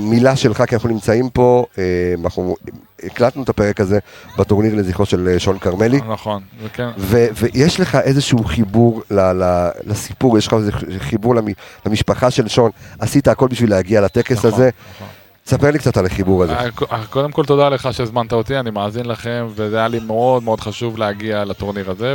מילה 0.00 0.36
שלך, 0.36 0.62
כי 0.68 0.74
אנחנו 0.74 0.88
נמצאים 0.88 1.30
פה, 1.30 1.64
אה, 1.78 1.84
אנחנו 2.24 2.56
הקלטנו 3.02 3.42
את 3.42 3.48
הפרק 3.48 3.80
הזה 3.80 3.98
בטורניר 4.38 4.74
לזכרו 4.74 5.06
של 5.06 5.28
אה, 5.28 5.38
שון 5.38 5.58
כרמלי. 5.58 6.00
נכון, 6.08 6.42
וכן, 6.62 6.88
ו- 6.98 7.26
ויש 7.34 7.80
לך 7.80 7.94
איזשהו 7.94 8.44
חיבור 8.44 9.02
ל- 9.10 9.20
ל- 9.20 9.70
לסיפור, 9.86 10.38
יש 10.38 10.46
לך 10.46 10.54
איזה 10.54 10.72
חיבור 10.98 11.34
למ- 11.34 11.46
למשפחה 11.86 12.30
של 12.30 12.48
שון, 12.48 12.70
עשית 12.98 13.28
הכל 13.28 13.48
בשביל 13.48 13.70
להגיע 13.70 14.00
לטקס 14.00 14.36
נכון, 14.36 14.52
הזה. 14.52 14.70
נכון. 14.94 15.08
ספר 15.46 15.70
לי 15.70 15.78
קצת 15.78 15.96
על 15.96 16.06
החיבור 16.06 16.42
הזה. 16.42 16.52
אה, 16.54 16.66
קודם 17.10 17.32
כל 17.32 17.44
תודה 17.44 17.68
לך 17.68 17.88
שהזמנת 17.92 18.32
אותי, 18.32 18.58
אני 18.58 18.70
מאזין 18.70 19.06
לכם, 19.06 19.46
וזה 19.54 19.78
היה 19.78 19.88
לי 19.88 20.00
מאוד 20.06 20.42
מאוד 20.42 20.60
חשוב 20.60 20.98
להגיע 20.98 21.44
לטורניר 21.44 21.90
הזה, 21.90 22.14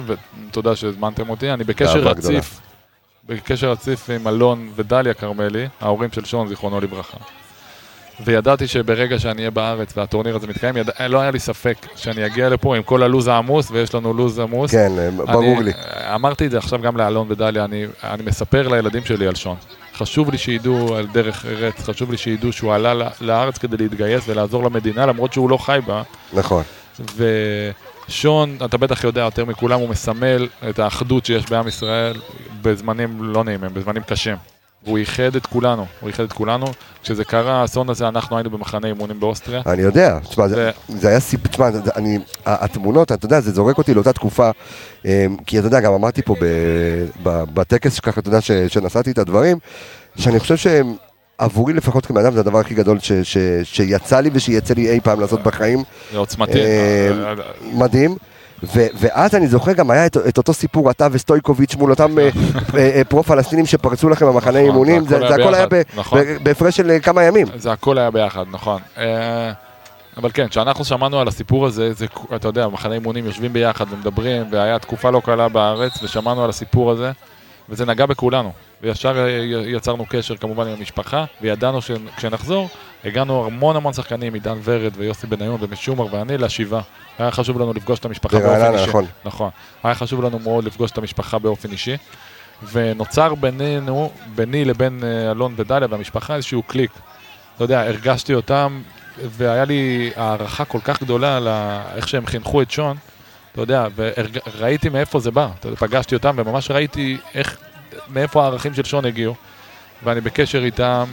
ותודה 0.50 0.76
שהזמנתם 0.76 1.30
אותי. 1.30 1.52
אני 1.52 1.64
בקשר. 1.64 2.00
רציף, 2.00 2.60
בקשר 3.28 3.72
רציף 3.72 4.10
עם 4.10 4.28
אלון 4.28 4.70
ודליה 4.76 5.14
כרמלי, 5.14 5.68
ההורים 5.82 6.10
של 6.12 6.26
שון, 6.26 6.48
זיכרונו 6.48 6.82
לברכה. 6.82 7.18
וידעתי 8.20 8.68
שברגע 8.68 9.20
שאני 9.20 9.38
אהיה 9.42 9.52
בארץ 9.52 9.98
והטורניר 9.98 10.36
הזה 10.36 10.48
מתקיים, 10.48 10.78
יד... 10.78 10.90
לא 11.08 11.20
היה 11.20 11.32
לי 11.32 11.40
ספק 11.40 11.78
שאני 11.96 12.26
אגיע 12.26 12.50
לפה 12.50 12.76
עם 12.76 12.84
כל 12.84 13.04
הלו"ז 13.04 13.28
העמוס, 13.28 13.72
ויש 13.72 13.96
לנו 13.96 14.14
לו"ז 14.14 14.40
עמוס. 14.40 14.72
כן, 14.72 14.92
אה, 14.98 15.10
ברור 15.12 15.58
אני, 15.58 15.64
לי. 15.64 15.72
אמרתי 16.16 16.46
את 16.46 16.52
זה 16.52 16.58
עכשיו 16.58 16.82
גם 16.82 16.98
לאלון 16.98 17.28
ודליה, 17.32 17.66
אני, 17.66 17.86
אני 18.04 18.24
מספר 18.24 18.68
לילדים 18.68 19.06
שלי 19.06 19.28
על 19.28 19.36
שון. 19.36 19.56
חשוב 19.96 20.32
לי 20.32 20.38
שידעו 20.38 20.96
על 20.96 21.08
דרך 21.08 21.46
ארץ, 21.46 21.84
חשוב 21.84 22.12
לי 22.12 22.18
שידעו 22.18 22.52
שהוא 22.52 22.74
עלה 22.74 22.94
לארץ 23.22 23.58
כדי 23.58 23.78
להתגייס 23.78 24.24
ולעזור 24.28 24.64
למדינה, 24.64 25.06
למרות 25.06 25.34
שהוא 25.34 25.50
לא 25.50 25.58
חי 25.58 25.80
בה. 25.86 26.02
נכון. 26.34 26.64
ושון, 28.08 28.58
אתה 28.66 28.78
בטח 28.78 29.04
יודע 29.04 29.22
יותר 29.22 29.46
מכולם, 29.46 29.80
הוא 29.80 29.90
מסמל 29.90 30.48
את 30.70 30.80
האחדות 30.80 31.26
שיש 31.26 31.50
בעם 31.50 31.68
ישראל 31.68 32.22
בזמנים 32.62 33.24
לא 33.24 33.44
נעימים, 33.44 33.74
בזמנים 33.74 34.04
קשים. 34.04 34.53
והוא 34.86 34.98
איחד 34.98 35.36
את 35.36 35.46
כולנו, 35.46 35.86
הוא 36.00 36.08
איחד 36.08 36.24
את 36.24 36.34
כולנו. 36.34 36.66
כשזה 37.04 37.24
קרה, 37.26 37.62
האסון 37.62 37.90
הזה, 37.90 38.08
אנחנו 38.08 38.38
היינו 38.38 38.50
במחנה 38.50 38.88
אימונים 38.88 39.20
באוסטריה. 39.20 39.62
אני 39.66 39.82
יודע, 39.82 40.20
תשמע, 40.20 40.48
זה, 40.48 40.72
ו- 40.90 41.00
זה 41.00 41.08
היה 41.10 41.20
סיפ... 41.20 41.48
תשמע, 41.48 41.72
זה- 41.72 41.80
אני, 41.96 42.20
התמונות, 42.46 43.12
אתה 43.12 43.26
יודע, 43.26 43.40
זה 43.42 43.52
זורק 43.52 43.78
אותי 43.78 43.94
לאותה 43.94 44.14
תקופה, 44.14 44.50
אמ, 45.06 45.10
כי 45.46 45.60
אתה 45.60 45.68
יודע, 45.68 45.80
גם 45.80 45.94
אמרתי 45.94 46.22
פה 46.22 46.36
ב, 46.42 46.46
ב, 47.24 47.44
בטקס 47.54 47.94
שככה, 47.94 48.22
אתה 48.22 48.30
יודע, 48.30 48.42
ש, 48.42 48.52
שנשאתי 48.52 49.12
את 49.12 49.18
הדברים, 49.18 49.58
שאני 50.16 50.40
חושב 50.40 50.58
שהם, 50.58 50.96
עבורי 51.38 51.74
לפחות 51.74 52.06
כבן 52.06 52.22
אדם, 52.26 52.34
זה 52.34 52.40
הדבר 52.40 52.60
הכי 52.60 52.74
גדול 52.76 53.00
ש, 53.00 53.12
ש, 53.12 53.38
שיצא 53.64 54.20
לי 54.20 54.30
ושיצא 54.34 54.74
לי 54.74 54.90
אי 54.90 55.00
פעם 55.00 55.20
לעשות 55.20 55.44
בחיים, 55.44 55.84
זה 56.12 56.18
עוצמתי. 56.18 56.60
אה, 56.62 57.34
מדהים. 57.74 58.16
ו- 58.64 58.88
ואז 58.94 59.36
אני 59.36 59.48
זוכר 59.48 59.74
גם 59.74 59.92
היה 59.92 60.06
את, 60.06 60.18
את 60.18 60.38
אותו 60.38 60.54
סיפור, 60.54 60.92
אתה 60.92 61.08
וסטויקוביץ' 61.12 61.76
מול 61.76 61.90
אותם 61.90 62.20
אה, 62.20 62.30
אה, 62.76 62.92
אה, 62.96 63.02
פרו-פלסטינים 63.04 63.66
שפרצו 63.66 64.10
לכם 64.10 64.26
במחנה 64.26 64.52
נכון, 64.52 64.66
אימונים, 64.66 65.08
זה 65.08 65.20
זה 65.20 65.36
הכל 65.36 65.56
היה 65.56 65.66
נכון. 65.96 66.20
בהפרש 66.44 66.78
של 66.78 66.98
כמה 67.04 67.24
ימים. 67.24 67.48
זה 67.56 67.72
הכל 67.72 67.98
היה 67.98 68.12
ביחד, 68.12 68.46
נכון. 68.52 68.82
אבל 70.18 70.30
כן, 70.34 70.48
כשאנחנו 70.48 70.86
שמענו 70.86 71.20
על 71.20 71.28
הסיפור 71.28 71.66
הזה, 71.66 71.94
זה, 71.94 72.06
אתה 72.36 72.48
יודע, 72.48 72.68
מחנה 72.68 72.94
אימונים 72.94 73.26
יושבים 73.26 73.54
ביחד 73.54 73.86
ומדברים, 73.90 74.44
והיה 74.52 74.80
תקופה 74.80 75.10
לא 75.10 75.22
קלה 75.26 75.50
בארץ, 75.50 76.04
ושמענו 76.04 76.44
על 76.44 76.50
הסיפור 76.50 76.92
הזה, 76.92 77.12
וזה 77.70 77.86
נגע 77.86 78.06
בכולנו. 78.06 78.52
וישר 78.84 79.18
אה, 79.18 79.30
יצרנו 79.66 80.06
קשר 80.10 80.38
כמובן 80.38 80.68
עם 80.68 80.74
המשפחה, 80.74 81.26
וידענו 81.42 81.82
שכשנחזור, 81.82 82.70
הגענו 83.06 83.46
המון 83.46 83.76
המון 83.76 83.94
שחקנים, 83.94 84.34
עידן 84.34 84.58
ורד 84.64 84.92
ויוסי 84.98 85.28
בניון 85.28 85.58
ומשומר 85.62 86.14
ואני 86.14 86.38
לשבעה. 86.38 86.82
היה 87.20 87.32
חשוב 87.32 87.60
לנו 87.60 87.74
לפגוש 87.74 88.00
את 88.00 88.06
המשפחה 88.06 88.40
באופן 88.40 88.74
אישי. 88.74 88.88
נכון. 88.88 89.06
נכון. 89.26 89.50
היה 89.84 89.96
חשוב 89.96 90.24
לנו 90.24 90.40
מאוד 90.40 90.64
לפגוש 90.64 90.92
את 90.92 90.98
המשפחה 90.98 91.40
באופן 91.40 91.72
אישי. 91.72 91.98
ונוצר 92.72 93.36
בינינו, 93.36 94.12
ביני 94.36 94.66
לבין 94.66 95.00
אה, 95.04 95.32
אלון 95.32 95.54
ודליה 95.58 95.88
והמשפחה 95.92 96.36
איזשהו 96.36 96.64
קליק. 96.64 96.92
אתה 97.56 97.64
יודע, 97.64 97.82
הרגשתי 97.82 98.34
אותם, 98.34 98.82
והיה 99.18 99.66
לי 99.66 100.12
הערכה 100.16 100.66
כל 100.66 100.80
כך 100.84 101.02
גדולה 101.02 101.40
לאיך 101.40 102.08
שהם 102.08 102.26
חינכו 102.26 102.62
את 102.62 102.72
שון, 102.72 102.98
אתה 103.52 103.62
יודע, 103.62 103.88
וראיתי 103.96 104.90
מאיפה 104.90 105.20
זה 105.20 105.32
בא. 105.32 105.48
פגשתי 105.80 106.16
אותם 106.16 106.36
וממש 106.38 106.72
ראיתי 106.72 107.18
איך, 107.36 107.58
מאיפה 108.10 108.44
הערכים 108.44 108.74
של 108.74 108.84
שון 108.84 109.06
הגיעו. 109.06 109.36
ואני 110.04 110.22
בקשר 110.22 110.64
איתם, 110.64 111.04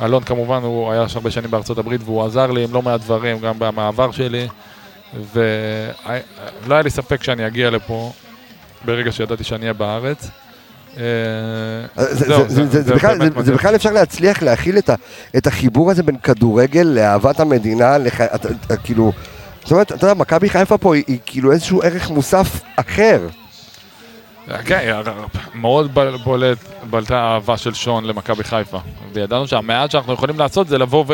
ואלון 0.00 0.22
כמובן, 0.24 0.62
הוא 0.62 0.92
היה 0.92 1.04
הרבה 1.14 1.30
שנים 1.30 1.50
בארצות 1.50 1.78
הברית, 1.78 2.00
והוא 2.04 2.24
עזר 2.24 2.50
לי 2.50 2.64
עם 2.64 2.72
לא 2.74 2.82
מעט 2.82 3.00
דברים, 3.00 3.38
גם 3.38 3.54
במעבר 3.58 4.10
שלי, 4.12 4.48
ולא 5.32 5.44
היה 6.74 6.82
לי 6.82 6.90
ספק 6.90 7.22
שאני 7.22 7.46
אגיע 7.46 7.70
לפה 7.70 8.12
ברגע 8.84 9.12
שידעתי 9.12 9.44
שאני 9.44 9.62
אהיה 9.62 9.72
בארץ. 9.72 10.30
זה- 11.96 12.94
בכלל- 13.54 13.74
אפשר 13.74 13.92
להצליח 13.92 14.42
להכיל 14.42 14.78
את 15.36 15.46
החיבור 15.46 15.90
הזה 15.90 16.02
בין 16.02 16.16
כדורגל 16.18 16.82
לאהבת 16.82 17.40
המדינה, 17.40 17.96
כאילו, 18.84 19.12
זאת 19.62 19.70
אומרת, 19.72 19.92
אתה 19.92 20.04
יודע, 20.06 20.14
מכבי 20.14 20.48
חיפה 20.50 20.78
פה 20.78 20.94
היא 20.94 21.18
כאילו 21.26 21.52
איזשהו 21.52 21.82
ערך 21.82 22.10
מוסף 22.10 22.60
אחר. 22.76 23.20
כן, 24.64 25.00
מאוד 25.54 25.94
בולט, 26.24 26.58
בלטה 26.90 27.18
האהבה 27.20 27.56
של 27.56 27.74
שון 27.74 28.04
למכבי 28.04 28.44
חיפה. 28.44 28.78
וידענו 29.12 29.46
שהמעט 29.46 29.90
שאנחנו 29.90 30.12
יכולים 30.12 30.38
לעשות 30.38 30.68
זה 30.68 30.78
לבוא 30.78 31.04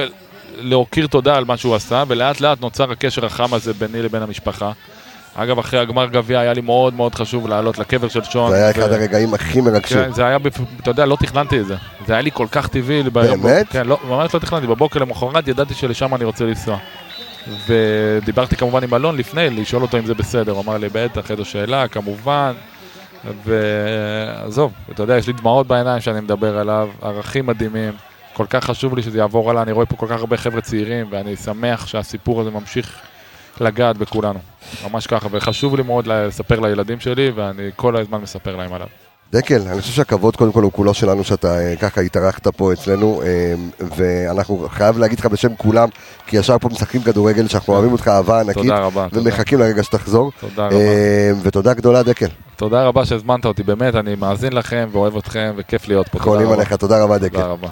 ולהכיר 0.62 1.06
תודה 1.06 1.36
על 1.36 1.44
מה 1.44 1.56
שהוא 1.56 1.74
עשה, 1.74 2.04
ולאט 2.08 2.40
לאט 2.40 2.60
נוצר 2.60 2.92
הקשר 2.92 3.26
החם 3.26 3.54
הזה 3.54 3.72
ביני 3.72 4.02
לבין 4.02 4.22
המשפחה. 4.22 4.72
אגב, 5.34 5.58
אחרי 5.58 5.80
הגמר 5.80 6.06
גביע 6.06 6.40
היה 6.40 6.52
לי 6.52 6.60
מאוד 6.60 6.94
מאוד 6.94 7.14
חשוב 7.14 7.48
לעלות 7.48 7.78
לקבר 7.78 8.08
של 8.08 8.24
שון. 8.24 8.50
זה 8.50 8.56
היה 8.56 8.68
ו- 8.68 8.70
אחד 8.70 8.92
הרגעים 8.92 9.34
הכי 9.34 9.60
מרגשים. 9.60 9.98
כן, 9.98 10.12
זה 10.12 10.26
היה, 10.26 10.38
אתה 10.80 10.90
יודע, 10.90 11.06
לא 11.06 11.16
תכננתי 11.16 11.60
את 11.60 11.66
זה. 11.66 11.76
זה 12.06 12.12
היה 12.12 12.22
לי 12.22 12.30
כל 12.32 12.46
כך 12.50 12.68
טבעי. 12.68 13.02
באמת? 13.02 13.66
כן, 13.70 13.86
לא, 13.86 13.98
ממש 14.08 14.34
לא 14.34 14.38
תכננתי. 14.40 14.66
בבוקר 14.66 15.00
למחרת 15.00 15.48
ידעתי 15.48 15.74
שלשם 15.74 16.14
אני 16.14 16.24
רוצה 16.24 16.44
לנסוע. 16.44 16.78
ודיברתי 17.66 18.56
כמובן 18.56 18.82
עם 18.82 18.94
אלון 18.94 19.16
לפני, 19.16 19.50
לשאול 19.50 19.82
אותו 19.82 19.98
אם 19.98 20.06
זה 20.06 20.14
בסדר. 20.14 20.52
הוא 20.52 20.62
אמר 20.62 20.76
לי, 20.78 20.88
בטח, 20.92 21.30
איזו 21.30 21.44
שאלה, 21.44 21.88
כמובן. 21.88 22.52
ועזוב, 23.44 24.72
אתה 24.90 25.02
יודע, 25.02 25.16
יש 25.16 25.26
לי 25.26 25.32
דמעות 25.32 25.66
בעיניים 25.66 26.00
שאני 26.00 26.20
מדבר 26.20 26.58
עליו, 26.58 26.88
ערכים 27.02 27.46
מדהימים. 27.46 27.92
כל 28.32 28.46
כך 28.50 28.64
חשוב 28.64 28.96
לי 28.96 29.02
שזה 29.02 29.18
יעבור 29.18 29.50
הלאה, 29.50 29.62
אני 29.62 29.72
רואה 29.72 29.86
פה 29.86 29.96
כל 29.96 30.06
כך 30.06 30.20
הרבה 30.20 30.36
חבר'ה 30.36 30.60
צעירים, 30.60 31.06
ואני 31.10 31.36
שמח 31.36 31.86
שהסיפור 31.86 32.40
הזה 32.40 32.50
ממשיך 32.50 32.98
לגעת 33.60 33.96
בכולנו. 33.96 34.38
ממש 34.90 35.06
ככה, 35.06 35.28
וחשוב 35.30 35.76
לי 35.76 35.82
מאוד 35.82 36.06
לספר 36.06 36.60
לילדים 36.60 37.00
שלי, 37.00 37.30
ואני 37.34 37.70
כל 37.76 37.96
הזמן 37.96 38.20
מספר 38.20 38.56
להם 38.56 38.72
עליו. 38.72 38.88
דקל, 39.32 39.62
אני 39.68 39.80
חושב 39.80 39.92
שהכבוד 39.92 40.36
קודם 40.36 40.52
כל 40.52 40.62
הוא 40.62 40.72
כולו 40.72 40.94
שלנו 40.94 41.24
שאתה 41.24 41.58
אה, 41.58 41.76
ככה 41.76 42.00
התארחת 42.00 42.46
פה 42.46 42.72
אצלנו 42.72 43.22
אה, 43.22 43.54
ואנחנו 43.96 44.66
חייב 44.70 44.98
להגיד 44.98 45.18
לך 45.18 45.26
בשם 45.26 45.54
כולם 45.56 45.88
כי 46.26 46.36
ישר 46.36 46.58
פה 46.58 46.68
משחקים 46.68 47.02
כדורגל 47.02 47.48
שאנחנו 47.48 47.72
אוהבים 47.72 47.92
אותך 47.92 48.08
אהבה 48.08 48.40
ענקית 48.40 48.62
תודה 48.62 48.78
רבה. 48.78 49.06
תודה. 49.10 49.22
ומחכים 49.22 49.58
לרגע 49.58 49.82
שתחזור 49.82 50.32
תודה 50.40 50.66
רבה. 50.66 50.76
אה, 50.76 51.30
ותודה 51.42 51.74
גדולה 51.74 52.02
דקל, 52.02 52.28
תודה 52.56 52.84
רבה 52.84 53.04
שהזמנת 53.06 53.44
אותי, 53.44 53.62
באמת, 53.62 53.94
אני 53.94 54.14
מאזין 54.14 54.52
לכם 54.52 54.88
ואוהב 54.92 55.16
אתכם 55.16 55.54
וכיף 55.56 55.88
להיות 55.88 56.08
פה. 56.08 56.18
תודה 56.18 56.24
חולים 56.24 56.46
רבה. 56.46 56.54
עליך, 56.54 56.72
תודה 56.72 57.02
רבה 57.02 57.18
דקל. 57.18 57.28
תודה 57.28 57.46
רבה. 57.46 57.68